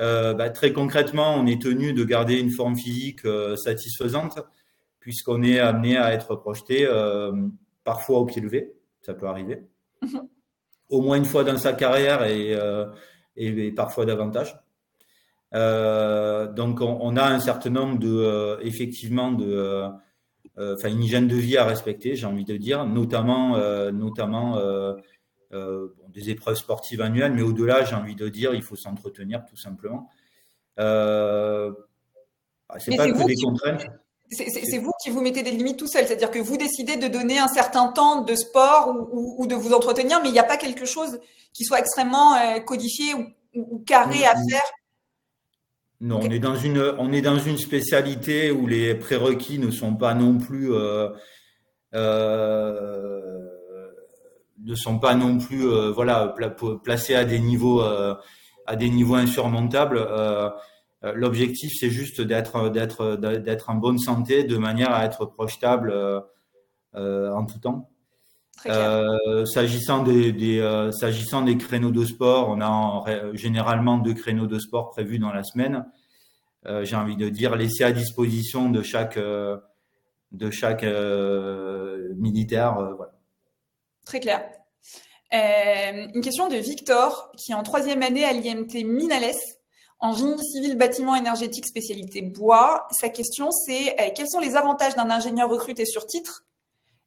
Euh, 0.00 0.34
bah, 0.34 0.50
très 0.50 0.72
concrètement, 0.72 1.34
on 1.36 1.46
est 1.46 1.60
tenu 1.60 1.92
de 1.92 2.04
garder 2.04 2.38
une 2.38 2.50
forme 2.50 2.76
physique 2.76 3.24
euh, 3.24 3.56
satisfaisante 3.56 4.38
puisqu'on 5.00 5.42
est 5.42 5.58
amené 5.58 5.96
à 5.96 6.14
être 6.14 6.34
projeté 6.34 6.88
parfois 7.84 8.20
au 8.20 8.24
pied 8.24 8.40
levé, 8.40 8.72
ça 9.02 9.12
peut 9.12 9.26
arriver, 9.26 9.66
au 10.88 11.02
moins 11.02 11.18
une 11.18 11.26
fois 11.26 11.44
dans 11.44 11.58
sa 11.58 11.74
carrière 11.74 12.24
et, 12.24 12.52
et, 13.36 13.66
et 13.66 13.72
parfois 13.72 14.06
davantage. 14.06 14.56
Donc 15.52 16.80
on, 16.80 16.98
on, 17.02 17.16
a 17.18 17.24
un 17.26 17.38
certain 17.38 17.68
nombre 17.68 17.98
de 17.98 18.58
effectivement 18.62 19.30
de 19.30 19.90
enfin 20.58 20.88
une 20.88 21.02
hygiène 21.02 21.28
de 21.28 21.36
vie 21.36 21.56
à 21.56 21.64
respecter, 21.64 22.16
j'ai 22.16 22.26
envie 22.26 22.44
de 22.44 22.56
dire, 22.56 22.84
notamment, 22.86 23.56
euh, 23.56 23.90
notamment 23.90 24.58
euh, 25.54 25.88
bon, 25.98 26.08
des 26.08 26.30
épreuves 26.30 26.56
sportives 26.56 27.00
annuelles, 27.00 27.32
mais 27.32 27.42
au-delà, 27.42 27.84
j'ai 27.84 27.94
envie 27.94 28.16
de 28.16 28.28
dire, 28.28 28.54
il 28.54 28.62
faut 28.62 28.76
s'entretenir 28.76 29.44
tout 29.44 29.56
simplement. 29.56 30.08
Euh, 30.80 31.72
c'est 32.78 32.96
pas 32.96 33.10
que 33.10 33.24
des 33.24 33.36
contraintes. 33.36 33.86
C'est 34.30 34.78
vous 34.78 34.90
qui 35.02 35.10
vous 35.10 35.20
mettez 35.20 35.42
des 35.42 35.52
limites 35.52 35.78
tout 35.78 35.86
seul, 35.86 36.06
c'est-à-dire 36.06 36.30
que 36.30 36.40
vous 36.40 36.56
décidez 36.56 36.96
de 36.96 37.06
donner 37.06 37.38
un 37.38 37.46
certain 37.46 37.88
temps 37.88 38.22
de 38.22 38.34
sport 38.34 38.88
ou, 38.88 39.08
ou, 39.12 39.42
ou 39.42 39.46
de 39.46 39.54
vous 39.54 39.72
entretenir, 39.72 40.20
mais 40.22 40.28
il 40.28 40.32
n'y 40.32 40.40
a 40.40 40.44
pas 40.44 40.56
quelque 40.56 40.86
chose 40.86 41.20
qui 41.52 41.64
soit 41.64 41.78
extrêmement 41.78 42.34
euh, 42.34 42.58
codifié 42.60 43.14
ou, 43.14 43.26
ou, 43.54 43.78
carré 43.86 44.24
à 44.24 44.34
faire 44.34 44.72
non, 46.00 46.16
okay. 46.16 46.28
on 46.28 46.30
est 46.32 46.38
dans 46.38 46.56
une 46.56 46.94
on 46.98 47.12
est 47.12 47.22
dans 47.22 47.38
une 47.38 47.58
spécialité 47.58 48.50
où 48.50 48.66
les 48.66 48.94
prérequis 48.94 49.58
ne 49.58 49.70
sont 49.70 49.94
pas 49.94 50.14
non 50.14 50.38
plus 50.38 50.72
euh, 50.72 51.08
euh, 51.94 53.48
ne 54.64 54.74
sont 54.74 54.98
pas 54.98 55.14
non 55.14 55.38
plus 55.38 55.66
euh, 55.66 55.90
voilà 55.90 56.34
placés 56.82 57.14
à 57.14 57.24
des 57.24 57.38
niveaux 57.38 57.82
euh, 57.82 58.14
à 58.66 58.76
des 58.76 58.90
niveaux 58.90 59.14
insurmontables. 59.14 59.98
Euh, 59.98 60.50
l'objectif 61.14 61.72
c'est 61.78 61.90
juste 61.90 62.20
d'être 62.22 62.70
d'être 62.70 63.16
d'être 63.16 63.70
en 63.70 63.74
bonne 63.74 63.98
santé 63.98 64.44
de 64.44 64.56
manière 64.56 64.92
à 64.92 65.04
être 65.04 65.26
projetable 65.26 65.92
en 66.94 67.44
tout 67.44 67.58
temps. 67.58 67.90
S'agissant 68.62 70.02
des, 70.02 70.32
des 70.32 70.90
s'agissant 70.98 71.42
des 71.42 71.56
créneaux 71.56 71.90
de 71.90 72.04
sport, 72.04 72.48
on 72.48 72.60
a 72.60 72.68
en, 72.68 73.04
généralement 73.34 73.98
deux 73.98 74.14
créneaux 74.14 74.46
de 74.46 74.58
sport 74.58 74.90
prévus 74.90 75.18
dans 75.18 75.32
la 75.32 75.44
semaine. 75.44 75.84
Euh, 76.66 76.84
j'ai 76.84 76.96
envie 76.96 77.16
de 77.16 77.28
dire, 77.28 77.56
laissé 77.56 77.84
à 77.84 77.92
disposition 77.92 78.70
de 78.70 78.82
chaque, 78.82 79.18
euh, 79.18 79.58
de 80.32 80.50
chaque 80.50 80.82
euh, 80.82 82.08
militaire. 82.16 82.74
voilà. 82.96 83.12
Très 84.06 84.20
clair. 84.20 84.42
Euh, 85.32 86.06
une 86.14 86.20
question 86.20 86.48
de 86.48 86.56
Victor, 86.56 87.32
qui 87.36 87.52
est 87.52 87.54
en 87.54 87.62
troisième 87.62 88.02
année 88.02 88.24
à 88.24 88.32
l'IMT 88.32 88.84
Minales, 88.84 89.34
en 89.98 90.12
génie 90.14 90.44
civil 90.44 90.76
bâtiment 90.76 91.16
énergétique 91.16 91.66
spécialité 91.66 92.22
bois. 92.22 92.86
Sa 92.92 93.08
question, 93.08 93.50
c'est 93.50 94.00
euh, 94.00 94.10
quels 94.14 94.28
sont 94.28 94.40
les 94.40 94.56
avantages 94.56 94.94
d'un 94.94 95.10
ingénieur 95.10 95.48
recruté 95.48 95.84
sur 95.86 96.06
titre 96.06 96.44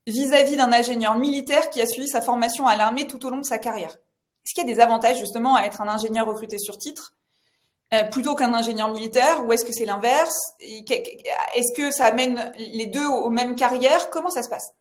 vis-à-vis 0.07 0.55
d'un 0.55 0.71
ingénieur 0.71 1.17
militaire 1.17 1.69
qui 1.69 1.81
a 1.81 1.85
suivi 1.85 2.07
sa 2.07 2.21
formation 2.21 2.65
à 2.65 2.75
l'armée 2.75 3.05
tout 3.05 3.23
au 3.25 3.29
long 3.29 3.39
de 3.39 3.45
sa 3.45 3.59
carrière. 3.59 3.91
Est-ce 3.91 4.53
qu'il 4.53 4.67
y 4.67 4.71
a 4.71 4.73
des 4.73 4.79
avantages 4.79 5.19
justement 5.19 5.55
à 5.55 5.63
être 5.63 5.81
un 5.81 5.87
ingénieur 5.87 6.25
recruté 6.25 6.57
sur 6.57 6.77
titre 6.77 7.13
euh, 7.93 8.03
plutôt 8.03 8.35
qu'un 8.35 8.53
ingénieur 8.53 8.91
militaire 8.91 9.45
ou 9.45 9.53
est-ce 9.53 9.63
que 9.63 9.73
c'est 9.73 9.85
l'inverse? 9.85 10.53
Est-ce 10.59 11.75
que 11.75 11.91
ça 11.91 12.05
amène 12.05 12.51
les 12.57 12.87
deux 12.87 13.05
aux 13.05 13.29
mêmes 13.29 13.55
carrières 13.55 14.09
Comment 14.09 14.29
ça 14.29 14.43
se 14.43 14.49
passe 14.49 14.73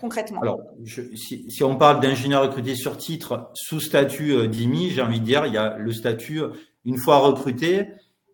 concrètement? 0.00 0.40
Alors, 0.40 0.60
si, 0.86 1.62
on 1.62 1.76
parle 1.76 2.00
d'ingénieur 2.00 2.42
recruté 2.42 2.74
sur 2.74 2.96
titre 2.96 3.50
sous 3.54 3.80
statut 3.80 4.32
euh, 4.32 4.48
d'IMI, 4.48 4.90
j'ai 4.90 5.02
envie 5.02 5.20
de 5.20 5.24
dire, 5.24 5.46
il 5.46 5.52
y 5.52 5.58
a 5.58 5.76
le 5.76 5.92
statut, 5.92 6.40
une 6.84 6.98
fois 6.98 7.18
recruté, 7.18 7.88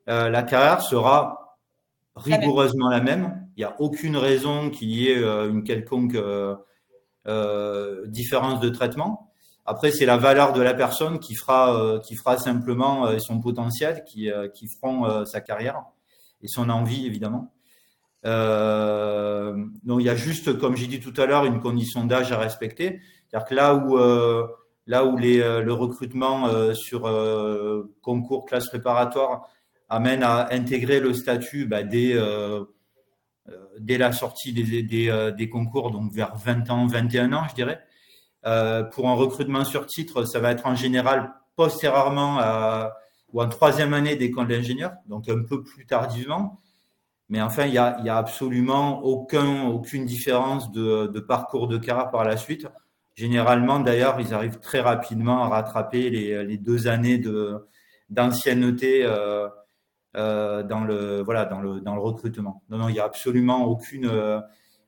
euh, 0.09 0.31
la 0.31 0.43
carrière 0.43 0.81
sera 0.81 1.59
rigoureusement 2.15 2.89
la 2.89 3.01
même. 3.01 3.46
Il 3.57 3.61
n'y 3.61 3.65
a 3.65 3.75
aucune 3.81 4.17
raison 4.17 4.71
qu'il 4.71 4.91
y 4.91 5.09
ait 5.09 5.23
une 5.23 5.65
quelconque 5.65 6.17
différence 8.07 8.61
de 8.61 8.69
traitement. 8.69 9.27
Après, 9.69 9.91
c'est 9.91 10.07
la 10.07 10.17
valeur 10.17 10.53
de 10.53 10.63
la 10.63 10.75
personne 10.75 11.19
qui 11.19 11.35
fera, 11.35 11.77
euh, 11.77 11.99
qui 11.99 12.15
fera 12.15 12.39
simplement 12.39 13.07
euh, 13.07 13.19
son 13.19 13.41
potentiel, 13.41 14.05
qui, 14.05 14.31
euh, 14.31 14.49
qui 14.49 14.69
feront 14.69 15.25
sa 15.25 15.41
carrière 15.41 15.83
et 16.41 16.47
son 16.47 16.71
envie, 16.71 17.07
évidemment. 17.07 17.53
donc, 18.23 20.01
il 20.01 20.07
y 20.07 20.09
a 20.09 20.15
juste, 20.15 20.57
comme 20.59 20.77
j'ai 20.77 20.87
dit 20.87 21.01
tout 21.01 21.15
à 21.21 21.27
l'heure, 21.27 21.45
une 21.45 21.61
condition 21.61 22.05
d'âge 22.05 22.31
à 22.31 22.39
respecter. 22.39 23.01
C'est-à-dire 23.29 23.49
que 23.49 23.55
là 23.55 23.75
où, 23.75 23.97
là 24.87 25.05
où 25.05 25.17
les, 25.17 25.39
le 25.39 25.73
recrutement 25.73 26.75
sur 26.75 27.03
concours 28.03 28.45
classe 28.45 28.69
préparatoire 28.69 29.49
amène 29.89 30.23
à 30.23 30.53
intégrer 30.53 31.01
le 31.01 31.15
statut 31.15 31.67
bah, 31.67 31.83
dès, 31.83 32.15
dès 33.79 33.99
la 33.99 34.13
sortie 34.13 34.53
des, 34.53 34.83
des, 34.83 35.33
des, 35.37 35.49
concours, 35.49 35.91
donc 35.91 36.13
vers 36.13 36.37
20 36.37 36.71
ans, 36.71 36.87
21 36.87 37.33
ans, 37.33 37.45
je 37.49 37.55
dirais. 37.55 37.81
Euh, 38.47 38.85
pour 38.85 39.09
un 39.09 39.15
recrutement 39.15 39.65
sur 39.65 39.87
titre, 39.87 40.25
ça 40.25 40.39
va 40.39 40.53
être 40.53 40.67
en 40.67 40.77
général 40.77 41.33
postérieurement 41.57 42.39
à, 42.39 42.95
ou 43.33 43.43
en 43.43 43.49
troisième 43.49 43.93
année 43.93 44.15
d'école 44.15 44.47
d'ingénieur, 44.47 44.93
donc 45.07 45.29
un 45.29 45.43
peu 45.43 45.65
plus 45.65 45.85
tardivement. 45.85 46.61
Mais 47.29 47.43
enfin, 47.43 47.67
il 47.67 47.73
n'y 47.73 47.79
a, 47.79 48.17
absolument 48.17 49.03
aucun, 49.03 49.65
aucune 49.65 50.07
différence 50.07 50.71
de, 50.71 51.19
parcours 51.19 51.67
de 51.67 51.77
carrière 51.77 52.11
par 52.11 52.23
la 52.23 52.37
suite. 52.37 52.69
Généralement, 53.17 53.81
d'ailleurs, 53.81 54.21
ils 54.21 54.33
arrivent 54.33 54.61
très 54.61 54.81
rapidement 54.81 55.43
à 55.43 55.49
rattraper 55.49 56.09
les, 56.09 56.57
deux 56.57 56.87
années 56.87 57.21
d'ancienneté 58.11 59.01
euh, 59.05 59.49
euh, 60.17 60.63
dans, 60.63 60.81
le, 60.81 61.21
voilà, 61.21 61.45
dans, 61.45 61.61
le, 61.61 61.81
dans 61.81 61.95
le 61.95 62.01
recrutement. 62.01 62.63
Non, 62.71 62.79
non, 62.79 62.89
il 62.89 62.95
n'y 62.95 63.01
a 63.01 63.05
absolument 63.05 63.67
aucune, 63.67 64.07
euh, 64.07 64.41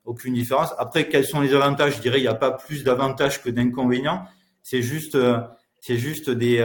aucune 0.06 0.32
différence. 0.32 0.72
Après, 0.78 1.06
quels 1.08 1.26
sont 1.26 1.42
les 1.42 1.54
avantages? 1.54 1.96
Je 1.96 2.00
dirais, 2.00 2.18
il 2.18 2.22
n'y 2.22 2.28
a 2.28 2.34
pas 2.34 2.50
plus 2.50 2.82
d'avantages 2.82 3.42
que 3.42 3.50
d'inconvénients. 3.50 4.24
C'est 4.62 4.80
juste, 4.80 5.16
euh, 5.16 5.40
c'est 5.80 5.98
juste 5.98 6.30
des, 6.30 6.58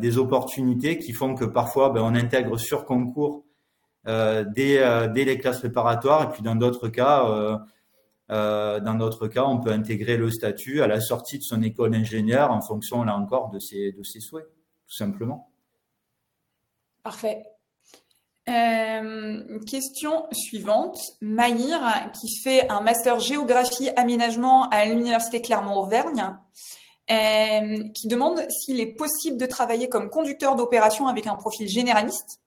des 0.00 0.18
opportunités 0.18 0.98
qui 0.98 1.12
font 1.12 1.34
que 1.34 1.44
parfois, 1.44 1.90
ben, 1.90 2.00
on 2.00 2.14
intègre 2.14 2.58
sur 2.58 2.86
concours 2.86 3.44
dès, 4.06 5.08
dès, 5.12 5.24
les 5.24 5.38
classes 5.38 5.58
préparatoires, 5.58 6.22
et 6.22 6.28
puis 6.30 6.42
dans 6.42 6.56
d'autres 6.56 6.88
cas, 6.88 7.60
dans 8.30 8.94
d'autres 8.98 9.28
cas, 9.28 9.44
on 9.44 9.60
peut 9.60 9.70
intégrer 9.70 10.16
le 10.16 10.30
statut 10.30 10.82
à 10.82 10.88
la 10.88 11.00
sortie 11.00 11.38
de 11.38 11.44
son 11.44 11.62
école 11.62 11.90
d'ingénieur 11.90 12.50
en 12.50 12.60
fonction, 12.60 13.04
là 13.04 13.16
encore, 13.16 13.50
de 13.50 13.60
ses, 13.60 13.92
de 13.92 14.02
ses 14.02 14.18
souhaits, 14.18 14.48
tout 14.86 14.96
simplement. 14.96 15.52
Parfait. 17.04 17.44
Euh, 18.48 19.58
question 19.66 20.26
suivante. 20.32 20.98
Maïr, 21.20 21.80
qui 22.18 22.40
fait 22.42 22.68
un 22.70 22.80
master 22.80 23.20
géographie 23.20 23.90
aménagement 23.96 24.68
à 24.70 24.86
l'Université 24.86 25.42
Clermont-Auvergne, 25.42 26.34
euh, 27.10 27.88
qui 27.94 28.08
demande 28.08 28.40
s'il 28.50 28.80
est 28.80 28.94
possible 28.94 29.36
de 29.36 29.46
travailler 29.46 29.88
comme 29.88 30.08
conducteur 30.08 30.56
d'opération 30.56 31.08
avec 31.08 31.26
un 31.26 31.34
profil 31.34 31.68
généraliste 31.68 32.40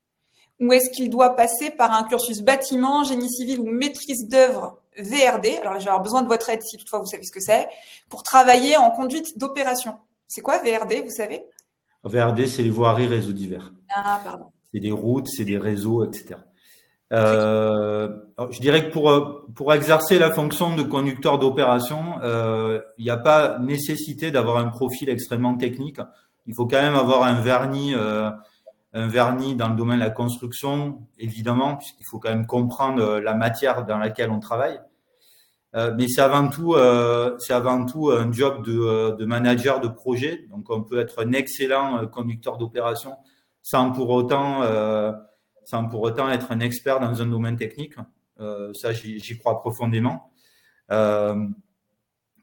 ou 0.61 0.71
est-ce 0.73 0.91
qu'il 0.91 1.09
doit 1.09 1.35
passer 1.35 1.71
par 1.71 1.91
un 1.91 2.03
cursus 2.03 2.41
bâtiment, 2.41 3.03
génie 3.03 3.31
civil 3.31 3.59
ou 3.59 3.65
maîtrise 3.65 4.27
d'œuvre 4.27 4.77
VRD 4.97 5.57
Alors, 5.61 5.79
j'ai 5.79 5.89
besoin 6.03 6.21
de 6.21 6.27
votre 6.27 6.49
aide 6.49 6.61
si 6.61 6.77
toutefois 6.77 6.99
vous 6.99 7.07
savez 7.07 7.23
ce 7.23 7.31
que 7.31 7.39
c'est, 7.39 7.67
pour 8.09 8.21
travailler 8.21 8.77
en 8.77 8.91
conduite 8.91 9.39
d'opération. 9.39 9.97
C'est 10.27 10.41
quoi 10.41 10.59
VRD, 10.59 11.01
vous 11.03 11.09
savez? 11.09 11.43
VRD, 12.03 12.47
c'est 12.47 12.61
les 12.61 12.69
voiries 12.69 13.07
réseaux 13.07 13.31
divers. 13.31 13.73
Ah, 13.89 14.21
pardon 14.23 14.45
c'est 14.73 14.79
des 14.79 14.91
routes, 14.91 15.27
c'est 15.27 15.45
des 15.45 15.57
réseaux, 15.57 16.03
etc. 16.05 16.35
Euh, 17.13 18.07
je 18.51 18.59
dirais 18.61 18.87
que 18.87 18.93
pour, 18.93 19.45
pour 19.53 19.73
exercer 19.73 20.17
la 20.17 20.31
fonction 20.31 20.75
de 20.75 20.83
conducteur 20.83 21.39
d'opération, 21.39 22.19
euh, 22.23 22.79
il 22.97 23.03
n'y 23.03 23.09
a 23.09 23.17
pas 23.17 23.59
nécessité 23.59 24.31
d'avoir 24.31 24.57
un 24.57 24.67
profil 24.67 25.09
extrêmement 25.09 25.57
technique. 25.57 25.99
Il 26.45 26.55
faut 26.55 26.65
quand 26.65 26.81
même 26.81 26.95
avoir 26.95 27.23
un 27.23 27.41
vernis, 27.41 27.93
euh, 27.95 28.31
un 28.93 29.07
vernis 29.07 29.55
dans 29.55 29.69
le 29.69 29.75
domaine 29.75 29.99
de 29.99 30.03
la 30.03 30.09
construction, 30.09 30.99
évidemment, 31.19 31.75
puisqu'il 31.75 32.05
faut 32.05 32.19
quand 32.19 32.29
même 32.29 32.47
comprendre 32.47 33.19
la 33.19 33.33
matière 33.33 33.85
dans 33.85 33.97
laquelle 33.97 34.31
on 34.31 34.39
travaille. 34.39 34.79
Euh, 35.75 35.93
mais 35.97 36.07
c'est 36.09 36.21
avant 36.21 36.49
tout, 36.49 36.73
euh, 36.73 37.37
c'est 37.39 37.53
avant 37.53 37.85
tout 37.85 38.09
un 38.09 38.31
job 38.31 38.65
de, 38.65 39.15
de, 39.15 39.25
manager 39.25 39.79
de 39.79 39.87
projet. 39.87 40.45
Donc, 40.49 40.69
on 40.69 40.83
peut 40.83 40.99
être 40.99 41.25
un 41.25 41.31
excellent 41.31 42.05
conducteur 42.07 42.57
d'opération 42.57 43.15
sans 43.61 43.91
pour 43.91 44.09
autant, 44.09 44.63
euh, 44.63 45.11
sans 45.65 45.87
pour 45.87 46.01
autant 46.01 46.29
être 46.29 46.51
un 46.51 46.59
expert 46.59 46.99
dans 46.99 47.21
un 47.21 47.25
domaine 47.25 47.57
technique. 47.57 47.95
Euh, 48.39 48.73
ça, 48.73 48.91
j'y 48.93 49.37
crois 49.37 49.59
profondément. 49.59 50.31
Euh, 50.91 51.35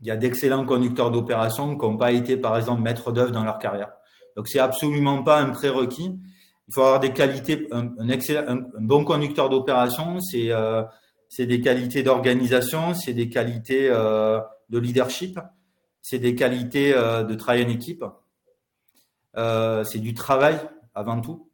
il 0.00 0.06
y 0.06 0.10
a 0.10 0.16
d'excellents 0.16 0.64
conducteurs 0.64 1.10
d'opération 1.10 1.76
qui 1.76 1.84
n'ont 1.84 1.96
pas 1.96 2.12
été, 2.12 2.36
par 2.36 2.56
exemple, 2.56 2.82
maîtres 2.82 3.12
d'œuvre 3.12 3.32
dans 3.32 3.44
leur 3.44 3.58
carrière. 3.58 3.90
Donc, 4.36 4.46
c'est 4.48 4.60
absolument 4.60 5.22
pas 5.24 5.40
un 5.40 5.50
prérequis. 5.50 6.16
Il 6.68 6.74
faut 6.74 6.82
avoir 6.82 7.00
des 7.00 7.12
qualités. 7.12 7.66
Un, 7.72 7.90
bon 8.80 9.04
conducteur 9.04 9.48
d'opération, 9.48 10.20
c'est 10.20 10.52
euh, 10.52 10.82
des 11.38 11.60
qualités 11.60 12.02
d'organisation, 12.02 12.94
c'est 12.94 13.14
des 13.14 13.28
qualités 13.28 13.88
euh, 13.90 14.40
de 14.68 14.78
leadership, 14.78 15.40
c'est 16.02 16.18
des 16.18 16.34
qualités 16.34 16.94
euh, 16.94 17.24
de 17.24 17.34
travail 17.34 17.64
en 17.64 17.68
équipe, 17.68 18.04
euh, 19.36 19.82
c'est 19.84 19.98
du 19.98 20.14
travail 20.14 20.58
avant 20.94 21.20
tout. 21.20 21.50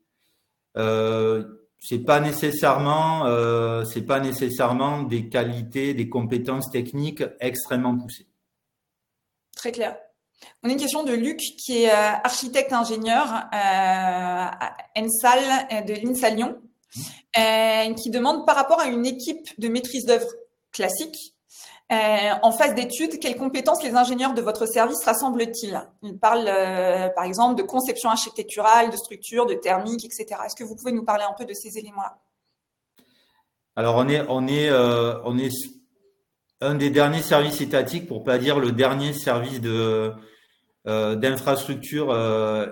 Euh, 0.76 1.44
c'est 1.86 1.98
pas 1.98 2.18
nécessairement, 2.18 3.26
euh, 3.26 3.84
c'est 3.84 4.06
pas 4.06 4.18
nécessairement 4.18 5.02
des 5.02 5.28
qualités, 5.28 5.92
des 5.92 6.08
compétences 6.08 6.70
techniques 6.70 7.22
extrêmement 7.40 7.94
poussées. 7.94 8.26
Très 9.54 9.70
clair. 9.70 9.98
On 10.62 10.70
a 10.70 10.72
une 10.72 10.78
question 10.78 11.04
de 11.04 11.12
Luc 11.12 11.36
qui 11.38 11.82
est 11.82 11.90
euh, 11.90 12.12
architecte 12.24 12.72
ingénieur 12.72 13.26
euh, 13.26 13.36
à 13.52 14.76
Ensal 14.96 15.84
de 15.86 15.92
l'INSA 15.92 16.30
Lyon, 16.30 16.56
mmh. 17.36 17.94
qui 17.96 18.08
demande 18.08 18.46
par 18.46 18.56
rapport 18.56 18.80
à 18.80 18.86
une 18.86 19.04
équipe 19.04 19.48
de 19.58 19.68
maîtrise 19.68 20.06
d'œuvre 20.06 20.28
classique, 20.72 21.33
euh, 21.92 22.30
en 22.42 22.50
phase 22.50 22.74
d'études, 22.74 23.18
quelles 23.20 23.36
compétences 23.36 23.82
les 23.82 23.94
ingénieurs 23.94 24.32
de 24.32 24.40
votre 24.40 24.64
service 24.64 25.04
rassemblent-ils? 25.04 25.82
Ils 26.02 26.18
parlent 26.18 26.48
euh, 26.48 27.10
par 27.10 27.24
exemple 27.24 27.60
de 27.60 27.62
conception 27.62 28.08
architecturale, 28.08 28.90
de 28.90 28.96
structure, 28.96 29.44
de 29.44 29.52
thermique, 29.54 30.02
etc. 30.04 30.26
Est-ce 30.46 30.56
que 30.56 30.64
vous 30.64 30.76
pouvez 30.76 30.92
nous 30.92 31.04
parler 31.04 31.24
un 31.28 31.34
peu 31.36 31.44
de 31.44 31.52
ces 31.52 31.76
éléments-là? 31.76 32.16
Alors 33.76 34.00
euh, 34.00 34.24
on 34.30 35.38
est 35.38 35.50
un 36.60 36.74
des 36.74 36.88
derniers 36.88 37.20
services 37.20 37.60
étatiques, 37.60 38.08
pour 38.08 38.24
pas 38.24 38.38
dire 38.38 38.58
le 38.58 38.72
dernier 38.72 39.12
service 39.12 39.60
d'infrastructure 40.86 42.16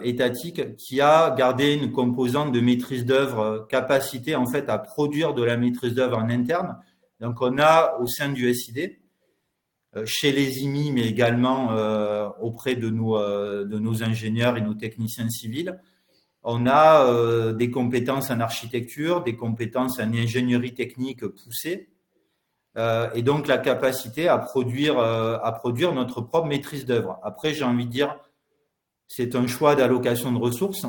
étatique 0.02 0.74
qui 0.76 1.02
a 1.02 1.34
gardé 1.36 1.74
une 1.74 1.92
composante 1.92 2.50
de 2.52 2.60
maîtrise 2.60 3.04
d'œuvre, 3.04 3.66
capacité 3.68 4.36
en 4.36 4.46
fait 4.46 4.70
à 4.70 4.78
produire 4.78 5.34
de 5.34 5.42
la 5.42 5.58
maîtrise 5.58 5.92
d'œuvre 5.92 6.16
en 6.16 6.30
interne. 6.30 6.78
Donc 7.20 7.42
on 7.42 7.58
a 7.58 7.98
au 8.00 8.06
sein 8.06 8.30
du 8.30 8.54
SID 8.54 9.01
chez 10.04 10.32
les 10.32 10.60
IMI, 10.60 10.92
mais 10.92 11.06
également 11.06 11.72
euh, 11.72 12.28
auprès 12.40 12.76
de 12.76 12.88
nos, 12.88 13.16
euh, 13.16 13.64
de 13.64 13.78
nos 13.78 14.02
ingénieurs 14.02 14.56
et 14.56 14.60
nos 14.60 14.74
techniciens 14.74 15.28
civils. 15.28 15.78
On 16.44 16.66
a 16.66 17.52
des 17.52 17.70
compétences 17.70 18.32
en 18.32 18.40
architecture, 18.40 19.22
des 19.22 19.36
compétences 19.36 20.00
en 20.00 20.12
ingénierie 20.12 20.74
technique 20.74 21.24
poussée, 21.24 21.88
et 23.14 23.22
donc 23.22 23.46
la 23.46 23.58
capacité 23.58 24.26
à 24.26 24.38
produire, 24.38 24.98
à 24.98 25.52
produire 25.52 25.94
notre 25.94 26.20
propre 26.20 26.48
maîtrise 26.48 26.84
d'œuvre. 26.84 27.20
Après, 27.22 27.54
j'ai 27.54 27.62
envie 27.62 27.86
de 27.86 27.92
dire, 27.92 28.18
c'est 29.06 29.36
un 29.36 29.46
choix 29.46 29.76
d'allocation 29.76 30.32
de 30.32 30.38
ressources. 30.38 30.84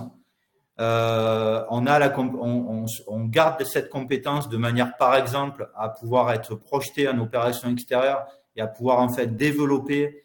Euh, 0.79 1.63
on, 1.69 1.85
a 1.85 1.99
la, 1.99 2.17
on, 2.17 2.85
on, 3.07 3.25
garde 3.25 3.63
cette 3.63 3.89
compétence 3.89 4.49
de 4.49 4.57
manière, 4.57 4.97
par 4.97 5.15
exemple, 5.15 5.69
à 5.75 5.89
pouvoir 5.89 6.31
être 6.31 6.55
projeté 6.55 7.07
en 7.07 7.19
opération 7.19 7.69
extérieure 7.69 8.25
et 8.55 8.61
à 8.61 8.67
pouvoir 8.67 8.99
en 8.99 9.09
fait 9.09 9.35
développer 9.35 10.23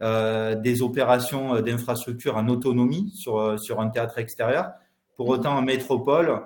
des 0.00 0.82
opérations 0.82 1.60
d'infrastructure 1.62 2.36
en 2.36 2.48
autonomie 2.48 3.10
sur, 3.14 3.58
sur 3.58 3.80
un 3.80 3.88
théâtre 3.88 4.18
extérieur. 4.18 4.72
Pour 5.16 5.28
autant, 5.28 5.56
en 5.56 5.62
métropole, 5.62 6.42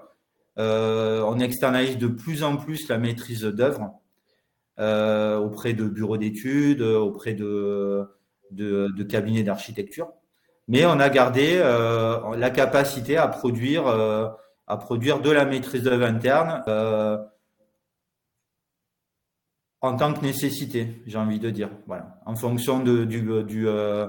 on 0.56 1.38
externalise 1.40 1.98
de 1.98 2.06
plus 2.06 2.44
en 2.44 2.56
plus 2.56 2.88
la 2.88 2.98
maîtrise 2.98 3.42
d'œuvre 3.42 3.92
auprès 4.78 5.72
de 5.72 5.84
bureaux 5.84 6.16
d'études, 6.16 6.82
auprès 6.82 7.34
de, 7.34 8.08
de, 8.52 9.02
cabinets 9.02 9.42
d'architecture. 9.42 10.12
Mais 10.68 10.86
on 10.86 11.00
a 11.00 11.08
gardé 11.08 11.58
la 11.58 12.50
capacité 12.50 13.16
à 13.16 13.26
produire, 13.26 13.88
à 13.88 14.76
produire 14.76 15.20
de 15.20 15.30
la 15.30 15.44
maîtrise 15.44 15.82
d'œuvre 15.82 16.04
interne 16.04 16.62
en 19.82 19.96
tant 19.96 20.12
que 20.12 20.20
nécessité, 20.20 21.02
j'ai 21.06 21.18
envie 21.18 21.38
de 21.38 21.50
dire, 21.50 21.70
voilà, 21.86 22.20
en 22.26 22.36
fonction 22.36 22.80
de, 22.80 23.04
du, 23.04 23.22
du, 23.44 23.66
euh, 23.66 24.08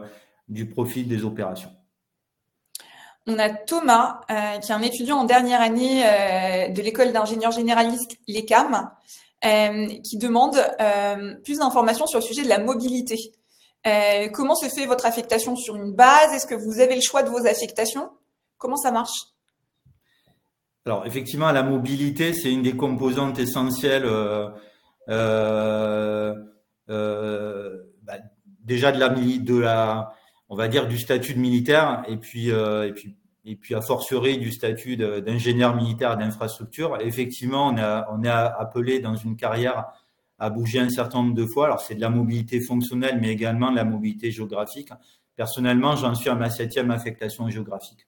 du, 0.50 0.68
profit 0.68 1.04
des 1.04 1.24
opérations. 1.24 1.72
On 3.28 3.40
a 3.40 3.50
Thomas, 3.50 4.22
euh, 4.30 4.58
qui 4.58 4.72
est 4.72 4.76
un 4.76 4.82
étudiant 4.82 5.18
en 5.20 5.24
dernière 5.24 5.62
année 5.62 6.04
euh, 6.06 6.70
de 6.70 6.82
l'école 6.82 7.14
d'ingénieurs 7.14 7.52
généralistes, 7.52 8.18
l'ECAM, 8.28 8.92
qui 10.04 10.18
demande 10.18 10.56
plus 11.44 11.58
d'informations 11.58 12.06
sur 12.06 12.20
le 12.20 12.26
sujet 12.26 12.44
de 12.44 12.50
la 12.50 12.60
mobilité. 12.60 13.18
comment 14.34 14.54
se 14.54 14.68
fait 14.68 14.86
votre 14.86 15.08
affectation 15.08 15.56
sur 15.56 15.76
une 15.76 15.94
base? 15.94 16.32
Est-ce 16.34 16.46
que 16.46 16.54
vous 16.54 16.80
avez 16.80 16.94
le 16.94 17.02
choix 17.02 17.24
de 17.24 17.30
vos 17.30 17.48
affectations? 17.48 18.12
Comment 18.60 18.76
ça 18.76 18.92
marche? 18.92 19.18
Alors, 20.86 21.08
effectivement, 21.08 21.52
la 21.52 21.64
mobilité, 21.64 22.34
c'est 22.34 22.52
une 22.52 22.62
des 22.62 22.76
composantes 22.76 23.40
essentielles 23.40 24.06
bah, 28.04 28.18
déjà 28.64 28.92
de 28.92 29.00
la, 29.00 29.10
de 29.10 29.58
la, 29.58 30.14
on 30.50 30.56
va 30.56 30.68
dire 30.68 30.88
du 30.88 30.98
statut 30.98 31.34
de 31.34 31.40
militaire 31.40 32.04
et 32.08 32.18
puis 32.18 32.52
euh, 32.52 32.88
et 32.88 32.94
puis 32.94 33.16
et 33.44 33.56
puis 33.56 33.74
a 33.74 33.82
fortiori 33.82 34.38
du 34.38 34.52
statut 34.52 34.98
d'ingénieur 34.98 35.76
militaire 35.76 36.16
d'infrastructure. 36.18 36.98
Effectivement, 37.02 37.70
on 37.70 37.78
a 37.78 38.08
on 38.12 38.24
est 38.24 38.30
appelé 38.30 39.00
dans 39.00 39.16
une 39.16 39.36
carrière 39.36 39.86
à 40.38 40.50
bouger 40.50 40.80
un 40.80 40.90
certain 40.90 41.24
nombre 41.24 41.36
de 41.36 41.46
fois. 41.46 41.66
Alors 41.66 41.82
c'est 41.82 41.96
de 41.96 42.02
la 42.02 42.10
mobilité 42.10 42.62
fonctionnelle, 42.62 43.20
mais 43.20 43.30
également 43.30 43.72
de 43.72 43.78
la 43.78 43.84
mobilité 43.84 44.32
géographique. 44.32 44.90
Personnellement, 45.36 45.96
j'en 45.96 46.14
suis 46.14 46.30
à 46.30 46.36
ma 46.36 46.50
septième 46.50 46.92
affectation 46.92 47.50
géographique. 47.50 48.08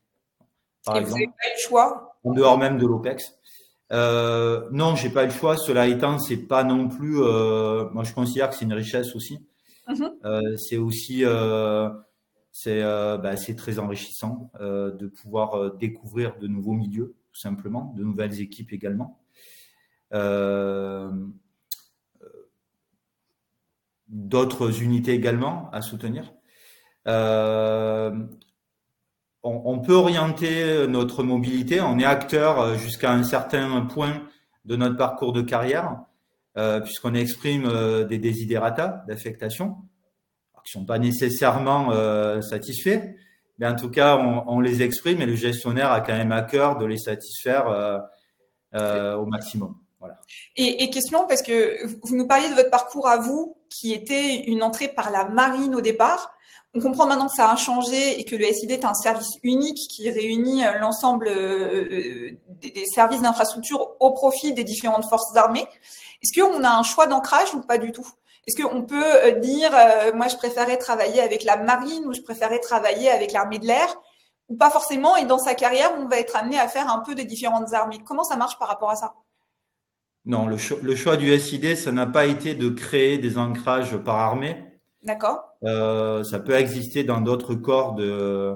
Par 0.86 0.98
exemple, 0.98 1.22
vous 1.22 1.32
pas 1.32 1.50
le 1.56 1.62
choix? 1.68 2.18
En 2.24 2.34
dehors 2.34 2.58
même 2.58 2.78
de 2.78 2.86
l'OPEX. 2.86 3.40
Euh, 3.94 4.68
non, 4.72 4.96
j'ai 4.96 5.10
pas 5.10 5.24
le 5.24 5.32
choix. 5.32 5.56
Cela 5.56 5.88
étant, 5.88 6.18
c'est 6.20 6.48
pas 6.48 6.64
non 6.64 6.90
plus. 6.90 7.22
Euh, 7.22 7.90
moi, 7.92 8.04
je 8.04 8.14
considère 8.14 8.50
que 8.50 8.56
c'est 8.56 8.66
une 8.66 8.74
richesse 8.74 9.16
aussi. 9.16 9.46
Mhm. 9.88 10.12
Euh, 10.26 10.58
c'est 10.58 10.78
aussi, 10.78 11.24
c'est, 12.52 12.82
euh, 12.84 13.18
bah, 13.18 13.38
c'est 13.38 13.56
très 13.56 13.80
enrichissant 13.80 14.52
de 14.60 15.08
pouvoir 15.08 15.76
découvrir 15.76 16.38
de 16.40 16.48
nouveaux 16.48 16.74
milieux, 16.74 17.16
tout 17.32 17.40
simplement, 17.40 17.94
de 17.96 18.04
nouvelles 18.04 18.42
équipes 18.42 18.74
également. 18.74 19.20
D'autres 24.08 24.82
unités 24.82 25.14
également 25.14 25.70
à 25.72 25.82
soutenir. 25.82 26.34
On, 29.46 29.80
peut 29.80 29.94
orienter 29.94 30.88
notre 30.88 31.22
mobilité. 31.22 31.82
On 31.82 32.00
est 32.00 32.06
acteur 32.06 32.62
euh, 32.62 32.76
jusqu'à 32.76 33.12
un 33.12 33.24
certain 33.24 33.82
point 33.82 34.22
de 34.64 34.78
notre 34.78 34.96
parcours 34.96 35.34
de 35.34 35.42
carrière, 35.42 35.98
euh, 36.58 36.80
puisqu'on 36.80 37.14
exprime 37.14 37.66
euh, 37.66 38.06
des 38.06 38.20
désidérata 38.20 39.04
d'affectation, 39.06 39.76
qui 40.64 40.72
sont 40.72 40.86
pas 40.86 40.98
nécessairement 40.98 41.92
satisfaits, 42.42 43.02
mais 43.60 43.68
en 43.68 43.76
tout 43.76 43.90
cas, 43.90 44.18
on, 44.18 44.62
les 44.62 44.82
exprime 44.82 45.22
et 45.22 45.26
le 45.26 45.36
gestionnaire 45.36 45.92
a 45.92 46.00
quand 46.00 46.14
même 46.14 46.32
à 46.32 46.42
cœur 46.42 46.78
de 46.78 46.86
les 46.86 46.98
satisfaire 46.98 47.66
au 48.74 49.26
maximum. 49.26 49.76
Voilà. 50.00 50.22
Et, 50.56 50.84
et, 50.84 50.90
question, 50.90 51.28
parce 51.28 51.42
que 51.42 51.86
vous 52.08 52.16
nous 52.16 52.28
parliez 52.28 52.48
de 52.50 52.56
votre 52.56 52.70
parcours 52.70 53.10
à 53.10 53.18
vous, 53.18 53.58
qui 53.70 53.92
était 53.92 54.46
une 54.46 54.64
entrée 54.64 54.88
par 54.88 55.12
la 55.12 55.28
marine 55.28 55.76
au 55.76 55.82
départ. 55.82 56.33
On 56.76 56.80
comprend 56.80 57.06
maintenant 57.06 57.28
que 57.28 57.36
ça 57.36 57.52
a 57.52 57.56
changé 57.56 58.20
et 58.20 58.26
que 58.26 58.36
le 58.36 58.46
SID 58.46 58.72
est 58.72 58.84
un 58.86 58.96
service 58.96 59.38
unique 59.44 59.78
qui 59.92 60.10
réunit 60.10 60.66
euh, 60.66 60.80
l'ensemble 60.80 61.28
euh, 61.28 61.88
euh, 61.92 62.32
des 62.62 62.86
services 62.88 63.22
d'infrastructure 63.22 63.92
au 64.00 64.12
profit 64.12 64.54
des 64.54 64.64
différentes 64.64 65.08
forces 65.08 65.36
armées. 65.36 65.68
Est-ce 66.24 66.40
qu'on 66.40 66.64
a 66.64 66.70
un 66.70 66.82
choix 66.82 67.06
d'ancrage 67.06 67.54
ou 67.54 67.62
pas 67.62 67.78
du 67.78 67.92
tout? 67.92 68.08
Est-ce 68.48 68.62
qu'on 68.62 68.82
peut 68.82 69.40
dire, 69.40 69.72
moi 70.16 70.28
je 70.28 70.36
préférais 70.36 70.78
travailler 70.78 71.22
avec 71.22 71.46
la 71.46 71.56
marine 71.56 72.06
ou 72.06 72.14
je 72.14 72.20
préférais 72.22 72.60
travailler 72.60 73.10
avec 73.10 73.32
l'armée 73.32 73.60
de 73.60 73.66
l'air? 73.66 73.88
Ou 74.50 74.58
pas 74.58 74.70
forcément 74.70 75.16
Et 75.16 75.24
dans 75.24 75.38
sa 75.38 75.56
carrière, 75.56 75.94
on 75.98 76.08
va 76.08 76.20
être 76.20 76.36
amené 76.36 76.60
à 76.60 76.68
faire 76.68 76.90
un 76.90 77.00
peu 77.00 77.16
des 77.16 77.24
différentes 77.24 77.74
armées? 77.74 78.00
Comment 78.06 78.26
ça 78.26 78.36
marche 78.36 78.60
par 78.60 78.68
rapport 78.68 78.90
à 78.90 78.98
ça? 78.98 79.14
Non, 80.26 80.48
le, 80.48 80.58
le 80.82 80.96
choix 80.96 81.16
du 81.16 81.38
SID, 81.40 81.78
ça 81.78 81.94
n'a 81.94 82.06
pas 82.06 82.26
été 82.26 82.54
de 82.54 82.68
créer 82.70 83.18
des 83.18 83.38
ancrages 83.38 83.96
par 83.96 84.18
armée 84.18 84.73
D'accord. 85.04 85.56
Euh, 85.64 86.24
ça 86.24 86.40
peut 86.40 86.54
exister 86.54 87.04
dans 87.04 87.22
d'autres 87.22 87.56
corps 87.56 87.96
de 87.96 88.56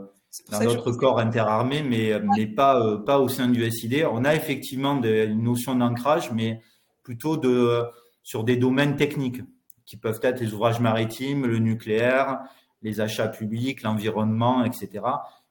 dans 0.52 0.60
d'autres 0.64 0.92
corps 0.92 1.20
interarmés, 1.20 1.82
mais 1.84 2.22
mais 2.36 2.46
pas 2.48 2.80
euh, 2.80 2.98
pas 2.98 3.20
au 3.20 3.28
sein 3.28 3.48
du 3.48 3.70
SID. 3.70 4.06
On 4.12 4.24
a 4.24 4.36
effectivement 4.36 4.96
des, 4.96 5.26
une 5.26 5.44
notion 5.44 5.76
d'ancrage, 5.76 6.32
mais 6.32 6.62
plutôt 7.04 7.38
de 7.38 7.84
sur 8.24 8.44
des 8.44 8.56
domaines 8.58 8.96
techniques 8.96 9.42
qui 9.86 9.98
peuvent 9.98 10.20
être 10.22 10.40
les 10.40 10.54
ouvrages 10.54 10.80
maritimes, 10.80 11.46
le 11.46 11.60
nucléaire, 11.60 12.40
les 12.82 13.02
achats 13.02 13.30
publics, 13.30 13.82
l'environnement, 13.84 14.64
etc. 14.64 14.90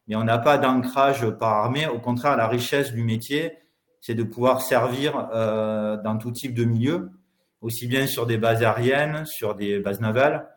Mais 0.07 0.15
on 0.15 0.25
n'a 0.25 0.39
pas 0.39 0.59
d'ancrage 0.59 1.29
par 1.31 1.55
armée. 1.55 1.87
Au 1.87 1.99
contraire, 1.99 2.37
la 2.37 2.47
richesse 2.47 2.93
du 2.93 3.03
métier, 3.03 3.53
c'est 4.01 4.15
de 4.15 4.23
pouvoir 4.23 4.61
servir 4.61 5.29
euh, 5.33 5.97
dans 6.03 6.17
tout 6.17 6.31
type 6.31 6.55
de 6.55 6.65
milieu, 6.65 7.11
aussi 7.61 7.87
bien 7.87 8.07
sur 8.07 8.27
des 8.27 8.39
bases 8.39 8.63
aériennes, 8.63 9.25
sur 9.27 9.55
des 9.55 9.81
bases 9.81 10.01
navales, 10.01 10.35
euh, 10.35 10.56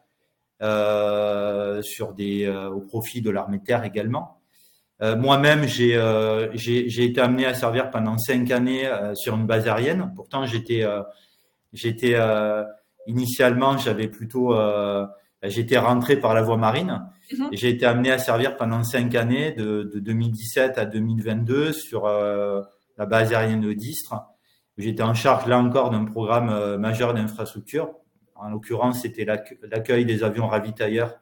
sur 0.61 2.13
des, 2.13 2.45
euh, 2.45 2.69
au 2.69 2.81
profit 2.81 3.21
de 3.21 3.29
l'armée 3.29 3.59
de 3.59 3.63
terre 3.63 3.83
également. 3.83 4.41
Euh, 5.01 5.15
moi-même, 5.15 5.63
j'ai 5.65 5.97
j'ai 6.53 7.03
été 7.05 7.21
amené 7.21 7.45
à 7.45 7.53
servir 7.53 7.89
pendant 7.89 8.17
cinq 8.17 8.51
années 8.51 8.89
sur 9.13 9.35
une 9.35 9.45
base 9.45 9.67
aérienne. 9.67 10.11
Pourtant, 10.15 10.45
j'étais 10.45 10.85
j'étais 11.71 12.17
initialement, 13.07 13.77
j'avais 13.77 14.09
plutôt 14.09 14.53
j'étais 15.43 15.77
rentré 15.77 16.17
par 16.17 16.33
la 16.33 16.41
voie 16.41 16.57
marine. 16.57 17.01
Mhm. 17.31 17.47
J'ai 17.53 17.69
été 17.69 17.85
amené 17.85 18.11
à 18.11 18.17
servir 18.17 18.57
pendant 18.57 18.83
cinq 18.83 19.15
années, 19.15 19.53
de, 19.53 19.89
de 19.93 19.99
2017 19.99 20.77
à 20.77 20.85
2022, 20.85 21.71
sur 21.71 22.05
la 22.05 23.05
base 23.05 23.31
aérienne 23.31 23.61
de 23.61 23.71
Distre. 23.71 24.15
J'étais 24.77 25.03
en 25.03 25.13
charge 25.13 25.45
là 25.47 25.59
encore 25.59 25.91
d'un 25.91 26.03
programme 26.03 26.75
majeur 26.75 27.13
d'infrastructure 27.13 27.93
en 28.41 28.49
l'occurrence, 28.49 29.01
c'était 29.01 29.25
l'accueil 29.25 30.05
des 30.05 30.23
avions 30.23 30.47
ravitailleurs 30.47 31.19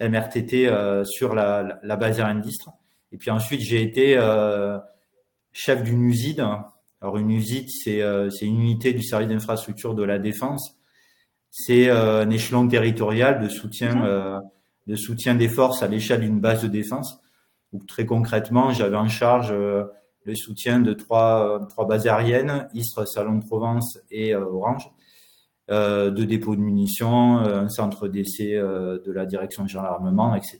MRTT 0.00 0.68
euh, 0.68 1.04
sur 1.04 1.34
la, 1.34 1.80
base 1.96 2.20
aérienne 2.20 2.40
d'Istre. 2.40 2.70
Et 3.12 3.18
puis 3.18 3.30
ensuite, 3.30 3.60
j'ai 3.60 3.82
été 3.82 4.16
euh, 4.16 4.78
chef 5.52 5.82
d'une 5.82 6.04
usine. 6.04 6.46
Alors 7.00 7.18
une 7.18 7.30
usine, 7.30 7.66
euh, 7.88 8.30
c'est 8.30 8.46
une 8.46 8.60
unité 8.60 8.92
du 8.92 9.02
service 9.02 9.28
d'infrastructure 9.28 9.94
de 9.94 10.02
la 10.02 10.18
défense. 10.18 10.76
C'est 11.50 11.90
un 11.90 12.30
échelon 12.30 12.68
territorial 12.68 13.40
de 13.40 13.48
soutien, 13.48 13.96
mhm. 13.96 14.42
de 14.86 14.94
soutien 14.94 15.34
des 15.34 15.48
forces 15.48 15.82
à 15.82 15.88
l'échelle 15.88 16.20
d'une 16.20 16.38
base 16.38 16.62
de 16.62 16.68
défense. 16.68 17.20
Où 17.72 17.84
très 17.84 18.06
concrètement, 18.06 18.72
j'avais 18.72 18.96
en 18.96 19.08
charge 19.08 19.52
le 19.52 20.34
soutien 20.36 20.78
de 20.78 20.92
trois, 20.92 21.66
trois 21.68 21.88
bases 21.88 22.06
aériennes, 22.06 22.68
Istres, 22.72 23.08
Salon 23.08 23.38
de 23.38 23.44
Provence 23.44 23.98
et 24.12 24.36
Orange 24.36 24.92
de 25.70 26.24
dépôt 26.24 26.56
de 26.56 26.60
munitions, 26.60 27.38
euh, 27.38 27.62
un 27.62 27.68
centre 27.68 28.08
d'essai 28.08 28.54
euh, 28.54 28.98
de 29.04 29.12
la 29.12 29.26
direction 29.26 29.66
générale 29.66 29.92
armement, 29.94 30.34
etc. 30.34 30.58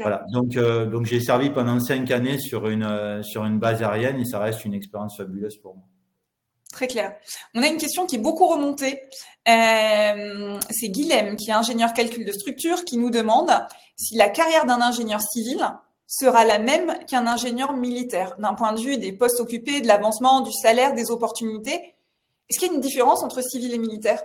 Voilà. 0.00 0.24
Donc, 0.32 0.58
donc 0.90 1.06
j'ai 1.06 1.20
servi 1.20 1.50
pendant 1.50 1.78
cinq 1.78 2.10
années 2.10 2.38
sur 2.38 2.68
une 2.68 3.22
sur 3.22 3.44
une 3.44 3.60
base 3.60 3.80
aérienne 3.80 4.18
et 4.18 4.24
ça 4.24 4.40
reste 4.40 4.64
une 4.64 4.74
expérience 4.74 5.16
fabuleuse 5.16 5.56
pour 5.58 5.76
moi. 5.76 5.84
Très 6.72 6.86
clair. 6.86 7.14
On 7.54 7.62
a 7.62 7.66
une 7.66 7.78
question 7.78 8.06
qui 8.06 8.16
est 8.16 8.20
beaucoup 8.20 8.46
remontée. 8.46 9.00
Euh, 9.48 10.58
c'est 10.70 10.88
Guilhem, 10.88 11.36
qui 11.36 11.50
est 11.50 11.54
ingénieur 11.54 11.94
calcul 11.94 12.26
de 12.26 12.32
structure, 12.32 12.84
qui 12.84 12.98
nous 12.98 13.10
demande 13.10 13.50
si 13.96 14.16
la 14.16 14.28
carrière 14.28 14.66
d'un 14.66 14.80
ingénieur 14.80 15.20
civil 15.20 15.58
sera 16.06 16.44
la 16.44 16.58
même 16.58 16.98
qu'un 17.06 17.26
ingénieur 17.26 17.72
militaire, 17.72 18.36
d'un 18.38 18.54
point 18.54 18.72
de 18.72 18.80
vue 18.80 18.98
des 18.98 19.12
postes 19.12 19.40
occupés, 19.40 19.80
de 19.80 19.86
l'avancement, 19.86 20.40
du 20.40 20.52
salaire, 20.52 20.94
des 20.94 21.10
opportunités. 21.10 21.94
Est-ce 22.48 22.58
qu'il 22.58 22.68
y 22.68 22.70
a 22.70 22.74
une 22.74 22.80
différence 22.80 23.22
entre 23.22 23.42
civil 23.42 23.72
et 23.74 23.78
militaire? 23.78 24.20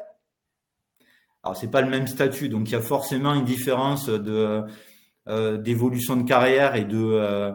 Alors, 1.44 1.58
c'est 1.58 1.70
pas 1.70 1.82
le 1.82 1.90
même 1.90 2.08
statut, 2.08 2.48
donc 2.48 2.70
il 2.70 2.72
y 2.72 2.76
a 2.76 2.82
forcément 2.82 3.34
une 3.34 3.44
différence 3.44 4.10
euh, 4.10 5.58
d'évolution 5.58 6.16
de 6.16 6.24
carrière 6.24 6.76
et 6.76 6.86
de 6.86 7.02
euh, 7.02 7.52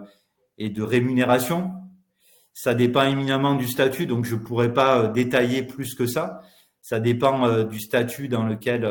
et 0.59 0.69
de 0.69 0.83
rémunération. 0.83 1.73
Ça 2.53 2.75
dépend 2.75 3.05
éminemment 3.05 3.55
du 3.55 3.67
statut, 3.67 4.07
donc 4.07 4.27
je 4.27 4.37
pourrais 4.37 4.75
pas 4.75 4.99
euh, 4.99 5.09
détailler 5.09 5.63
plus 5.63 5.95
que 5.95 6.07
ça. 6.07 6.43
Ça 6.83 7.01
dépend 7.01 7.65
du 7.65 7.81
statut 7.81 8.29
dans 8.29 8.45
lequel 8.45 8.87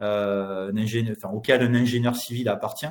auquel 0.00 1.62
un 1.62 1.74
ingénieur 1.74 2.16
civil 2.16 2.48
appartient. 2.48 2.88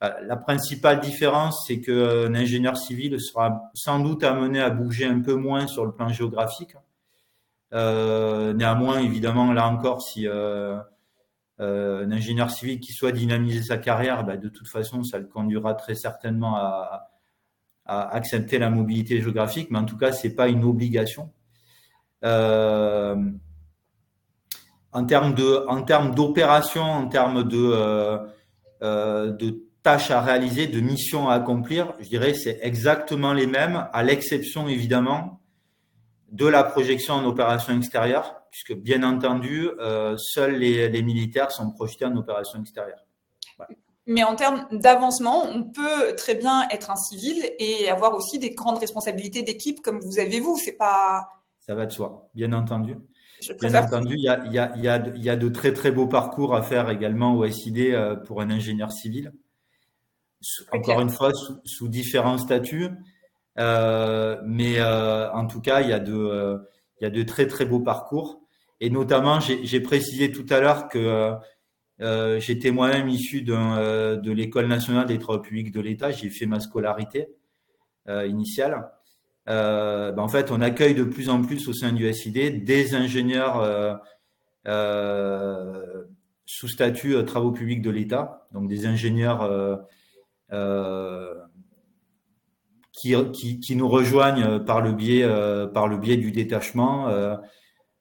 La 0.00 0.36
principale 0.36 0.98
différence, 0.98 1.64
c'est 1.66 1.80
qu'un 1.80 2.34
ingénieur 2.34 2.76
civil 2.76 3.20
sera 3.20 3.70
sans 3.72 4.00
doute 4.00 4.24
amené 4.24 4.60
à 4.60 4.70
bouger 4.70 5.06
un 5.06 5.20
peu 5.20 5.34
moins 5.34 5.68
sur 5.68 5.86
le 5.86 5.92
plan 5.92 6.08
géographique. 6.08 6.74
Néanmoins, 7.72 9.00
évidemment, 9.00 9.52
là 9.52 9.68
encore, 9.68 10.02
si 10.02 10.26
un 11.58 12.12
ingénieur 12.12 12.50
civil 12.50 12.80
qui 12.80 12.92
souhaite 12.92 13.16
dynamiser 13.16 13.62
sa 13.62 13.78
carrière, 13.78 14.24
bah, 14.24 14.36
de 14.36 14.48
toute 14.48 14.68
façon, 14.68 15.02
ça 15.02 15.18
le 15.18 15.26
conduira 15.26 15.74
très 15.74 15.94
certainement 15.94 16.56
à, 16.56 17.10
accepter 17.88 18.58
la 18.58 18.68
mobilité 18.68 19.20
géographique, 19.20 19.70
mais 19.70 19.78
en 19.78 19.84
tout 19.84 19.96
cas, 19.96 20.10
c'est 20.10 20.34
pas 20.34 20.48
une 20.48 20.64
obligation. 20.64 21.30
Euh, 22.24 23.14
en 24.92 25.04
termes 25.04 25.34
de, 25.34 25.64
en 25.68 25.82
termes 25.82 26.14
d'opération, 26.14 26.82
en 26.82 27.06
termes 27.06 27.44
de, 27.44 27.56
euh, 27.56 28.18
euh, 28.82 29.36
tâches 29.82 30.10
à 30.10 30.20
réaliser, 30.20 30.66
de 30.66 30.80
missions 30.80 31.28
à 31.28 31.34
accomplir, 31.34 31.92
je 32.00 32.08
dirais 32.08 32.34
c'est 32.34 32.58
exactement 32.62 33.32
les 33.32 33.46
mêmes, 33.46 33.86
à 33.92 34.02
l'exception 34.02 34.66
évidemment 34.68 35.40
de 36.32 36.46
la 36.46 36.64
projection 36.64 37.14
en 37.14 37.24
opération 37.24 37.76
extérieure, 37.76 38.42
puisque 38.50 38.74
bien 38.74 39.02
entendu, 39.02 39.68
seuls 40.16 40.56
les, 40.56 40.88
les, 40.88 41.02
militaires 41.02 41.50
sont 41.50 41.70
projetés 41.70 42.04
en 42.04 42.16
opération 42.16 42.60
extérieure. 42.60 43.06
Mais 44.06 44.22
en 44.22 44.36
termes 44.36 44.66
d'avancement, 44.70 45.44
on 45.44 45.64
peut 45.64 46.14
très 46.16 46.36
bien 46.36 46.68
être 46.70 46.90
un 46.90 46.96
civil 46.96 47.50
et 47.58 47.90
avoir 47.90 48.14
aussi 48.14 48.38
des 48.38 48.50
grandes 48.50 48.78
responsabilités 48.78 49.42
d'équipe 49.42 49.80
comme 49.82 49.98
vous 49.98 50.20
avez 50.20 50.38
vous. 50.38 50.56
C'est 50.56 50.76
pas. 50.76 51.28
Ça 51.58 51.74
va 51.74 51.86
de 51.86 51.92
soi, 51.92 52.28
bien 52.34 52.52
entendu. 52.52 52.96
Bien 53.60 53.84
entendu, 53.84 54.14
il 54.16 54.22
y 54.24 54.28
a, 54.28 54.44
il, 54.46 54.52
y 54.52 54.58
a, 54.58 54.72
il, 54.76 54.82
y 54.82 54.88
a, 54.88 55.06
il 55.14 55.22
y 55.22 55.28
a 55.28 55.36
de 55.36 55.48
très 55.48 55.72
très 55.72 55.90
beaux 55.90 56.06
parcours 56.06 56.54
à 56.54 56.62
faire 56.62 56.88
également 56.88 57.34
au 57.34 57.46
SID 57.48 57.78
euh, 57.78 58.14
pour 58.16 58.40
un 58.40 58.50
ingénieur 58.50 58.92
civil. 58.92 59.32
Encore 60.72 61.00
une 61.00 61.10
fois, 61.10 61.32
sous, 61.64 61.88
différents 61.88 62.38
statuts. 62.38 62.90
Euh, 63.58 64.40
mais 64.44 64.78
euh, 64.78 65.30
en 65.32 65.46
tout 65.46 65.60
cas, 65.60 65.80
il 65.80 65.88
y, 65.88 65.92
a 65.92 65.98
de, 65.98 66.14
euh, 66.14 66.58
il 67.00 67.04
y 67.04 67.06
a 67.06 67.10
de 67.10 67.22
très 67.22 67.46
très 67.46 67.64
beaux 67.64 67.80
parcours. 67.80 68.40
Et 68.80 68.90
notamment, 68.90 69.40
j'ai 69.40 69.80
précisé 69.80 70.30
tout 70.30 70.44
à 70.50 70.60
l'heure 70.60 70.88
que 70.88 71.34
euh, 72.02 72.40
j'étais 72.40 72.70
moi-même 72.70 73.08
issu 73.08 73.44
euh, 73.48 74.16
de 74.16 74.30
l'école 74.30 74.66
nationale 74.66 75.06
des 75.06 75.18
travaux 75.18 75.40
publics 75.40 75.72
de 75.72 75.80
l'État. 75.80 76.10
J'ai 76.10 76.28
fait 76.28 76.46
ma 76.46 76.60
scolarité 76.60 77.28
euh, 78.08 78.26
initiale. 78.26 78.90
Ben, 79.46 80.18
en 80.18 80.28
fait, 80.28 80.50
on 80.50 80.60
accueille 80.60 80.94
de 80.94 81.04
plus 81.04 81.28
en 81.28 81.40
plus 81.40 81.68
au 81.68 81.72
sein 81.72 81.92
du 81.92 82.12
SID 82.12 82.64
des 82.64 82.94
ingénieurs 82.94 84.00
sous 86.44 86.68
statut 86.68 87.24
travaux 87.24 87.52
publics 87.52 87.80
de 87.80 87.90
l'État, 87.90 88.48
donc 88.52 88.68
des 88.68 88.86
ingénieurs 88.86 89.48
qui, 92.96 93.14
qui, 93.32 93.60
qui, 93.60 93.76
nous 93.76 93.88
rejoignent 93.88 94.58
par 94.60 94.80
le 94.80 94.92
biais, 94.92 95.26
par 95.74 95.86
le 95.86 95.98
biais 95.98 96.16
du 96.16 96.32
détachement 96.32 97.06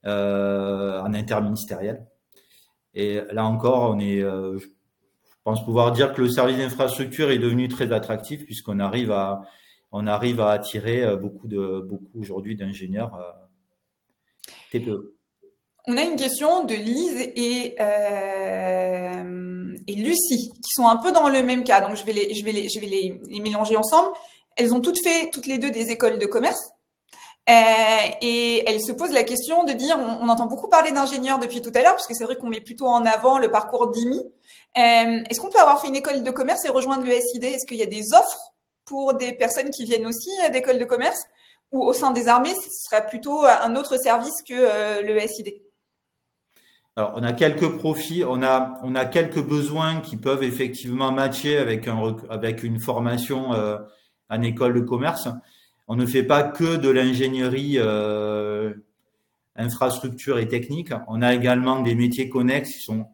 en 0.06 1.14
interministériel. 1.14 2.06
Et 2.96 3.20
là 3.32 3.46
encore, 3.46 3.92
on 3.92 4.00
est, 4.00 4.22
euh, 4.22 4.58
je 4.58 4.66
pense 5.44 5.64
pouvoir 5.66 5.92
dire 5.92 6.14
que 6.14 6.22
le 6.22 6.30
service 6.30 6.58
d'infrastructure 6.58 7.30
est 7.30 7.38
devenu 7.38 7.68
très 7.68 7.92
attractif 7.92 8.46
puisqu'on 8.46 8.80
arrive 8.80 9.12
à, 9.12 9.42
on 9.92 10.08
arrive 10.08 10.40
à 10.40 10.52
attirer 10.52 11.04
euh, 11.04 11.18
beaucoup 11.18 11.48
de, 11.48 11.82
beaucoup 11.82 12.20
aujourd'hui 12.20 12.56
d'ingénieurs 12.56 13.14
euh, 13.16 13.32
TPE. 14.72 15.14
On 15.88 15.98
a 15.98 16.04
une 16.04 16.16
question 16.16 16.64
de 16.64 16.74
Lise 16.74 17.32
et, 17.36 17.76
euh, 17.80 19.76
et 19.86 19.96
Lucie 19.96 20.52
qui 20.64 20.72
sont 20.72 20.88
un 20.88 20.98
peu 20.98 21.12
dans 21.12 21.30
le 21.30 21.44
même 21.44 21.64
cas. 21.64 21.82
Donc 21.82 21.96
je 21.98 22.06
vais 22.06 22.14
les, 22.14 22.34
je 22.34 22.44
vais 22.44 22.54
les, 22.54 22.70
je 22.70 22.80
vais 22.80 22.88
les, 22.88 23.22
les 23.30 23.40
mélanger 23.40 23.76
ensemble. 23.76 24.10
Elles 24.56 24.74
ont 24.74 24.82
toutes 24.82 25.02
fait, 25.02 25.30
toutes 25.32 25.48
les 25.48 25.58
deux, 25.58 25.72
des 25.72 25.92
écoles 25.92 26.20
de 26.20 26.26
commerce. 26.26 26.72
Euh, 27.48 27.54
et 28.22 28.64
elle 28.68 28.82
se 28.82 28.92
pose 28.92 29.12
la 29.12 29.24
question 29.24 29.66
de 29.66 29.74
dire, 29.74 29.98
on, 30.00 30.28
entend 30.30 30.48
beaucoup 30.48 30.68
parler 30.68 30.92
d'ingénieurs 30.92 31.38
depuis 31.38 31.62
tout 31.62 31.72
à 31.76 31.82
l'heure, 31.82 31.94
parce 31.94 32.08
que 32.08 32.16
c'est 32.16 32.24
vrai 32.24 32.38
qu'on 32.38 32.48
met 32.48 32.62
plutôt 32.62 32.88
en 32.88 33.06
avant 33.06 33.38
le 33.38 33.52
parcours 33.52 33.92
d'IMI. 33.92 34.20
Euh, 34.20 35.24
est-ce 35.30 35.40
qu'on 35.40 35.50
peut 35.50 35.60
avoir 35.60 35.80
fait 35.80 35.88
une 35.88 35.96
école 35.96 36.24
de 36.24 36.32
commerce 36.32 36.66
et 36.66 36.70
rejoindre 36.70 37.06
le 37.06 37.12
SID 37.12 37.44
Est-ce 37.44 37.68
qu'il 37.68 37.78
y 37.78 37.84
a 37.84 37.88
des 37.88 38.14
offres 38.14 38.54
pour 38.86 39.14
des 39.14 39.34
personnes 39.34 39.70
qui 39.70 39.86
viennent 39.86 40.08
aussi 40.08 40.30
d'école 40.52 40.80
de 40.80 40.86
commerce? 40.86 41.24
Ou 41.72 41.84
au 41.84 41.94
sein 41.94 42.12
des 42.12 42.28
armées, 42.28 42.54
ce 42.54 42.70
serait 42.70 43.06
plutôt 43.06 43.44
un 43.46 43.76
autre 43.76 43.98
service 43.98 44.42
que 44.48 44.54
euh, 44.54 45.02
le 45.02 45.20
SID 45.28 45.62
alors, 46.98 47.12
on 47.18 47.24
a 47.24 47.34
quelques 47.34 47.78
profils, 47.78 48.24
on 48.24 48.42
a, 48.42 49.06
quelques 49.12 49.44
besoins 49.44 50.00
qui 50.00 50.16
peuvent 50.16 50.44
effectivement 50.44 51.12
matcher 51.12 51.58
avec, 51.58 51.90
un, 51.90 52.16
avec 52.30 52.64
une 52.64 52.80
formation 52.80 53.54
euh, 53.54 53.78
en 54.30 54.42
école 54.42 54.74
de 54.74 54.82
commerce 54.82 55.28
on 55.88 55.96
ne 55.96 56.06
fait 56.06 56.24
pas 56.24 56.44
que 56.44 56.78
de 56.78 56.90
l'ingénierie 56.90 57.76
euh, 57.78 58.74
infrastructure 59.56 60.40
et 60.40 60.48
technique. 60.48 60.92
On 61.08 61.22
a 61.22 61.34
également 61.34 61.82
des 61.82 61.96
métiers 61.96 62.30
connexes 62.30 62.72
qui 62.72 62.80
sont 62.80 63.08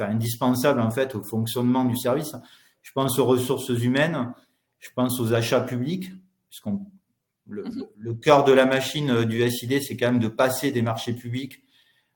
indispensables 0.00 0.80
en 0.80 0.90
fait 0.90 1.14
au 1.14 1.22
fonctionnement 1.22 1.84
du 1.84 1.96
service. 1.96 2.34
Je 2.82 2.92
pense 2.92 3.18
aux 3.18 3.26
ressources 3.26 3.68
humaines, 3.68 4.32
je 4.78 4.88
pense 4.94 5.20
aux 5.20 5.34
achats 5.34 5.60
publics, 5.60 6.10
puisqu'on 6.48 6.86
le, 7.46 7.64
mhm. 7.64 7.86
le, 7.98 8.14
cœur 8.14 8.44
de 8.44 8.52
la 8.52 8.66
machine 8.66 9.24
du 9.24 9.48
SID, 9.50 9.82
c'est 9.82 9.96
quand 9.96 10.12
même 10.12 10.20
de 10.20 10.28
passer 10.28 10.70
des 10.70 10.82
marchés 10.82 11.14
publics 11.14 11.62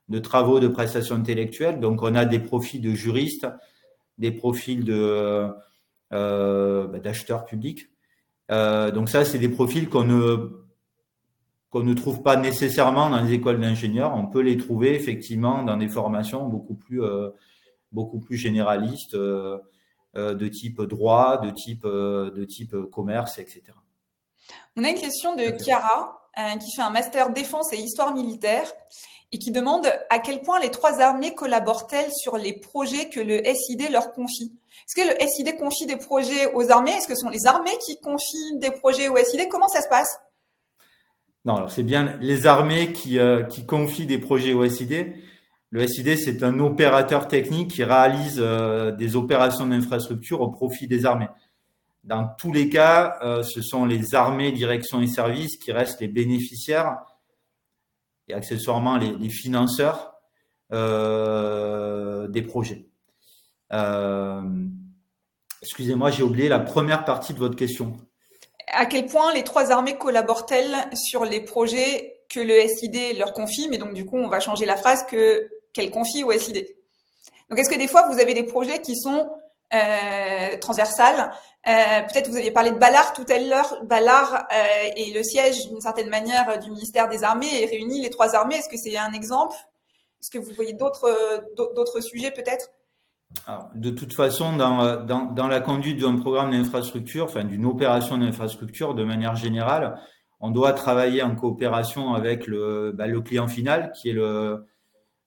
de 0.09 0.19
travaux 0.19 0.59
de 0.59 0.67
prestations 0.67 1.15
intellectuelles. 1.15 1.79
Donc, 1.79 2.03
on 2.03 2.13
a 2.13 2.25
des 2.25 2.39
profils 2.39 2.81
de 2.81 2.91
juristes, 2.91 3.47
des 4.17 4.31
profils 4.31 4.83
de 4.83 5.49
euh, 6.11 6.87
bah, 6.87 6.99
d'acheteurs 6.99 7.45
publics. 7.45 7.87
Euh, 8.51 8.91
donc 8.91 9.09
ça, 9.09 9.25
c'est 9.25 9.39
des 9.39 9.49
profils 9.49 9.89
qu'on 9.89 10.03
ne 10.03 10.59
qu'on 11.69 11.83
ne 11.83 11.95
trouve 11.95 12.21
pas 12.21 12.35
nécessairement 12.35 13.09
dans 13.09 13.21
les 13.21 13.33
écoles 13.33 13.59
d'ingénieurs. 13.59 14.13
On 14.15 14.27
peut 14.27 14.41
les 14.41 14.57
trouver 14.57 14.93
effectivement 14.93 15.63
dans 15.63 15.75
des 15.75 15.87
formations 15.87 16.47
beaucoup 16.47 16.75
plus 16.75 17.03
euh, 17.03 17.29
beaucoup 17.91 18.19
plus 18.19 18.37
généralistes 18.37 19.15
euh, 19.15 19.59
de 20.15 20.47
type 20.47 20.81
droit, 20.81 21.39
de 21.39 21.49
type 21.49 21.85
de 21.85 22.45
type 22.45 22.75
commerce, 22.91 23.39
etc. 23.39 23.63
On 24.75 24.83
a 24.83 24.89
une 24.89 24.99
question 24.99 25.35
de 25.35 25.43
Chiara 25.57 26.19
qui 26.59 26.75
fait 26.75 26.81
un 26.81 26.91
master 26.91 27.31
défense 27.31 27.73
et 27.73 27.77
histoire 27.77 28.13
militaire 28.13 28.71
et 29.31 29.39
qui 29.39 29.51
demande 29.51 29.87
à 30.11 30.19
quel 30.19 30.41
point 30.41 30.59
les 30.59 30.69
trois 30.69 31.01
armées 31.01 31.33
collaborent-elles 31.33 32.11
sur 32.11 32.37
les 32.37 32.53
projets 32.53 33.09
que 33.09 33.19
le 33.19 33.43
SID 33.43 33.89
leur 33.91 34.13
confie? 34.13 34.53
Est-ce 34.85 34.95
que 34.95 35.07
le 35.07 35.27
SID 35.27 35.57
confie 35.57 35.85
des 35.85 35.95
projets 35.95 36.53
aux 36.53 36.69
armées? 36.71 36.91
Est-ce 36.91 37.07
que 37.07 37.15
ce 37.15 37.21
sont 37.21 37.29
les 37.29 37.45
armées 37.45 37.77
qui 37.85 37.99
confient 37.99 38.57
des 38.57 38.71
projets 38.71 39.07
au 39.07 39.17
SID 39.17 39.47
Comment 39.49 39.67
ça 39.67 39.81
se 39.81 39.87
passe? 39.89 40.19
Non, 41.45 41.55
alors 41.55 41.71
c'est 41.71 41.83
bien 41.83 42.17
les 42.21 42.47
armées 42.47 42.93
qui, 42.93 43.19
euh, 43.19 43.43
qui 43.43 43.65
confient 43.65 44.05
des 44.05 44.17
projets 44.17 44.53
au 44.53 44.67
SID. 44.67 45.13
Le 45.71 45.87
SID, 45.87 46.17
c'est 46.17 46.43
un 46.43 46.59
opérateur 46.59 47.27
technique 47.27 47.71
qui 47.71 47.83
réalise 47.83 48.39
euh, 48.39 48.91
des 48.91 49.15
opérations 49.15 49.67
d'infrastructure 49.67 50.39
au 50.41 50.49
profit 50.49 50.87
des 50.87 51.05
armées. 51.05 51.27
Dans 52.03 52.29
tous 52.37 52.53
les 52.53 52.69
cas, 52.69 53.17
euh, 53.23 53.43
ce 53.43 53.61
sont 53.61 53.85
les 53.85 54.15
armées, 54.15 54.51
directions 54.51 55.01
et 55.01 55.07
services 55.07 55.57
qui 55.57 55.71
restent 55.71 55.99
les 55.99 56.07
bénéficiaires 56.07 56.97
et 58.29 58.33
accessoirement 58.33 58.97
les, 58.97 59.29
financeurs 59.29 60.11
des 60.71 62.41
projets. 62.41 62.85
Euh, 63.73 64.41
excusez-moi, 65.61 66.11
j'ai 66.11 66.23
oublié 66.23 66.47
la 66.47 66.59
première 66.59 67.05
partie 67.05 67.33
de 67.33 67.39
votre 67.39 67.55
question. 67.55 67.97
À 68.67 68.85
quel 68.85 69.07
point 69.07 69.33
les 69.33 69.43
trois 69.43 69.71
armées 69.71 69.97
collaborent-elles 69.97 70.75
sur 70.95 71.25
les 71.25 71.41
projets 71.41 72.21
que 72.29 72.39
le 72.39 72.67
SID 72.67 73.17
leur 73.17 73.33
confie? 73.33 73.67
Mais 73.69 73.77
donc, 73.77 73.93
du 73.93 74.05
coup, 74.05 74.17
on 74.17 74.29
va 74.29 74.39
changer 74.39 74.65
la 74.65 74.77
phrase 74.77 75.05
que 75.05 75.49
qu'elle 75.73 75.89
confie 75.89 76.23
au 76.23 76.31
SID. 76.31 76.67
Donc, 77.49 77.59
est-ce 77.59 77.69
que 77.69 77.77
des 77.77 77.87
fois, 77.87 78.07
vous 78.07 78.19
avez 78.19 78.35
des 78.35 78.43
projets 78.43 78.79
qui 78.79 78.95
sont 78.95 79.29
euh, 79.73 80.57
transversales? 80.59 81.31
Euh, 81.67 82.01
peut-être 82.01 82.29
vous 82.29 82.37
aviez 82.37 82.51
parlé 82.51 82.71
de 82.71 82.77
Ballard 82.77 83.13
tout 83.13 83.25
à 83.27 83.39
l'heure. 83.39 83.79
Ballard 83.83 84.47
euh, 84.51 84.89
est 84.95 85.13
le 85.15 85.23
siège 85.23 85.67
d'une 85.67 85.81
certaine 85.81 86.09
manière 86.09 86.59
du 86.59 86.69
ministère 86.69 87.09
des 87.09 87.23
Armées 87.23 87.61
et 87.61 87.65
réunit 87.65 88.01
les 88.01 88.09
trois 88.11 88.35
armées. 88.35 88.55
Est-ce 88.55 88.69
que 88.69 88.77
c'est 88.77 88.95
un 88.97 89.13
exemple? 89.13 89.55
Est-ce 90.21 90.29
que 90.29 90.37
vous 90.37 90.53
voyez 90.53 90.73
d'autres 90.73 91.43
d'autres 91.55 92.01
sujets 92.01 92.31
peut-être? 92.31 92.69
De 93.75 93.89
toute 93.89 94.13
façon, 94.13 94.55
dans, 94.55 95.03
dans, 95.03 95.47
la 95.47 95.59
conduite 95.59 95.99
d'un 95.99 96.17
programme 96.17 96.51
d'infrastructure, 96.51 97.25
enfin 97.25 97.43
d'une 97.43 97.65
opération 97.65 98.17
d'infrastructure, 98.17 98.93
de 98.93 99.03
manière 99.03 99.35
générale, 99.35 99.99
on 100.39 100.51
doit 100.51 100.73
travailler 100.73 101.23
en 101.23 101.35
coopération 101.35 102.13
avec 102.13 102.47
le, 102.47 102.91
bah, 102.91 103.05
client 103.21 103.47
final, 103.47 103.91
qui 103.93 104.09
est 104.09 104.17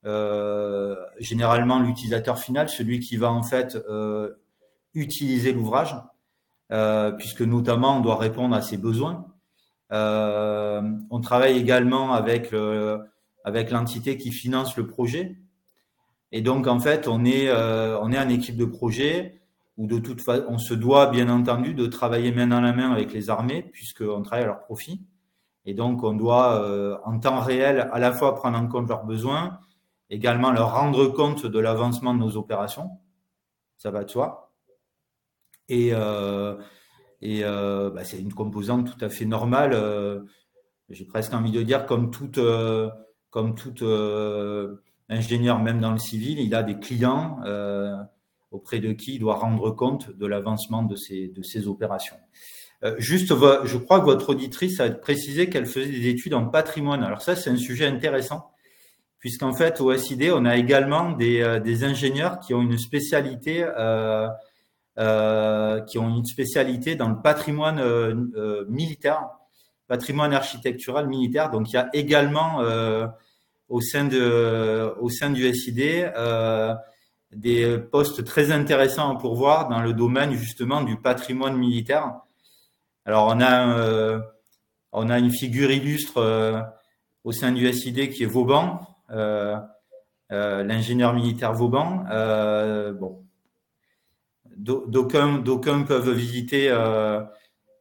euh, 0.05 0.97
généralement 1.18 1.80
l'utilisateur 1.80 2.38
final, 2.38 2.68
celui 2.68 3.01
qui 3.01 3.16
va 3.16 3.32
en 3.32 3.42
fait 3.42 3.76
euh, 3.88 4.30
utiliser 4.94 5.53
l'ouvrage. 5.53 5.97
Euh, 6.72 7.12
puisque 7.12 7.42
notamment 7.42 7.99
on 7.99 8.01
doit 8.01 8.16
répondre 8.16 8.55
à 8.55 8.61
ses 8.61 8.76
besoins. 8.76 9.26
Euh, 9.92 10.82
on 11.11 11.20
travaille 11.20 11.57
également 11.57 12.12
avec 12.12 12.51
le, 12.51 12.99
avec 13.44 13.70
l'entité 13.70 14.16
qui 14.16 14.32
finance 14.32 14.76
le 14.76 14.86
projet. 14.88 15.36
Et 16.33 16.43
donc, 16.43 16.66
en 16.66 16.81
fait, 16.81 17.09
on 17.09 17.24
est, 17.24 17.51
on 17.53 18.12
est 18.12 18.18
en 18.18 18.29
équipe 18.29 18.57
de 18.57 18.64
projet 18.64 19.41
où 19.77 19.87
de 19.87 19.99
toute 19.99 20.20
façon, 20.20 20.45
on 20.49 20.59
se 20.59 20.74
doit 20.74 21.07
bien 21.09 21.29
entendu 21.29 21.74
de 21.74 21.87
travailler 21.87 22.33
main 22.33 22.47
dans 22.47 22.61
la 22.61 22.72
main 22.72 22.91
avec 22.91 23.12
les 23.12 23.31
armées 23.31 23.62
puisqu'on 23.62 24.22
travaille 24.22 24.45
à 24.45 24.49
leur 24.49 24.61
profit. 24.61 25.03
Et 25.64 25.74
donc, 25.74 26.03
on 26.03 26.14
doit 26.14 27.01
en 27.05 27.18
temps 27.18 27.41
réel 27.41 27.89
à 27.93 27.99
la 27.99 28.12
fois 28.12 28.35
prendre 28.35 28.59
en 28.59 28.66
compte 28.66 28.89
leurs 28.89 29.05
besoins, 29.05 29.59
également 30.11 30.51
leur 30.51 30.72
rendre 30.74 31.07
compte 31.07 31.47
de 31.47 31.59
l'avancement 31.59 32.14
de 32.14 32.20
nos 32.20 32.37
opérations. 32.37 32.91
Ça 33.77 33.91
va 33.91 34.05
de 34.05 34.11
soi. 34.11 34.47
Et, 35.68 35.91
euh, 35.93 36.57
et 37.20 37.41
euh, 37.45 37.91
bah, 37.91 38.05
c'est 38.05 38.20
une 38.20 38.33
composante 38.33 38.93
tout 38.93 39.05
à 39.05 39.09
fait 39.09 39.24
normale. 39.24 39.72
Euh, 39.74 40.22
j'ai 40.89 41.05
presque 41.05 41.35
envie 41.35 41.51
de 41.51 41.62
dire 41.62 41.87
comme 41.87 42.11
toute, 42.11 42.39
comme 43.31 43.55
toute 43.55 43.83
ingénieur, 45.09 45.61
même 45.61 45.81
dans 45.81 45.93
le 45.93 45.99
civil, 45.99 46.39
il 46.39 46.55
a 46.55 46.63
des 46.63 46.79
clients 46.79 47.41
auprès 48.51 48.79
de 48.79 48.93
qui 48.93 49.15
il 49.15 49.19
doit 49.19 49.37
rendre 49.37 49.71
compte 49.71 50.11
de 50.17 50.27
l'avancement 50.27 50.83
de 50.83 50.97
ces, 50.97 51.29
de 51.29 51.43
ces 51.43 51.69
opérations. 51.69 52.17
juste, 52.99 53.29
je 53.29 53.77
crois 53.77 54.01
que 54.01 54.07
votre 54.07 54.31
auditrice 54.31 54.81
a 54.81 54.91
précisé 54.91 55.49
qu'elle 55.49 55.67
faisait 55.67 55.91
des 55.91 56.09
études 56.09 56.35
en 56.35 56.47
patrimoine. 56.47 57.03
Alors 57.03 57.23
ça, 57.23 57.37
c'est 57.37 57.51
un 57.51 57.57
sujet 57.57 57.87
intéressant 57.87 58.51
puisqu'en 59.27 59.53
fait, 59.53 59.81
au 59.81 59.93
SID, 59.97 60.31
on 60.33 60.45
a 60.45 60.57
également 60.57 61.11
des, 61.11 61.41
euh, 61.41 61.59
des 61.59 61.83
ingénieurs 61.83 62.39
qui 62.39 62.55
ont 62.55 62.63
une 62.63 62.79
spécialité, 62.79 63.65
euh, 63.65 64.29
euh, 64.99 65.81
qui 65.81 65.99
ont 65.99 66.09
une 66.09 66.25
spécialité 66.25 66.95
dans 66.95 67.09
le 67.09 67.21
patrimoine 67.21 67.81
euh, 67.81 68.65
militaire, 68.69 69.27
patrimoine 69.89 70.33
architectural 70.33 71.09
militaire. 71.09 71.51
Donc, 71.51 71.73
il 71.73 71.75
y 71.75 71.77
a 71.77 71.89
également 71.93 72.61
au 73.69 73.81
sein 73.81 74.05
de, 74.05 74.95
au 75.01 75.09
sein 75.09 75.31
du 75.31 75.53
SID 75.53 76.11
des 77.33 77.79
postes 77.79 78.25
très 78.25 78.53
intéressants 78.53 79.17
à 79.17 79.19
pourvoir 79.19 79.69
dans 79.69 79.81
le 79.81 79.93
domaine 79.93 80.33
justement 80.33 80.83
du 80.83 80.97
patrimoine 80.97 81.57
militaire. 81.57 82.14
Alors, 83.05 83.27
on 83.27 83.41
a, 83.41 84.21
on 84.93 85.11
a 85.11 85.19
une 85.19 85.31
figure 85.31 85.71
illustre 85.71 86.73
au 87.27 87.33
sein 87.33 87.51
du 87.51 87.71
SID 87.73 88.09
qui 88.11 88.23
est 88.23 88.27
Vauban, 88.27 88.81
euh, 89.11 89.57
euh, 90.31 90.62
l'ingénieur 90.62 91.12
militaire 91.12 91.53
Vauban. 91.53 92.05
Euh, 92.09 92.93
bon, 92.93 93.25
d'aucuns, 94.57 95.39
d'aucuns 95.39 95.83
peuvent 95.83 96.12
visiter 96.12 96.73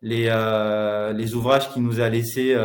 les, 0.01 0.25
les 1.15 1.35
ouvrages 1.35 1.69
qu'il 1.69 1.83
nous 1.83 1.99
a 1.99 2.09
laissés, 2.09 2.57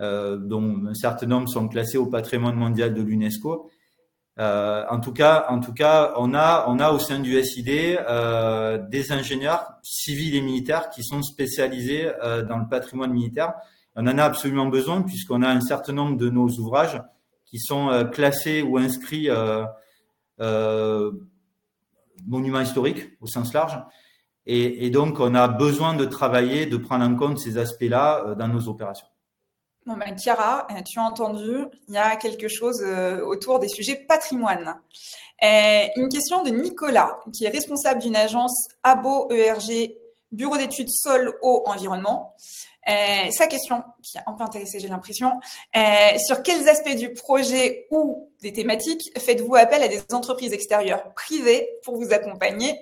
dont 0.00 0.86
un 0.86 0.94
certain 0.94 1.26
nombre 1.26 1.48
sont 1.48 1.68
classés 1.68 1.98
au 1.98 2.06
patrimoine 2.06 2.54
mondial 2.54 2.94
de 2.94 3.02
l'UNESCO. 3.02 3.68
Euh, 4.38 4.84
en 4.88 5.00
tout 5.00 5.12
cas, 5.12 5.46
en 5.48 5.58
tout 5.58 5.72
cas, 5.72 6.14
on 6.16 6.32
a, 6.32 6.66
on 6.68 6.78
a 6.78 6.92
au 6.92 7.00
sein 7.00 7.18
du 7.18 7.42
SID 7.42 7.68
euh, 7.68 8.78
des 8.78 9.10
ingénieurs 9.10 9.66
civils 9.82 10.36
et 10.36 10.40
militaires 10.40 10.90
qui 10.90 11.02
sont 11.02 11.22
spécialisés 11.22 12.08
euh, 12.22 12.42
dans 12.42 12.58
le 12.58 12.68
patrimoine 12.68 13.12
militaire. 13.12 13.54
On 13.96 14.06
en 14.06 14.16
a 14.16 14.22
absolument 14.22 14.66
besoin 14.66 15.02
puisqu'on 15.02 15.42
a 15.42 15.48
un 15.48 15.60
certain 15.60 15.92
nombre 15.92 16.16
de 16.16 16.30
nos 16.30 16.48
ouvrages 16.48 17.02
qui 17.46 17.58
sont 17.58 17.88
euh, 17.88 18.04
classés 18.04 18.62
ou 18.62 18.78
inscrits 18.78 19.28
euh, 19.28 19.64
euh, 20.40 21.10
monuments 22.24 22.60
historiques 22.60 23.08
au 23.20 23.26
sens 23.26 23.52
large. 23.52 23.76
Et, 24.46 24.86
et, 24.86 24.90
donc, 24.90 25.18
on 25.18 25.34
a 25.34 25.48
besoin 25.48 25.94
de 25.94 26.04
travailler, 26.04 26.66
de 26.66 26.76
prendre 26.76 27.04
en 27.04 27.14
compte 27.16 27.38
ces 27.38 27.58
aspects-là 27.58 28.34
dans 28.38 28.48
nos 28.48 28.68
opérations. 28.68 29.06
Bon 29.86 29.96
ben, 29.96 30.16
Chiara, 30.16 30.66
tu 30.84 30.98
as 30.98 31.02
entendu, 31.02 31.64
il 31.88 31.94
y 31.94 31.98
a 31.98 32.16
quelque 32.16 32.48
chose 32.48 32.84
autour 33.26 33.58
des 33.58 33.68
sujets 33.68 33.96
patrimoine. 33.96 34.74
une 35.40 36.08
question 36.10 36.42
de 36.42 36.50
Nicolas, 36.50 37.20
qui 37.32 37.44
est 37.46 37.50
responsable 37.50 38.00
d'une 38.02 38.16
agence 38.16 38.68
ABO 38.82 39.30
ERG, 39.30 39.94
Bureau 40.30 40.58
d'études 40.58 40.90
Sol, 40.90 41.34
Eau, 41.42 41.62
Environnement. 41.66 42.34
Euh, 42.88 43.30
sa 43.30 43.46
question, 43.46 43.82
qui 44.02 44.16
a 44.16 44.24
un 44.26 44.32
peu 44.32 44.44
intéressé, 44.44 44.80
j'ai 44.80 44.88
l'impression, 44.88 45.40
euh, 45.76 46.18
sur 46.18 46.42
quels 46.42 46.68
aspects 46.68 46.96
du 46.96 47.12
projet 47.12 47.86
ou 47.90 48.30
des 48.40 48.52
thématiques 48.52 49.10
faites-vous 49.18 49.56
appel 49.56 49.82
à 49.82 49.88
des 49.88 50.00
entreprises 50.12 50.54
extérieures 50.54 51.12
privées 51.12 51.68
pour 51.82 51.96
vous 51.96 52.12
accompagner 52.14 52.78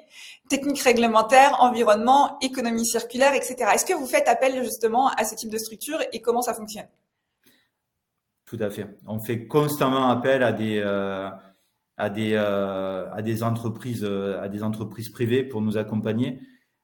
Techniques 0.48 0.80
réglementaires, 0.80 1.56
environnement, 1.60 2.38
économie 2.40 2.86
circulaire, 2.86 3.34
etc. 3.34 3.56
Est-ce 3.74 3.84
que 3.84 3.94
vous 3.94 4.06
faites 4.06 4.28
appel 4.28 4.62
justement 4.62 5.08
à 5.08 5.24
ce 5.24 5.34
type 5.34 5.50
de 5.50 5.58
structure 5.58 5.98
et 6.12 6.20
comment 6.20 6.42
ça 6.42 6.54
fonctionne? 6.54 6.86
Tout 8.44 8.58
à 8.60 8.70
fait. 8.70 8.86
On 9.06 9.18
fait 9.18 9.46
constamment 9.48 10.08
appel 10.08 10.44
à 10.44 10.52
des, 10.52 10.82
entreprises, 13.42 14.04
privées 15.12 15.42
pour 15.42 15.62
nous 15.62 15.76
accompagner. 15.76 16.38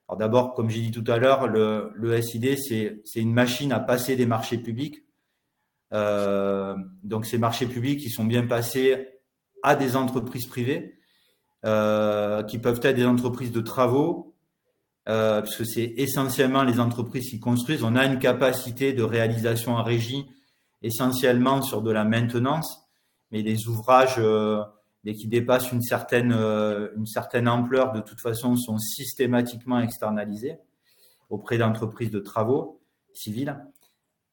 Alors 0.08 0.18
d'abord, 0.18 0.54
comme 0.54 0.68
j'ai 0.68 0.80
dit 0.80 0.90
tout 0.90 1.04
à 1.06 1.18
l'heure, 1.18 1.46
le, 1.46 1.92
le, 1.94 2.20
SID, 2.20 2.56
c'est 2.58 3.20
une 3.20 3.32
machine 3.32 3.72
à 3.72 3.78
passer 3.78 4.16
des 4.16 4.26
marchés 4.26 4.58
publics. 4.58 5.04
Euh, 5.92 6.74
donc 7.04 7.26
ces 7.26 7.38
marchés 7.38 7.66
publics, 7.66 8.00
qui 8.00 8.10
sont 8.10 8.24
bien 8.24 8.46
passés 8.46 9.20
à 9.62 9.76
des 9.76 9.94
entreprises 9.94 10.46
privées, 10.46 10.98
euh, 11.64 12.42
qui 12.42 12.58
peuvent 12.58 12.80
être 12.82 12.96
des 12.96 13.06
entreprises 13.06 13.52
de 13.52 13.60
travaux, 13.60 14.34
euh, 15.08 15.40
parce 15.40 15.56
que 15.56 15.64
c'est 15.64 15.94
essentiellement 15.96 16.62
les 16.62 16.80
entreprises 16.80 17.30
qui 17.30 17.40
construisent. 17.40 17.82
On 17.82 17.96
a 17.96 18.04
une 18.04 18.18
capacité 18.18 18.92
de 18.92 19.02
réalisation 19.02 19.74
en 19.74 19.82
régie 19.82 20.26
essentiellement 20.82 21.62
sur 21.62 21.82
de 21.82 21.90
la 21.90 22.04
maintenance, 22.04 22.88
mais 23.30 23.42
des 23.42 23.68
ouvrages 23.68 24.16
euh, 24.18 24.62
qui 25.04 25.26
dépassent 25.26 25.72
une 25.72 25.82
certaine, 25.82 26.32
euh, 26.32 26.88
une 26.96 27.06
certaine 27.06 27.48
ampleur, 27.48 27.92
de 27.92 28.00
toute 28.00 28.20
façon, 28.20 28.56
sont 28.56 28.78
systématiquement 28.78 29.80
externalisés 29.80 30.58
auprès 31.30 31.58
d'entreprises 31.58 32.10
de 32.10 32.20
travaux 32.20 32.80
civils. 33.14 33.56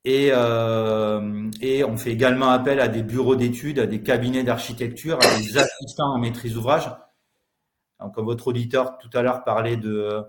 Et, 0.06 0.30
euh, 0.32 1.50
et 1.62 1.84
on 1.84 1.98
fait 1.98 2.12
également 2.12 2.50
appel 2.50 2.80
à 2.80 2.88
des 2.88 3.04
bureaux 3.04 3.36
d'études, 3.36 3.80
à 3.80 3.86
des 3.86 4.02
cabinets 4.02 4.44
d'architecture, 4.44 5.18
à 5.22 5.40
des 5.40 5.58
assistants 5.58 6.14
en 6.14 6.20
maîtrise 6.20 6.58
votre 8.18 8.48
auditeur 8.48 8.98
tout 8.98 9.10
à 9.14 9.22
l'heure 9.22 9.44
parlait 9.44 9.78
de, 9.78 10.24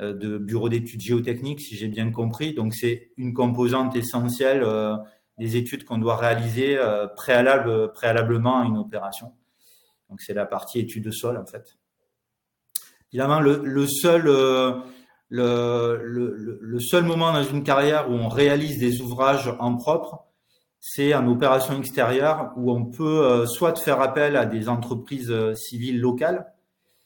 euh, 0.00 0.12
de 0.12 0.38
bureaux 0.38 0.68
d'études 0.68 1.00
géotechniques, 1.00 1.60
si 1.60 1.76
j'ai 1.76 1.86
bien 1.86 2.10
compris. 2.10 2.52
Donc, 2.52 2.74
c'est 2.74 3.12
une 3.16 3.32
composante 3.32 3.94
essentielle 3.94 4.64
euh, 4.64 4.96
des 5.38 5.56
études 5.56 5.84
qu'on 5.84 5.98
doit 5.98 6.16
réaliser 6.16 6.76
euh, 6.76 7.06
préalable, 7.06 7.92
préalablement 7.92 8.60
à 8.60 8.64
une 8.64 8.76
opération. 8.76 9.32
Donc 10.08 10.20
c'est 10.20 10.34
la 10.34 10.46
partie 10.46 10.80
étude 10.80 11.04
de 11.04 11.10
sol 11.10 11.36
en 11.36 11.46
fait. 11.46 11.76
Évidemment, 13.12 13.40
le, 13.40 13.86
seul, 13.86 14.26
euh, 14.26 14.80
le, 15.28 16.58
le, 16.60 16.80
seul 16.80 17.04
moment 17.04 17.32
dans 17.32 17.44
une 17.44 17.62
carrière 17.62 18.10
où 18.10 18.14
on 18.14 18.28
réalise 18.28 18.78
des 18.78 19.00
ouvrages 19.00 19.52
en 19.60 19.76
propre, 19.76 20.26
c'est 20.80 21.14
en 21.14 21.26
opération 21.28 21.78
extérieure 21.78 22.52
où 22.56 22.72
on 22.72 22.84
peut 22.86 23.46
soit 23.46 23.78
faire 23.78 24.00
appel 24.00 24.36
à 24.36 24.44
des 24.44 24.68
entreprises 24.68 25.32
civiles 25.54 26.00
locales 26.00 26.53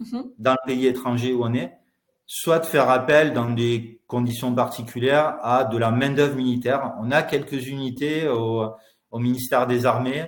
mm-hmm. 0.02 0.30
dans 0.38 0.52
le 0.52 0.66
pays 0.66 0.86
étranger 0.86 1.32
où 1.32 1.44
on 1.44 1.54
est, 1.54 1.72
soit 2.26 2.58
de 2.58 2.66
faire 2.66 2.90
appel 2.90 3.32
dans 3.32 3.50
des 3.50 4.00
conditions 4.06 4.54
particulières 4.54 5.38
à 5.42 5.64
de 5.64 5.78
la 5.78 5.90
main-d'œuvre 5.90 6.36
militaire. 6.36 6.94
On 7.00 7.10
a 7.10 7.22
quelques 7.22 7.66
unités 7.66 8.28
au, 8.28 8.74
ministère 9.14 9.66
des 9.66 9.86
Armées 9.86 10.26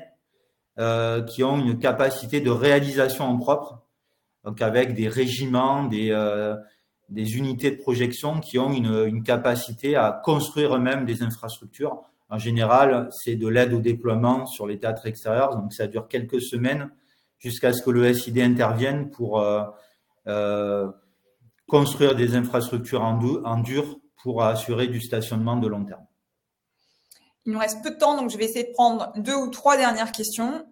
euh, 0.79 1.23
qui 1.23 1.45
ont 1.45 1.59
une 1.59 1.79
capacité 1.79 2.41
de 2.41 2.51
réalisation 2.51 3.25
en 3.25 3.37
propre, 3.37 3.83
donc 4.45 4.62
avec 4.62 4.95
des 4.95 5.09
régiments, 5.09 5.85
des, 5.85 6.11
euh, 6.11 6.57
des 7.11 7.37
unités 7.37 7.71
de 7.71 7.77
projection 7.77 8.41
qui 8.41 8.59
ont 8.59 8.73
une, 8.73 9.05
une 9.07 9.23
capacité 9.23 9.97
à 9.97 10.18
construire 10.25 10.75
eux-mêmes 10.75 11.05
des 11.05 11.23
infrastructures. 11.23 12.01
En 12.31 12.39
général, 12.39 13.09
c'est 13.11 13.37
de 13.37 13.49
l'aide 13.49 13.75
au 13.75 13.81
déploiement 13.81 14.47
sur 14.47 14.66
les 14.66 14.79
théâtres 14.79 15.07
extérieurs, 15.07 15.57
donc 15.57 15.75
ça 15.75 15.87
dure 15.87 16.09
quelques 16.09 16.41
semaines 16.41 16.91
jusqu'à 17.41 17.72
ce 17.72 17.82
que 17.82 17.91
le 17.91 18.14
SID 18.14 18.38
intervienne 18.38 19.11
pour 19.11 19.41
euh, 19.41 19.64
euh, 20.28 20.88
construire 21.66 22.14
des 22.14 22.36
infrastructures 22.36 23.03
en, 23.03 23.59
dur 23.59 23.99
pour 24.22 24.43
assurer 24.43 24.86
du 24.86 25.01
stationnement 25.01 25.57
de 25.57 25.66
long 25.66 25.84
terme. 25.84 26.07
Il 27.47 27.55
nous 27.55 27.59
reste 27.59 27.82
peu 27.82 27.91
de 27.91 27.97
temps, 27.97 28.20
donc 28.20 28.30
je 28.30 28.36
vais 28.36 28.45
essayer 28.45 28.64
de 28.64 28.72
prendre 28.72 29.12
deux 29.16 29.34
ou 29.34 29.49
trois 29.49 29.78
dernières 29.78 30.12
questions. 30.12 30.66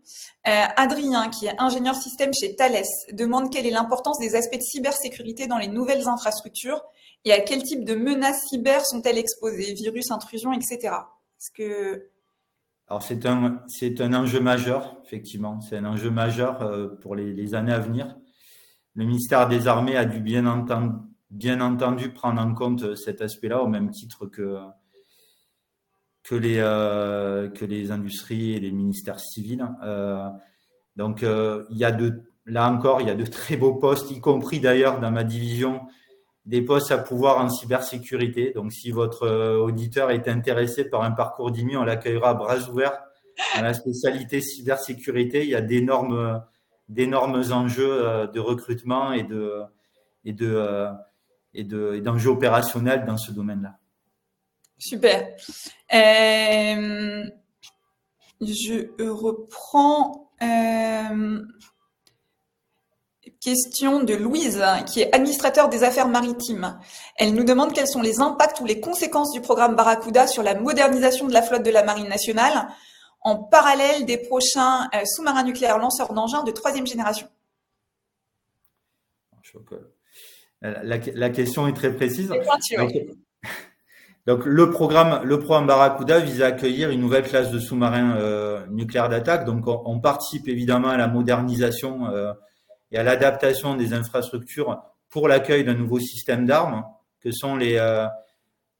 Euh, 0.47 0.65
Adrien, 0.77 1.31
qui 1.31 1.47
est 1.47 1.55
ingénieur 1.59 1.95
système 1.95 2.31
chez 2.39 2.55
Thales, 2.55 2.85
demande 3.13 3.51
quelle 3.51 3.67
est 3.67 3.71
l'importance 3.71 4.19
des 4.19 4.37
aspects 4.37 4.59
de 4.59 4.63
cybersécurité 4.63 5.47
dans 5.47 5.57
les 5.57 5.69
nouvelles 5.69 6.07
infrastructures 6.09 6.83
et 7.25 7.33
à 7.33 7.41
quel 7.41 7.63
type 7.63 7.85
de 7.85 7.95
menaces 7.95 8.43
cyber 8.51 8.85
sont-elles 8.85 9.19
exposées, 9.19 9.73
virus, 9.73 10.11
intrusion, 10.11 10.53
etc. 10.53 10.95
alors 12.89 13.03
c'est 13.03 13.27
un 13.27 13.63
c'est 13.69 14.01
un 14.01 14.15
enjeu 14.15 14.41
majeur, 14.41 14.97
effectivement, 15.05 15.61
c'est 15.61 15.77
un 15.77 15.85
enjeu 15.85 16.11
majeur 16.11 16.63
euh, 16.63 16.89
pour 16.89 17.15
les, 17.15 17.55
années 17.55 17.73
à 17.73 17.79
venir. 17.79 18.17
Le 18.95 19.05
ministère 19.05 19.47
des 19.47 19.69
Armées 19.69 19.97
a 19.97 20.07
dû 20.07 20.21
bien 20.21 20.47
entendu, 20.47 20.97
bien 21.31 21.61
entendu 21.61 22.11
prendre 22.11 22.41
en 22.41 22.55
compte 22.55 22.97
cet 22.97 23.21
aspect-là, 23.21 23.63
au 23.63 23.69
même 23.69 23.91
titre 23.91 24.27
que 24.27 24.59
que 26.23 26.35
les, 26.35 26.59
euh, 26.59 27.49
que 27.51 27.65
les 27.65 27.91
industries 27.91 28.53
et 28.53 28.61
les 28.61 28.73
ministères 28.73 29.21
civils. 29.21 29.67
Euh, 29.83 30.29
Donc, 30.97 31.23
il 31.23 31.77
y 31.77 31.85
a 31.85 31.93
de, 31.93 32.23
là 32.45 32.71
encore, 32.71 33.01
il 33.01 33.09
y 33.09 33.11
a 33.11 33.15
de 33.15 33.25
très 33.27 33.57
beaux 33.57 33.75
postes, 33.75 34.11
y 34.11 34.21
compris 34.21 34.61
d'ailleurs 34.61 35.01
dans 35.01 35.11
ma 35.11 35.25
division, 35.25 35.83
des 36.49 36.63
postes 36.63 36.91
à 36.91 36.99
pouvoir 36.99 37.39
en 37.39 37.51
cybersécurité. 37.51 38.53
Donc, 38.55 38.73
si 38.73 38.91
votre 38.91 39.29
auditeur 39.59 40.11
est 40.11 40.29
intéressé 40.29 40.85
par 40.89 41.03
un 41.03 41.11
parcours 41.11 41.51
d'IMI, 41.51 41.77
on 41.77 41.85
l'accueillera 41.85 42.31
à 42.31 42.35
bras 42.35 42.59
ouverts 42.71 42.99
dans 43.55 43.63
la 43.63 43.75
spécialité 43.75 44.41
cybersécurité. 44.41 45.43
Il 45.43 45.51
y 45.51 45.55
a 45.55 45.61
d'énormes, 45.61 46.43
enjeux 47.53 48.29
de 48.33 48.41
recrutement 48.41 49.13
et 49.13 49.25
de, 49.25 49.61
et 50.25 50.33
de, 50.33 50.89
et 51.53 51.65
d'enjeux 51.65 52.31
opérationnels 52.31 53.05
dans 53.05 53.19
ce 53.19 53.31
domaine-là. 53.31 53.77
Super. 54.79 55.29
Euh, 55.93 57.25
je 58.41 59.11
reprends. 59.11 60.31
Euh, 60.41 61.43
question 63.41 64.03
de 64.03 64.15
Louise, 64.15 64.65
qui 64.87 65.01
est 65.01 65.15
administrateur 65.15 65.69
des 65.69 65.85
affaires 65.85 66.09
maritimes. 66.09 66.79
Elle 67.17 67.35
nous 67.35 67.45
demande 67.45 67.73
quels 67.73 67.87
sont 67.87 68.03
les 68.03 68.21
impacts 68.21 68.61
ou 68.61 68.65
les 68.65 68.81
conséquences 68.81 69.33
du 69.33 69.41
programme 69.41 69.77
Barracuda 69.77 70.27
sur 70.27 70.43
la 70.43 70.55
modernisation 70.55 71.27
de 71.27 71.33
la 71.33 71.43
flotte 71.43 71.63
de 71.63 71.71
la 71.71 71.85
Marine 71.85 72.09
nationale 72.09 72.69
en 73.21 73.37
parallèle 73.37 74.05
des 74.07 74.19
prochains 74.19 74.89
euh, 74.95 75.05
sous-marins 75.05 75.45
nucléaires 75.45 75.79
lanceurs 75.79 76.13
d'engins 76.13 76.45
de 76.45 76.51
troisième 76.51 76.87
génération. 76.87 77.29
La, 80.61 81.31
question 81.31 81.67
est 81.69 81.73
très 81.73 81.95
précise. 81.95 82.33
Donc, 84.27 84.45
le 84.45 84.71
programme, 84.71 85.23
le 85.25 85.39
programme 85.39 85.67
Barracuda 85.67 86.19
vise 86.21 86.43
à 86.43 86.47
accueillir 86.49 86.91
une 86.91 87.01
nouvelle 87.01 87.23
classe 87.23 87.51
de 87.51 87.59
sous-marins 87.59 88.17
euh, 88.19 88.67
nucléaires 88.67 89.09
d'attaque. 89.09 89.47
Donc, 89.47 89.65
on, 89.67 90.01
participe 90.01 90.49
évidemment 90.49 90.89
à 90.89 90.97
la 90.97 91.09
modernisation 91.09 92.11
euh, 92.11 92.33
et 92.93 92.99
à 92.99 93.03
l'adaptation 93.03 93.75
des 93.75 93.93
infrastructures 93.93 94.83
pour 95.11 95.29
l'accueil 95.29 95.65
d'un 95.65 95.75
nouveau 95.75 95.99
système 96.01 96.47
d'armes 96.47 96.85
que 97.21 97.31
sont 97.31 97.57
les, 97.57 97.77
euh, 97.77 98.07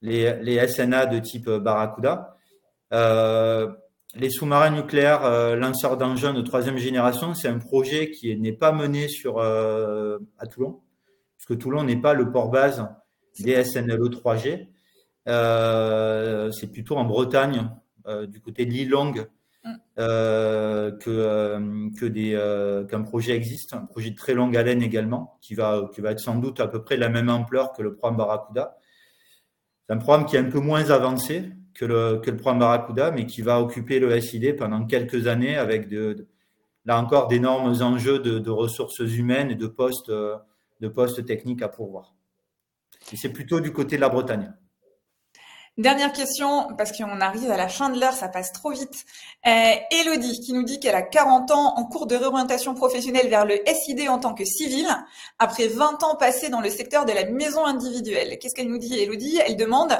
les, 0.01 0.67
SNA 0.67 1.05
de 1.07 1.19
type 1.19 1.49
Barracuda. 1.49 2.37
les 2.91 4.29
sous-marins 4.29 4.71
nucléaires 4.71 5.55
lanceurs 5.55 5.97
d'engins 5.97 6.33
de 6.33 6.41
troisième 6.41 6.77
génération, 6.77 7.33
c'est 7.33 7.47
un 7.47 7.59
projet 7.59 8.11
qui 8.11 8.35
n'est 8.37 8.53
pas 8.53 8.71
mené 8.71 9.07
sur 9.07 9.39
à 9.39 10.47
Toulon 10.47 10.81
parce 11.39 11.45
que 11.47 11.53
Toulon 11.53 11.83
n'est 11.83 12.01
pas 12.01 12.13
le 12.13 12.31
port 12.31 12.49
base 12.49 12.85
des 13.39 13.63
SNLE 13.63 14.09
3G. 14.09 14.67
Euh, 15.29 16.51
c'est 16.51 16.67
plutôt 16.67 16.97
en 16.97 17.05
Bretagne, 17.05 17.69
euh, 18.07 18.27
du 18.27 18.41
côté 18.41 18.65
de 18.65 18.71
l'île 18.71 18.89
Longue. 18.89 19.29
Euh, 19.97 20.91
que, 20.91 21.91
que 21.99 22.05
des, 22.05 22.85
qu'un 22.89 23.01
projet 23.01 23.35
existe, 23.35 23.73
un 23.73 23.85
projet 23.85 24.11
de 24.11 24.15
très 24.15 24.33
longue 24.33 24.55
haleine 24.55 24.81
également, 24.81 25.37
qui 25.41 25.55
va, 25.55 25.89
qui 25.93 26.01
va 26.01 26.11
être 26.11 26.19
sans 26.19 26.35
doute 26.35 26.59
à 26.59 26.67
peu 26.67 26.83
près 26.83 26.95
de 26.95 27.01
la 27.01 27.09
même 27.09 27.29
ampleur 27.29 27.73
que 27.73 27.81
le 27.81 27.95
programme 27.95 28.17
Barracuda. 28.17 28.77
C'est 29.87 29.93
un 29.93 29.97
programme 29.97 30.25
qui 30.25 30.35
est 30.35 30.39
un 30.39 30.49
peu 30.49 30.59
moins 30.59 30.89
avancé 30.91 31.51
que 31.73 31.85
le, 31.85 32.19
que 32.19 32.31
le 32.31 32.37
programme 32.37 32.59
Barracuda, 32.59 33.11
mais 33.11 33.25
qui 33.25 33.41
va 33.41 33.61
occuper 33.61 33.99
le 33.99 34.19
SID 34.19 34.55
pendant 34.55 34.85
quelques 34.85 35.27
années 35.27 35.57
avec 35.57 35.87
de, 35.87 36.27
là 36.85 37.01
encore 37.01 37.27
d'énormes 37.27 37.81
enjeux 37.81 38.19
de, 38.19 38.39
de, 38.39 38.49
ressources 38.49 38.99
humaines 38.99 39.51
et 39.51 39.55
de 39.55 39.67
postes 39.67 40.11
de 40.79 40.87
postes 40.87 41.25
techniques 41.25 41.61
à 41.61 41.69
pourvoir. 41.69 42.15
Et 43.11 43.17
c'est 43.17 43.29
plutôt 43.29 43.59
du 43.59 43.71
côté 43.71 43.95
de 43.95 44.01
la 44.01 44.09
Bretagne. 44.09 44.53
Dernière 45.79 46.11
question, 46.11 46.67
parce 46.77 46.91
qu'on 46.91 47.21
arrive 47.21 47.49
à 47.49 47.55
la 47.55 47.69
fin 47.69 47.89
de 47.89 47.97
l'heure, 47.97 48.11
ça 48.11 48.27
passe 48.27 48.51
trop 48.51 48.71
vite. 48.71 49.05
Euh, 49.47 49.75
Elodie, 49.91 50.41
qui 50.41 50.51
nous 50.51 50.63
dit 50.63 50.77
qu'elle 50.81 50.93
a 50.93 51.01
40 51.01 51.51
ans 51.51 51.73
en 51.77 51.85
cours 51.85 52.05
de 52.05 52.17
réorientation 52.17 52.73
professionnelle 52.73 53.29
vers 53.29 53.45
le 53.45 53.55
SID 53.65 54.09
en 54.09 54.19
tant 54.19 54.33
que 54.33 54.43
civile, 54.43 54.89
après 55.39 55.69
20 55.69 56.03
ans 56.03 56.17
passés 56.17 56.49
dans 56.49 56.59
le 56.59 56.69
secteur 56.69 57.05
de 57.05 57.13
la 57.13 57.23
maison 57.31 57.65
individuelle. 57.65 58.37
Qu'est-ce 58.39 58.55
qu'elle 58.55 58.67
nous 58.67 58.77
dit, 58.77 58.99
Elodie? 58.99 59.39
Elle 59.47 59.55
demande 59.55 59.93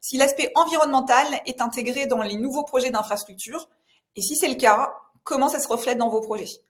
si 0.00 0.18
l'aspect 0.18 0.52
environnemental 0.54 1.26
est 1.46 1.60
intégré 1.60 2.06
dans 2.06 2.22
les 2.22 2.36
nouveaux 2.36 2.62
projets 2.62 2.92
d'infrastructure, 2.92 3.68
et 4.14 4.22
si 4.22 4.36
c'est 4.36 4.48
le 4.48 4.54
cas, 4.54 4.94
comment 5.24 5.48
ça 5.48 5.58
se 5.58 5.66
reflète 5.66 5.98
dans 5.98 6.10
vos 6.10 6.20
projets? 6.20 6.60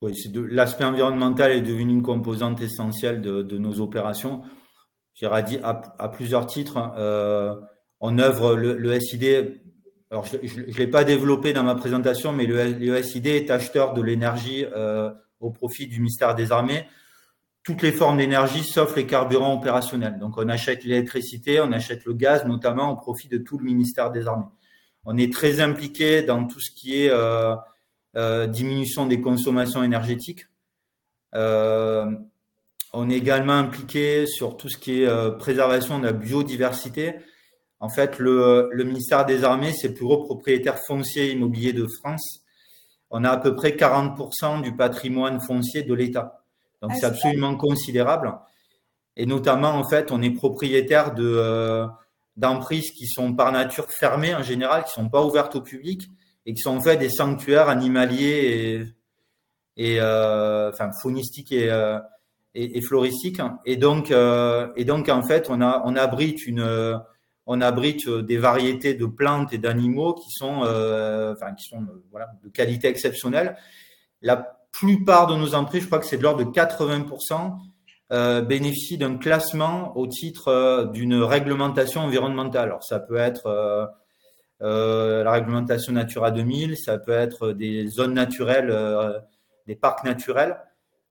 Oui, 0.00 0.14
l'aspect 0.48 0.84
environnemental 0.84 1.52
est 1.52 1.60
devenu 1.60 1.92
une 1.92 2.02
composante 2.02 2.62
essentielle 2.62 3.20
de, 3.20 3.42
de 3.42 3.58
nos 3.58 3.82
opérations. 3.82 4.40
J'irai 5.20 5.42
dit 5.42 5.58
à, 5.62 5.82
à, 5.98 6.08
plusieurs 6.08 6.46
titres. 6.46 6.78
Hein. 6.78 6.94
Euh, 6.96 7.54
on 8.00 8.18
œuvre 8.18 8.54
le, 8.54 9.00
SID. 9.00 9.60
Alors, 10.10 10.24
je 10.24 10.36
ne 10.38 10.72
l'ai 10.78 10.86
pas 10.86 11.04
développé 11.04 11.52
dans 11.52 11.62
ma 11.62 11.74
présentation, 11.74 12.32
mais 12.32 12.46
le, 12.46 13.02
SID 13.02 13.26
est 13.26 13.50
acheteur 13.50 13.92
de 13.92 14.00
l'énergie 14.00 14.64
euh, 14.74 15.10
au 15.38 15.50
profit 15.50 15.86
du 15.86 15.98
ministère 15.98 16.34
des 16.34 16.52
Armées. 16.52 16.86
Toutes 17.62 17.82
les 17.82 17.92
formes 17.92 18.16
d'énergie, 18.16 18.64
sauf 18.64 18.96
les 18.96 19.04
carburants 19.04 19.54
opérationnels. 19.58 20.18
Donc, 20.18 20.38
on 20.38 20.48
achète 20.48 20.84
l'électricité, 20.84 21.60
on 21.60 21.70
achète 21.70 22.06
le 22.06 22.14
gaz, 22.14 22.46
notamment 22.46 22.90
au 22.90 22.96
profit 22.96 23.28
de 23.28 23.36
tout 23.36 23.58
le 23.58 23.64
ministère 23.64 24.10
des 24.10 24.26
Armées. 24.26 24.46
On 25.04 25.18
est 25.18 25.30
très 25.30 25.60
impliqué 25.60 26.22
dans 26.22 26.46
tout 26.46 26.60
ce 26.60 26.70
qui 26.70 27.02
est 27.02 27.10
euh, 27.10 28.46
diminution 28.46 29.04
des 29.04 29.20
consommations 29.20 29.82
énergétiques. 29.82 30.46
On 32.92 33.08
est 33.10 33.16
également 33.16 33.54
impliqué 33.54 34.26
sur 34.26 34.56
tout 34.56 34.68
ce 34.68 34.76
qui 34.76 35.02
est 35.02 35.06
euh, 35.06 35.30
préservation 35.30 35.98
de 35.98 36.06
la 36.06 36.12
biodiversité. 36.12 37.14
En 37.78 37.88
fait, 37.88 38.18
le, 38.18 38.68
le 38.72 38.84
ministère 38.84 39.24
des 39.24 39.44
Armées, 39.44 39.72
c'est 39.72 39.88
le 39.88 39.94
plus 39.94 40.04
gros 40.04 40.24
propriétaire 40.24 40.78
foncier 40.86 41.32
immobilier 41.32 41.72
de 41.72 41.86
France. 42.00 42.40
On 43.10 43.24
a 43.24 43.30
à 43.30 43.36
peu 43.36 43.54
près 43.54 43.70
40% 43.70 44.62
du 44.62 44.76
patrimoine 44.76 45.40
foncier 45.40 45.82
de 45.82 45.94
l'État. 45.94 46.44
Donc, 46.82 46.92
ah, 46.94 46.96
c'est 46.98 47.06
absolument 47.06 47.56
considérable. 47.56 48.34
Et 49.16 49.26
notamment, 49.26 49.70
en 49.70 49.88
fait, 49.88 50.12
on 50.12 50.22
est 50.22 50.30
propriétaire 50.30 51.14
de 51.14 51.86
d'emprises 52.36 52.92
qui 52.92 53.06
sont 53.06 53.34
par 53.34 53.52
nature 53.52 53.86
fermées 53.90 54.34
en 54.34 54.42
général, 54.42 54.84
qui 54.84 54.92
sont 54.92 55.08
pas 55.08 55.22
ouvertes 55.22 55.56
au 55.56 55.60
public 55.60 56.08
et 56.46 56.54
qui 56.54 56.60
sont 56.60 56.76
en 56.76 56.80
fait 56.80 56.96
des 56.96 57.10
sanctuaires 57.10 57.68
animaliers 57.68 58.86
et, 59.76 59.94
et 59.94 60.00
euh, 60.00 60.70
enfin 60.70 60.90
faunistiques 61.02 61.52
et, 61.52 61.70
euh, 61.70 61.98
et, 62.54 62.78
et, 62.78 62.80
floristiques. 62.82 63.40
Et 63.64 63.76
donc, 63.76 64.10
euh, 64.10 64.68
et 64.76 64.84
donc 64.84 65.08
en 65.08 65.22
fait, 65.22 65.48
on 65.50 65.60
a 65.60 65.82
on 65.84 65.96
abrite 65.96 66.46
une 66.46 67.00
on 67.46 67.60
abrite 67.60 68.08
des 68.08 68.36
variétés 68.36 68.94
de 68.94 69.06
plantes 69.06 69.52
et 69.52 69.58
d'animaux 69.58 70.14
qui 70.14 70.30
sont 70.30 70.62
euh, 70.64 71.32
enfin 71.32 71.54
qui 71.54 71.66
sont 71.66 71.86
voilà 72.10 72.28
de 72.42 72.48
qualité 72.48 72.88
exceptionnelle. 72.88 73.56
La 74.22 74.36
plupart 74.72 75.26
de 75.26 75.36
nos 75.36 75.54
emprises, 75.54 75.82
je 75.82 75.86
crois 75.86 75.98
que 75.98 76.06
c'est 76.06 76.18
de 76.18 76.22
l'ordre 76.22 76.44
de 76.44 76.50
80%, 76.50 77.56
euh, 78.12 78.40
bénéficient 78.42 78.98
d'un 78.98 79.16
classement 79.16 79.96
au 79.96 80.06
titre 80.06 80.90
d'une 80.92 81.14
réglementation 81.14 82.02
environnementale. 82.02 82.64
Alors 82.64 82.84
ça 82.84 83.00
peut 83.00 83.16
être 83.16 83.90
euh, 84.62 85.24
la 85.24 85.32
réglementation 85.32 85.92
Natura 85.92 86.30
2000, 86.30 86.76
ça 86.76 86.98
peut 86.98 87.12
être 87.12 87.52
des 87.52 87.86
zones 87.88 88.12
naturelles, 88.12 88.70
euh, 88.70 89.18
des 89.66 89.74
parcs 89.74 90.04
naturels, 90.04 90.58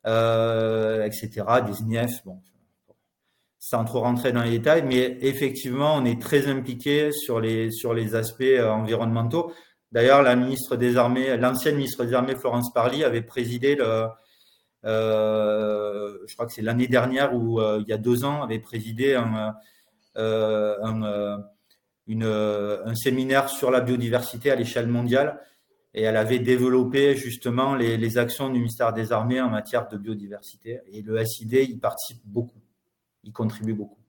euh, 0.05 1.03
etc., 1.03 1.29
des 1.65 1.81
INEF, 1.81 2.23
bon, 2.25 2.41
sans 3.59 3.83
trop 3.85 4.01
rentrer 4.01 4.31
dans 4.31 4.43
les 4.43 4.51
détails, 4.51 4.83
mais 4.83 5.17
effectivement, 5.21 5.95
on 5.95 6.05
est 6.05 6.21
très 6.21 6.47
impliqué 6.47 7.11
sur 7.11 7.39
les, 7.39 8.15
aspects 8.15 8.43
environnementaux. 8.63 9.53
D'ailleurs, 9.91 10.21
la 10.21 10.35
ministre 10.35 10.75
des 10.75 10.97
Armées, 10.97 11.35
l'ancienne 11.37 11.75
ministre 11.75 12.05
des 12.05 12.13
Armées, 12.13 12.35
Florence 12.35 12.71
Parly, 12.73 13.03
avait 13.03 13.21
présidé 13.21 13.75
le, 13.75 14.07
euh, 14.85 16.17
je 16.27 16.33
crois 16.33 16.45
que 16.45 16.53
c'est 16.53 16.61
l'année 16.61 16.87
dernière 16.87 17.33
ou 17.33 17.59
il 17.61 17.85
y 17.87 17.93
a 17.93 17.97
deux 17.97 18.23
ans, 18.23 18.43
avait 18.43 18.59
présidé 18.59 19.19
euh, 20.17 20.77
un 22.85 22.95
séminaire 22.95 23.49
sur 23.49 23.71
la 23.71 23.81
biodiversité 23.81 24.51
à 24.51 24.55
l'échelle 24.55 24.87
mondiale 24.87 25.39
et 25.93 26.03
elle 26.03 26.17
avait 26.17 26.39
développé 26.39 27.15
justement 27.15 27.75
les, 27.75 27.97
les, 27.97 28.17
actions 28.17 28.49
du 28.49 28.59
ministère 28.59 28.93
des 28.93 29.11
Armées 29.11 29.41
en 29.41 29.49
matière 29.49 29.87
de 29.87 29.97
biodiversité. 29.97 30.81
Et 30.91 31.01
le 31.01 31.23
SID 31.25 31.53
y 31.53 31.77
participe 31.77 32.21
beaucoup, 32.25 32.61
il 33.23 33.33
contribue 33.33 33.73
beaucoup. 33.73 33.99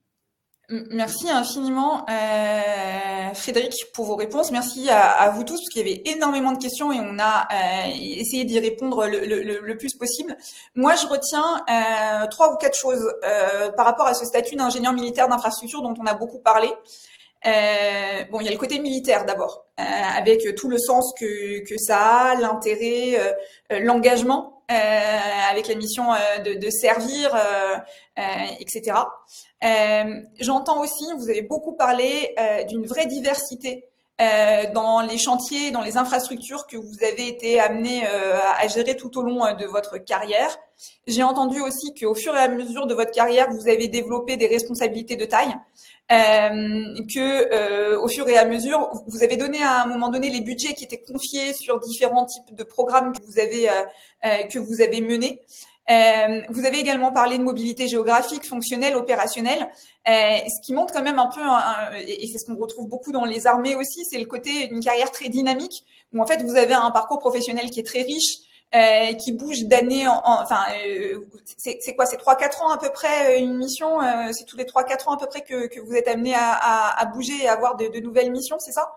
Merci 0.90 1.28
infiniment, 1.28 2.06
euh, 2.08 3.34
Frédéric, 3.34 3.74
pour 3.92 4.04
vos 4.04 4.14
réponses. 4.14 4.52
Merci 4.52 4.88
à, 4.88 5.10
à 5.10 5.30
vous 5.30 5.42
tous, 5.42 5.56
parce 5.56 5.68
qu'il 5.70 5.84
y 5.84 5.90
avait 5.90 6.02
énormément 6.04 6.52
de 6.52 6.58
questions 6.58 6.92
et 6.92 7.00
on 7.00 7.18
a 7.18 7.48
euh, 7.52 7.90
essayé 7.98 8.44
d'y 8.44 8.60
répondre 8.60 9.08
le, 9.08 9.26
le, 9.26 9.60
le, 9.60 9.76
plus 9.76 9.94
possible. 9.94 10.36
Moi, 10.76 10.94
je 10.94 11.08
retiens 11.08 11.64
euh, 11.68 12.28
trois 12.28 12.52
ou 12.54 12.56
quatre 12.56 12.78
choses 12.78 13.12
euh, 13.24 13.72
par 13.72 13.84
rapport 13.84 14.06
à 14.06 14.14
ce 14.14 14.24
statut 14.24 14.54
d'ingénieur 14.54 14.92
militaire 14.92 15.26
d'infrastructure 15.26 15.82
dont 15.82 15.94
on 15.98 16.06
a 16.06 16.14
beaucoup 16.14 16.38
parlé. 16.38 16.68
Euh, 17.46 18.24
bon, 18.30 18.40
il 18.40 18.44
y 18.44 18.48
a 18.48 18.52
le 18.52 18.58
côté 18.58 18.78
militaire 18.78 19.24
d'abord, 19.24 19.64
euh, 19.78 19.82
avec 19.82 20.54
tout 20.56 20.68
le 20.68 20.78
sens 20.78 21.14
que, 21.18 21.64
que 21.64 21.78
ça 21.78 21.98
a, 21.98 22.34
l'intérêt, 22.34 23.18
euh, 23.18 23.80
l'engagement 23.80 24.56
avec 25.50 25.66
la 25.66 25.74
mission 25.74 26.12
de, 26.44 26.54
de, 26.54 26.70
servir, 26.70 27.36
etc. 28.60 28.98
J'entends 30.38 30.80
aussi, 30.80 31.04
vous 31.18 31.28
avez 31.28 31.42
beaucoup 31.42 31.72
parlé 31.72 32.36
d'une 32.68 32.86
vraie 32.86 33.06
diversité 33.06 33.84
dans 34.72 35.00
les 35.00 35.18
chantiers, 35.18 35.72
dans 35.72 35.82
les 35.82 35.96
infrastructures 35.96 36.68
que 36.68 36.76
vous 36.76 37.02
avez 37.02 37.26
été 37.26 37.58
amené 37.58 38.06
à 38.06 38.68
gérer 38.68 38.96
tout 38.96 39.18
au 39.18 39.22
long 39.22 39.40
de 39.56 39.66
votre 39.66 39.98
carrière. 39.98 40.56
J'ai 41.08 41.24
entendu 41.24 41.60
aussi 41.60 41.92
qu'au 41.92 42.14
fur 42.14 42.36
et 42.36 42.38
à 42.38 42.46
mesure 42.46 42.86
de 42.86 42.94
votre 42.94 43.10
carrière, 43.10 43.48
vous 43.50 43.68
avez 43.68 43.88
développé 43.88 44.36
des 44.36 44.46
responsabilités 44.46 45.16
de 45.16 45.24
taille. 45.24 45.52
Euh, 46.12 47.04
que 47.14 47.54
euh, 47.54 48.00
au 48.00 48.08
fur 48.08 48.28
et 48.28 48.36
à 48.36 48.44
mesure, 48.44 48.90
vous 49.06 49.22
avez 49.22 49.36
donné 49.36 49.62
à 49.62 49.82
un 49.82 49.86
moment 49.86 50.08
donné 50.08 50.28
les 50.28 50.40
budgets 50.40 50.74
qui 50.74 50.82
étaient 50.82 51.00
confiés 51.00 51.52
sur 51.52 51.78
différents 51.78 52.26
types 52.26 52.52
de 52.52 52.64
programmes 52.64 53.12
que 53.12 53.22
vous 53.24 53.38
avez 53.38 53.70
euh, 53.70 54.42
que 54.50 54.58
vous 54.58 54.80
avez 54.80 55.00
menés. 55.02 55.40
vous 56.48 56.64
avez 56.64 56.80
également 56.80 57.12
parlé 57.12 57.38
de 57.38 57.44
mobilité 57.44 57.86
géographique, 57.86 58.44
fonctionnelle, 58.44 58.96
opérationnelle, 58.96 59.68
ce 60.06 60.60
qui 60.64 60.72
montre 60.72 60.92
quand 60.92 61.02
même 61.02 61.20
un 61.20 61.28
peu, 61.28 61.42
et 62.06 62.26
c'est 62.26 62.38
ce 62.38 62.46
qu'on 62.46 62.56
retrouve 62.56 62.88
beaucoup 62.88 63.12
dans 63.12 63.24
les 63.24 63.46
armées 63.46 63.76
aussi, 63.76 64.04
c'est 64.04 64.18
le 64.18 64.26
côté 64.26 64.66
d'une 64.66 64.80
carrière 64.80 65.10
très 65.10 65.28
dynamique, 65.28 65.84
où 66.12 66.20
en 66.20 66.26
fait 66.26 66.42
vous 66.42 66.56
avez 66.56 66.74
un 66.74 66.90
parcours 66.90 67.18
professionnel 67.18 67.70
qui 67.70 67.80
est 67.80 67.86
très 67.86 68.02
riche, 68.02 68.38
euh, 68.74 69.12
qui 69.14 69.32
bouge 69.32 69.64
d'année 69.64 70.06
en, 70.06 70.20
enfin 70.24 70.60
euh, 70.86 71.20
c'est 71.56 71.94
quoi 71.96 72.06
c'est 72.06 72.18
trois 72.18 72.36
quatre 72.36 72.62
ans 72.62 72.70
à 72.70 72.78
peu 72.78 72.90
près 72.92 73.36
euh, 73.36 73.40
une 73.40 73.56
mission 73.56 73.98
c'est 74.32 74.44
tous 74.44 74.56
les 74.56 74.66
trois 74.66 74.84
quatre 74.84 75.08
ans 75.08 75.14
à 75.14 75.18
peu 75.18 75.26
près 75.26 75.42
que, 75.42 75.66
que 75.66 75.80
vous 75.80 75.94
êtes 75.94 76.06
amené 76.06 76.34
à, 76.34 76.52
à, 76.52 77.02
à, 77.02 77.06
bouger 77.06 77.32
et 77.42 77.48
à 77.48 77.54
avoir 77.54 77.76
de, 77.76 77.88
de 77.88 78.00
nouvelles 78.00 78.30
missions 78.30 78.58
c'est 78.60 78.72
ça? 78.72 78.92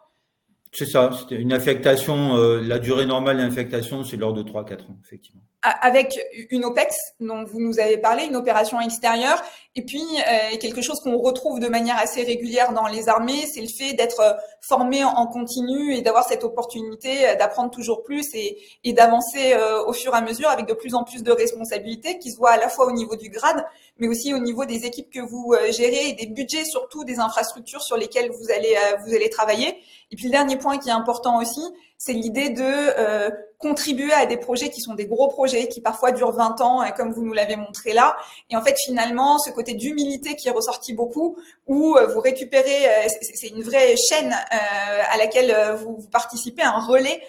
C'est 0.71 0.85
ça 0.85 1.09
une 1.31 1.53
affectation 1.53 2.35
la 2.61 2.77
durée 2.77 3.05
normale 3.05 3.37
d'infectation 3.37 4.03
c'est 4.03 4.17
lors 4.17 4.33
de 4.33 4.43
trois 4.43 4.63
quatre 4.63 4.85
ans 4.89 4.97
effectivement 5.03 5.41
avec 5.63 6.19
une 6.49 6.65
OPEX 6.65 6.95
dont 7.21 7.45
vous 7.45 7.61
nous 7.61 7.79
avez 7.79 7.97
parlé, 7.97 8.25
une 8.25 8.35
opération 8.35 8.81
extérieure, 8.81 9.41
et 9.75 9.83
puis 9.83 10.03
euh, 10.03 10.57
quelque 10.59 10.81
chose 10.81 10.99
qu'on 10.99 11.17
retrouve 11.17 11.59
de 11.59 11.67
manière 11.67 11.97
assez 11.97 12.21
régulière 12.21 12.73
dans 12.73 12.85
les 12.85 13.07
armées, 13.07 13.45
c'est 13.51 13.61
le 13.61 13.67
fait 13.67 13.93
d'être 13.93 14.19
euh, 14.19 14.33
formé 14.61 15.03
en 15.03 15.25
continu 15.25 15.95
et 15.95 16.01
d'avoir 16.01 16.27
cette 16.27 16.43
opportunité 16.43 17.29
euh, 17.29 17.35
d'apprendre 17.35 17.71
toujours 17.71 18.03
plus 18.03 18.27
et, 18.35 18.57
d'avancer 18.93 19.55
au 19.87 19.93
fur 19.93 20.13
et 20.13 20.17
à 20.17 20.21
mesure 20.21 20.49
avec 20.49 20.67
de 20.67 20.73
plus 20.73 20.93
en 20.93 21.03
plus 21.03 21.23
de 21.23 21.31
responsabilités 21.31 22.19
qui 22.19 22.31
se 22.31 22.37
voient 22.37 22.51
à 22.51 22.57
la 22.57 22.69
fois 22.69 22.85
au 22.85 22.91
niveau 22.91 23.15
du 23.15 23.29
grade, 23.29 23.65
mais 23.97 24.07
aussi 24.07 24.33
au 24.33 24.37
niveau 24.37 24.65
des 24.65 24.85
équipes 24.85 25.09
que 25.09 25.19
vous 25.19 25.55
gérez 25.71 26.09
et 26.09 26.13
des 26.13 26.27
budgets 26.27 26.63
surtout 26.63 27.03
des 27.03 27.19
infrastructures 27.19 27.81
sur 27.81 27.97
lesquelles 27.97 28.29
vous 28.31 28.51
allez 28.51 28.75
vous 29.03 29.15
allez 29.15 29.31
travailler. 29.31 29.75
Et 30.11 30.15
puis 30.15 30.25
le 30.25 30.31
dernier 30.31 30.57
point 30.57 30.77
qui 30.77 30.89
est 30.89 30.93
important 30.93 31.41
aussi, 31.41 31.61
c'est 32.05 32.13
l'idée 32.13 32.49
de 32.49 32.61
euh, 32.63 33.29
contribuer 33.63 34.11
à 34.11 34.25
des 34.25 34.35
projets 34.35 34.69
qui 34.69 34.81
sont 34.81 34.93
des 34.93 35.05
gros 35.05 35.29
projets, 35.29 35.69
qui 35.69 35.79
parfois 35.79 36.11
durent 36.11 36.33
20 36.33 36.59
ans, 36.59 36.83
comme 36.97 37.13
vous 37.13 37.23
nous 37.23 37.31
l'avez 37.31 37.55
montré 37.55 37.93
là. 37.93 38.17
Et 38.49 38.57
en 38.57 38.61
fait, 38.61 38.75
finalement, 38.85 39.39
ce 39.39 39.51
côté 39.51 39.73
d'humilité 39.73 40.35
qui 40.35 40.49
est 40.49 40.51
ressorti 40.51 40.93
beaucoup, 40.93 41.37
où 41.65 41.95
euh, 41.95 42.07
vous 42.07 42.19
récupérez, 42.19 42.85
euh, 42.85 43.07
c'est 43.21 43.47
une 43.47 43.63
vraie 43.63 43.95
chaîne 43.95 44.35
à 44.51 45.17
laquelle 45.17 45.55
vous, 45.77 46.05
participez, 46.11 46.61
un 46.61 46.79
relais, 46.79 47.21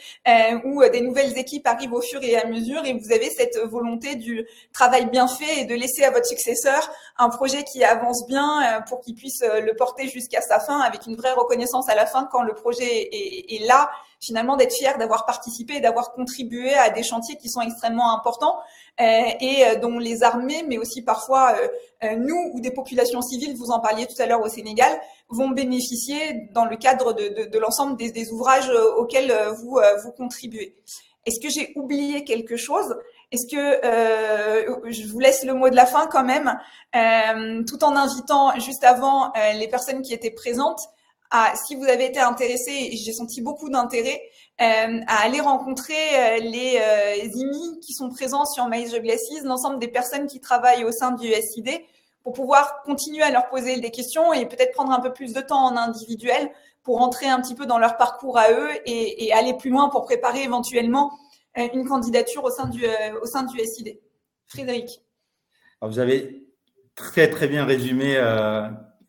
où 0.65 0.83
des 0.89 1.01
nouvelles 1.01 1.39
équipes 1.39 1.67
arrivent 1.69 1.93
au 1.93 2.03
fur 2.03 2.21
et 2.23 2.37
à 2.37 2.47
mesure, 2.47 2.85
et 2.85 2.95
vous 2.95 3.13
avez 3.13 3.31
cette 3.31 3.59
volonté 3.59 4.17
du 4.17 4.45
travail 4.73 5.07
bien 5.07 5.29
fait 5.29 5.61
et 5.61 5.65
de 5.65 5.75
laisser 5.75 6.03
à 6.03 6.11
votre 6.11 6.27
successeur 6.27 6.91
un 7.17 7.29
projet 7.29 7.63
qui 7.63 7.85
avance 7.85 8.27
bien 8.27 8.83
pour 8.89 9.01
qu'il 9.01 9.15
puisse 9.15 9.43
le 9.43 9.77
porter 9.77 10.09
jusqu'à 10.09 10.41
sa 10.41 10.59
fin, 10.59 10.81
avec 10.81 11.07
une 11.07 11.15
vraie 11.15 11.33
reconnaissance 11.33 11.89
à 11.89 11.95
la 11.95 12.07
fin 12.07 12.29
quand 12.33 12.43
le 12.43 12.55
projet 12.55 13.09
est 13.13 13.67
là 13.67 13.91
finalement 14.25 14.57
d'être 14.57 14.73
fier 14.73 14.97
d'avoir 14.99 15.27
participé 15.27 15.75
et 15.75 15.81
d'avoir 15.81 16.13
contribué 16.13 16.75
à 16.75 16.91
des 16.91 17.03
chantiers 17.03 17.37
qui 17.37 17.49
sont 17.49 17.61
extrêmement 17.61 18.15
importants 18.15 18.59
euh, 19.01 19.23
et 19.41 19.67
euh, 19.67 19.77
dont 19.77 19.99
les 19.99 20.23
armées, 20.23 20.65
mais 20.69 20.79
aussi 20.79 21.03
parfois 21.03 21.55
euh, 22.03 22.17
nous 22.17 22.51
ou 22.55 22.61
des 22.61 22.71
populations 22.71 23.23
civiles, 23.23 23.57
vous 23.57 23.71
en 23.71 23.81
parliez 23.81 24.07
tout 24.07 24.21
à 24.21 24.27
l'heure 24.27 24.43
au 24.43 24.49
Sénégal, 24.49 24.93
vont 25.29 25.49
bénéficier 25.49 26.49
dans 26.53 26.65
le 26.65 26.77
cadre 26.77 27.13
de, 27.13 27.49
de, 27.49 27.59
l'ensemble 27.59 27.97
des, 27.97 28.11
des, 28.13 28.31
ouvrages 28.31 28.71
auxquels 28.97 29.33
vous, 29.57 29.81
vous 30.03 30.13
contribuez. 30.13 30.77
Est-ce 31.27 31.41
que 31.41 31.49
j'ai 31.49 31.73
oublié 31.77 32.25
quelque 32.25 32.57
chose? 32.57 32.95
Est-ce 33.35 33.47
que 33.51 33.85
euh, 33.85 34.91
je 34.91 35.09
vous 35.09 35.19
laisse 35.19 35.45
le 35.45 35.55
mot 35.55 35.69
de 35.69 35.75
la 35.75 35.87
fin 35.87 36.07
quand 36.07 36.23
même, 36.23 36.57
euh, 36.95 37.65
tout 37.65 37.83
en 37.83 37.97
invitant 37.97 38.55
juste 38.61 38.85
avant 38.85 39.33
euh, 39.33 39.53
les 39.55 39.67
personnes 39.67 40.03
qui 40.03 40.15
étaient 40.15 40.31
présentes 40.31 40.81
si 41.67 41.75
vous 41.77 41.85
avez 41.85 42.07
été 42.07 42.21
intéressé, 42.21 42.91
j'ai 42.93 43.13
senti 43.13 43.41
beaucoup 43.43 43.69
d'intérêt, 43.69 44.21
euh, 44.61 45.01
à 45.07 45.25
aller 45.25 45.41
rencontrer 45.41 45.95
euh, 45.95 46.37
les 46.39 46.79
euh, 46.81 47.29
IMI 47.35 47.81
qui 47.81 47.93
sont 47.93 48.09
présents 48.09 48.45
sur 48.45 48.67
Maïs 48.69 48.93
Glacis, 48.93 49.41
l'ensemble 49.43 49.79
des 49.81 49.89
personnes 49.89 50.27
qui 50.27 50.41
travaillent 50.41 50.85
au 50.85 50.93
sein 50.93 51.13
du 51.13 51.33
SID, 51.33 51.71
pour 52.23 52.33
pouvoir 52.33 52.83
continuer 52.85 53.23
à 53.23 53.31
leur 53.31 53.49
poser 53.49 53.81
des 53.81 53.91
questions 53.91 54.33
et 54.33 54.47
peut-être 54.47 54.73
prendre 54.73 54.93
un 54.93 55.01
peu 55.01 55.13
plus 55.13 55.33
de 55.33 55.41
temps 55.41 55.65
en 55.65 55.77
individuel 55.77 56.51
pour 56.83 57.01
entrer 57.01 57.27
un 57.27 57.41
petit 57.41 57.55
peu 57.55 57.67
dans 57.67 57.79
leur 57.79 57.97
parcours 57.97 58.39
à 58.39 58.51
eux 58.53 58.69
et, 58.87 59.33
aller 59.33 59.55
plus 59.55 59.71
loin 59.71 59.89
pour 59.89 60.05
préparer 60.05 60.43
éventuellement 60.43 61.19
euh, 61.59 61.69
une 61.75 61.87
candidature 61.87 62.45
au 62.45 62.51
sein 62.51 62.69
du, 62.69 62.85
au 63.21 63.27
sein 63.27 63.43
du 63.43 63.59
SID. 63.59 63.99
Frédéric. 64.47 65.03
Vous 65.83 65.99
avez 65.99 66.47
très 66.95 67.29
très 67.29 67.49
bien 67.49 67.65
résumé 67.65 68.17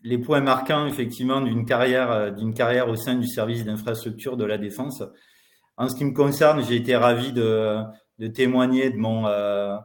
les 0.05 0.19
points 0.19 0.39
marquants 0.39 0.85
effectivement 0.85 1.41
d'une 1.41 1.65
carrière, 1.65 2.11
euh, 2.11 2.29
d'une 2.29 2.53
carrière 2.53 2.87
au 2.89 2.95
sein 2.95 3.15
du 3.15 3.27
service 3.27 3.65
d'infrastructure 3.65 4.37
de 4.37 4.45
la 4.45 4.57
défense. 4.57 5.03
En 5.77 5.89
ce 5.89 5.95
qui 5.95 6.05
me 6.05 6.13
concerne, 6.13 6.63
j'ai 6.63 6.75
été 6.75 6.95
ravi 6.95 7.33
de, 7.33 7.81
témoigner 8.33 8.91
de 8.91 8.97
mon, 8.97 9.25
euh, 9.25 9.75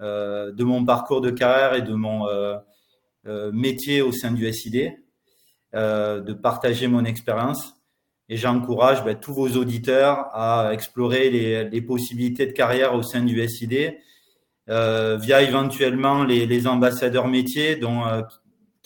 euh, 0.00 0.52
de 0.52 0.64
mon 0.64 0.84
parcours 0.84 1.22
de 1.22 1.30
carrière 1.30 1.74
et 1.74 1.82
de 1.82 1.94
mon 1.94 2.28
métier 3.52 4.00
au 4.00 4.12
sein 4.12 4.30
du 4.30 4.50
SID, 4.52 4.92
de 5.74 6.32
partager 6.34 6.86
mon 6.86 7.04
expérience. 7.04 7.74
Et 8.28 8.36
j'encourage 8.36 9.04
ben, 9.04 9.18
tous 9.18 9.34
vos 9.34 9.48
auditeurs 9.56 10.28
à 10.32 10.70
explorer 10.72 11.30
les, 11.30 11.68
les, 11.68 11.82
possibilités 11.82 12.46
de 12.46 12.52
carrière 12.52 12.94
au 12.94 13.02
sein 13.02 13.22
du 13.22 13.46
SID 13.48 13.98
via 14.68 15.42
éventuellement 15.42 16.22
les, 16.22 16.46
les 16.46 16.66
ambassadeurs 16.66 17.26
métiers 17.26 17.76
dont 17.76 18.02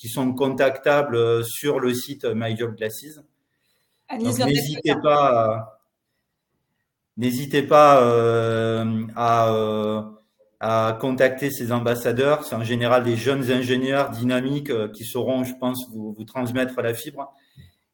qui 0.03 0.09
sont 0.09 0.33
contactables 0.33 1.15
euh, 1.15 1.45
sur 1.45 1.79
le 1.79 1.95
site 1.95 2.25
My 2.25 2.57
Job 2.57 2.75
Glasses. 2.75 3.21
N'hésitez 4.19 4.97
pas, 5.01 5.81
n'hésitez 7.17 7.63
pas 7.63 8.03
euh, 8.03 9.07
à, 9.15 9.55
euh, 9.55 10.03
à, 10.59 10.99
contacter 11.01 11.53
ces 11.53 11.71
ambassadeurs. 11.71 12.45
C'est 12.45 12.57
en 12.57 12.65
général 12.65 13.05
des 13.05 13.15
jeunes 13.15 13.53
ingénieurs 13.53 14.11
dynamiques 14.11 14.73
qui 14.91 15.05
sauront, 15.05 15.45
je 15.45 15.55
pense, 15.55 15.89
vous, 15.93 16.13
vous 16.19 16.25
transmettre 16.25 16.83
la 16.83 16.95
fibre. 16.95 17.33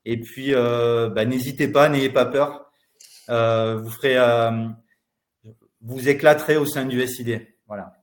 Et 0.07 0.19
puis, 0.19 0.53
bah, 0.55 1.27
n'hésitez 1.27 1.69
pas, 1.69 1.91
n'ayez 1.91 2.09
pas 2.09 2.25
peur. 2.25 2.73
vous 3.29 3.91
ferez, 3.91 4.17
vous 5.83 6.09
éclaterez 6.09 6.57
au 6.57 6.65
sein 6.65 6.87
du 6.87 7.07
SID. 7.07 7.47
Voilà. 7.67 7.98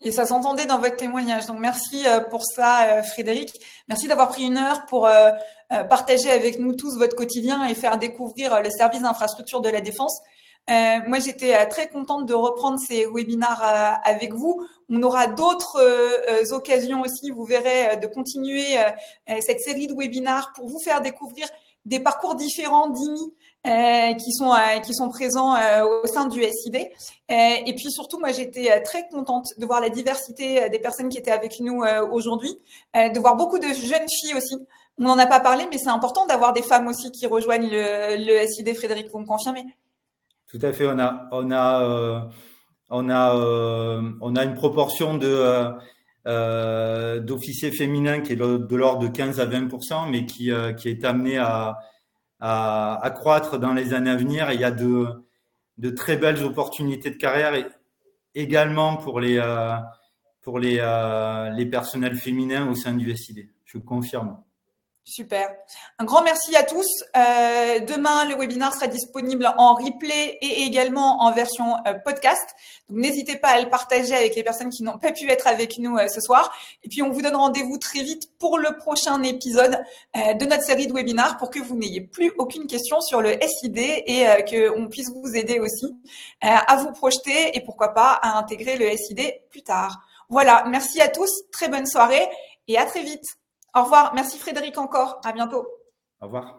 Et 0.00 0.12
ça 0.12 0.26
s'entendait 0.26 0.66
dans 0.66 0.78
votre 0.78 0.96
témoignage. 0.96 1.46
Donc 1.46 1.58
merci 1.58 2.06
euh, 2.06 2.20
pour 2.20 2.44
ça, 2.44 2.84
euh, 2.84 3.02
Frédéric. 3.02 3.52
Merci 3.88 4.06
d'avoir 4.06 4.28
pris 4.28 4.44
une 4.44 4.56
heure 4.56 4.86
pour 4.86 5.06
euh, 5.06 5.30
partager 5.90 6.30
avec 6.30 6.60
nous 6.60 6.74
tous 6.74 6.96
votre 6.96 7.16
quotidien 7.16 7.66
et 7.66 7.74
faire 7.74 7.98
découvrir 7.98 8.62
les 8.62 8.70
services 8.70 9.02
d'infrastructure 9.02 9.60
de 9.60 9.68
la 9.68 9.80
défense. 9.80 10.18
moi, 10.68 11.18
j'étais 11.18 11.66
très 11.66 11.88
contente 11.88 12.24
de 12.26 12.32
reprendre 12.32 12.78
ces 12.78 13.04
webinars 13.06 14.00
avec 14.04 14.32
vous. 14.32 14.66
On 14.88 15.02
aura 15.02 15.26
d'autres 15.26 15.78
occasions 16.52 17.02
aussi, 17.02 17.30
vous 17.30 17.44
verrez, 17.44 17.98
de 17.98 18.06
continuer 18.06 18.78
cette 19.40 19.60
série 19.60 19.88
de 19.88 19.94
webinars 19.94 20.54
pour 20.54 20.68
vous 20.68 20.78
faire 20.78 21.02
découvrir 21.02 21.46
des 21.84 22.00
parcours 22.00 22.34
différents 22.34 22.88
d'IMI 22.88 23.34
euh, 23.68 24.14
qui 24.14 24.32
sont 24.32 24.50
euh, 24.50 24.80
qui 24.80 24.94
sont 24.94 25.10
présents 25.10 25.54
euh, 25.54 25.84
au 25.84 26.06
sein 26.06 26.26
du 26.26 26.42
SID. 26.42 26.76
et 27.28 27.74
puis 27.76 27.90
surtout, 27.90 28.18
moi, 28.18 28.32
j'étais 28.32 28.82
très 28.82 29.06
contente 29.08 29.48
de 29.58 29.66
voir 29.66 29.82
la 29.82 29.90
diversité 29.90 30.70
des 30.70 30.78
personnes 30.78 31.10
qui 31.10 31.18
étaient 31.18 31.30
avec 31.30 31.60
nous 31.60 31.82
aujourd'hui, 32.10 32.58
de 32.94 33.18
voir 33.18 33.36
beaucoup 33.36 33.58
de 33.58 33.66
jeunes 33.66 34.08
filles 34.08 34.34
aussi. 34.36 34.56
On 34.98 35.04
n'en 35.04 35.18
a 35.18 35.26
pas 35.26 35.40
parlé, 35.40 35.66
mais 35.70 35.76
c'est 35.76 35.90
important 35.90 36.24
d'avoir 36.26 36.54
des 36.54 36.62
femmes 36.62 36.88
aussi 36.88 37.10
qui 37.10 37.26
rejoignent 37.26 37.68
le, 37.70 38.16
le 38.16 38.46
SID. 38.46 38.74
Frédéric, 38.74 39.08
vous 39.12 39.18
me 39.18 39.26
confirmez? 39.26 39.64
Tout 40.50 40.60
à 40.62 40.72
fait. 40.72 40.86
On 40.86 40.98
a 40.98 41.28
on 41.30 41.50
a 41.52 42.28
on 42.88 43.10
a 43.10 43.34
on 44.20 44.36
a 44.36 44.44
une 44.44 44.54
proportion 44.54 45.18
de 45.18 45.74
d'officiers 47.20 47.72
féminins 47.72 48.20
qui 48.20 48.32
est 48.32 48.36
de 48.36 48.76
l'ordre 48.76 49.02
de 49.02 49.08
15 49.08 49.40
à 49.40 49.44
20 49.44 49.68
mais 50.10 50.24
qui 50.24 50.50
qui 50.78 50.88
est 50.88 51.04
amené 51.04 51.36
à 51.36 51.76
à, 52.40 52.98
accroître 53.02 53.58
dans 53.58 53.74
les 53.74 53.94
années 53.94 54.10
à 54.10 54.16
venir. 54.16 54.50
il 54.52 54.60
y 54.60 54.64
a 54.64 54.70
de, 54.70 55.06
de 55.78 55.90
très 55.90 56.16
belles 56.16 56.42
opportunités 56.44 57.10
de 57.10 57.16
carrière 57.16 57.54
également 58.34 58.96
pour 58.96 59.20
les, 59.20 59.38
euh, 59.38 59.76
pour 60.42 60.58
les, 60.58 60.78
euh, 60.80 61.50
les 61.50 61.66
personnels 61.66 62.16
féminins 62.16 62.68
au 62.68 62.74
sein 62.74 62.94
du 62.94 63.14
SID. 63.16 63.48
Je 63.64 63.78
confirme. 63.78 64.38
Super. 65.08 65.48
Un 65.98 66.04
grand 66.04 66.22
merci 66.22 66.54
à 66.54 66.62
tous. 66.62 66.86
Euh, 67.16 67.80
demain, 67.80 68.26
le 68.26 68.36
webinaire 68.36 68.74
sera 68.74 68.88
disponible 68.88 69.50
en 69.56 69.74
replay 69.74 70.36
et 70.42 70.64
également 70.64 71.22
en 71.22 71.32
version 71.32 71.76
euh, 71.86 71.94
podcast. 71.94 72.46
Donc, 72.90 72.98
n'hésitez 72.98 73.36
pas 73.36 73.48
à 73.48 73.60
le 73.62 73.70
partager 73.70 74.14
avec 74.14 74.36
les 74.36 74.42
personnes 74.42 74.68
qui 74.68 74.82
n'ont 74.82 74.98
pas 74.98 75.12
pu 75.12 75.30
être 75.30 75.46
avec 75.46 75.78
nous 75.78 75.96
euh, 75.96 76.08
ce 76.08 76.20
soir. 76.20 76.54
Et 76.84 76.90
puis, 76.90 77.00
on 77.00 77.08
vous 77.08 77.22
donne 77.22 77.36
rendez-vous 77.36 77.78
très 77.78 78.02
vite 78.02 78.36
pour 78.38 78.58
le 78.58 78.76
prochain 78.76 79.22
épisode 79.22 79.82
de 80.14 80.44
notre 80.44 80.62
série 80.62 80.86
de 80.86 80.92
webinaires 80.92 81.38
pour 81.38 81.48
que 81.48 81.58
vous 81.58 81.76
n'ayez 81.76 82.02
plus 82.02 82.30
aucune 82.36 82.66
question 82.66 83.00
sur 83.00 83.22
le 83.22 83.38
SID 83.40 83.78
et 83.78 84.26
qu'on 84.48 84.88
puisse 84.88 85.10
vous 85.10 85.34
aider 85.34 85.58
aussi 85.58 85.96
à 86.42 86.76
vous 86.76 86.92
projeter 86.92 87.56
et 87.56 87.60
pourquoi 87.62 87.94
pas 87.94 88.12
à 88.22 88.38
intégrer 88.38 88.76
le 88.76 88.94
SID 88.96 89.20
plus 89.50 89.62
tard. 89.62 90.02
Voilà. 90.28 90.64
Merci 90.68 91.00
à 91.00 91.08
tous. 91.08 91.30
Très 91.50 91.68
bonne 91.68 91.86
soirée 91.86 92.28
et 92.68 92.76
à 92.78 92.84
très 92.84 93.02
vite. 93.02 93.37
Au 93.74 93.84
revoir. 93.84 94.14
Merci 94.14 94.38
Frédéric 94.38 94.78
encore. 94.78 95.20
À 95.24 95.32
bientôt. 95.32 95.66
Au 96.20 96.26
revoir. 96.26 96.57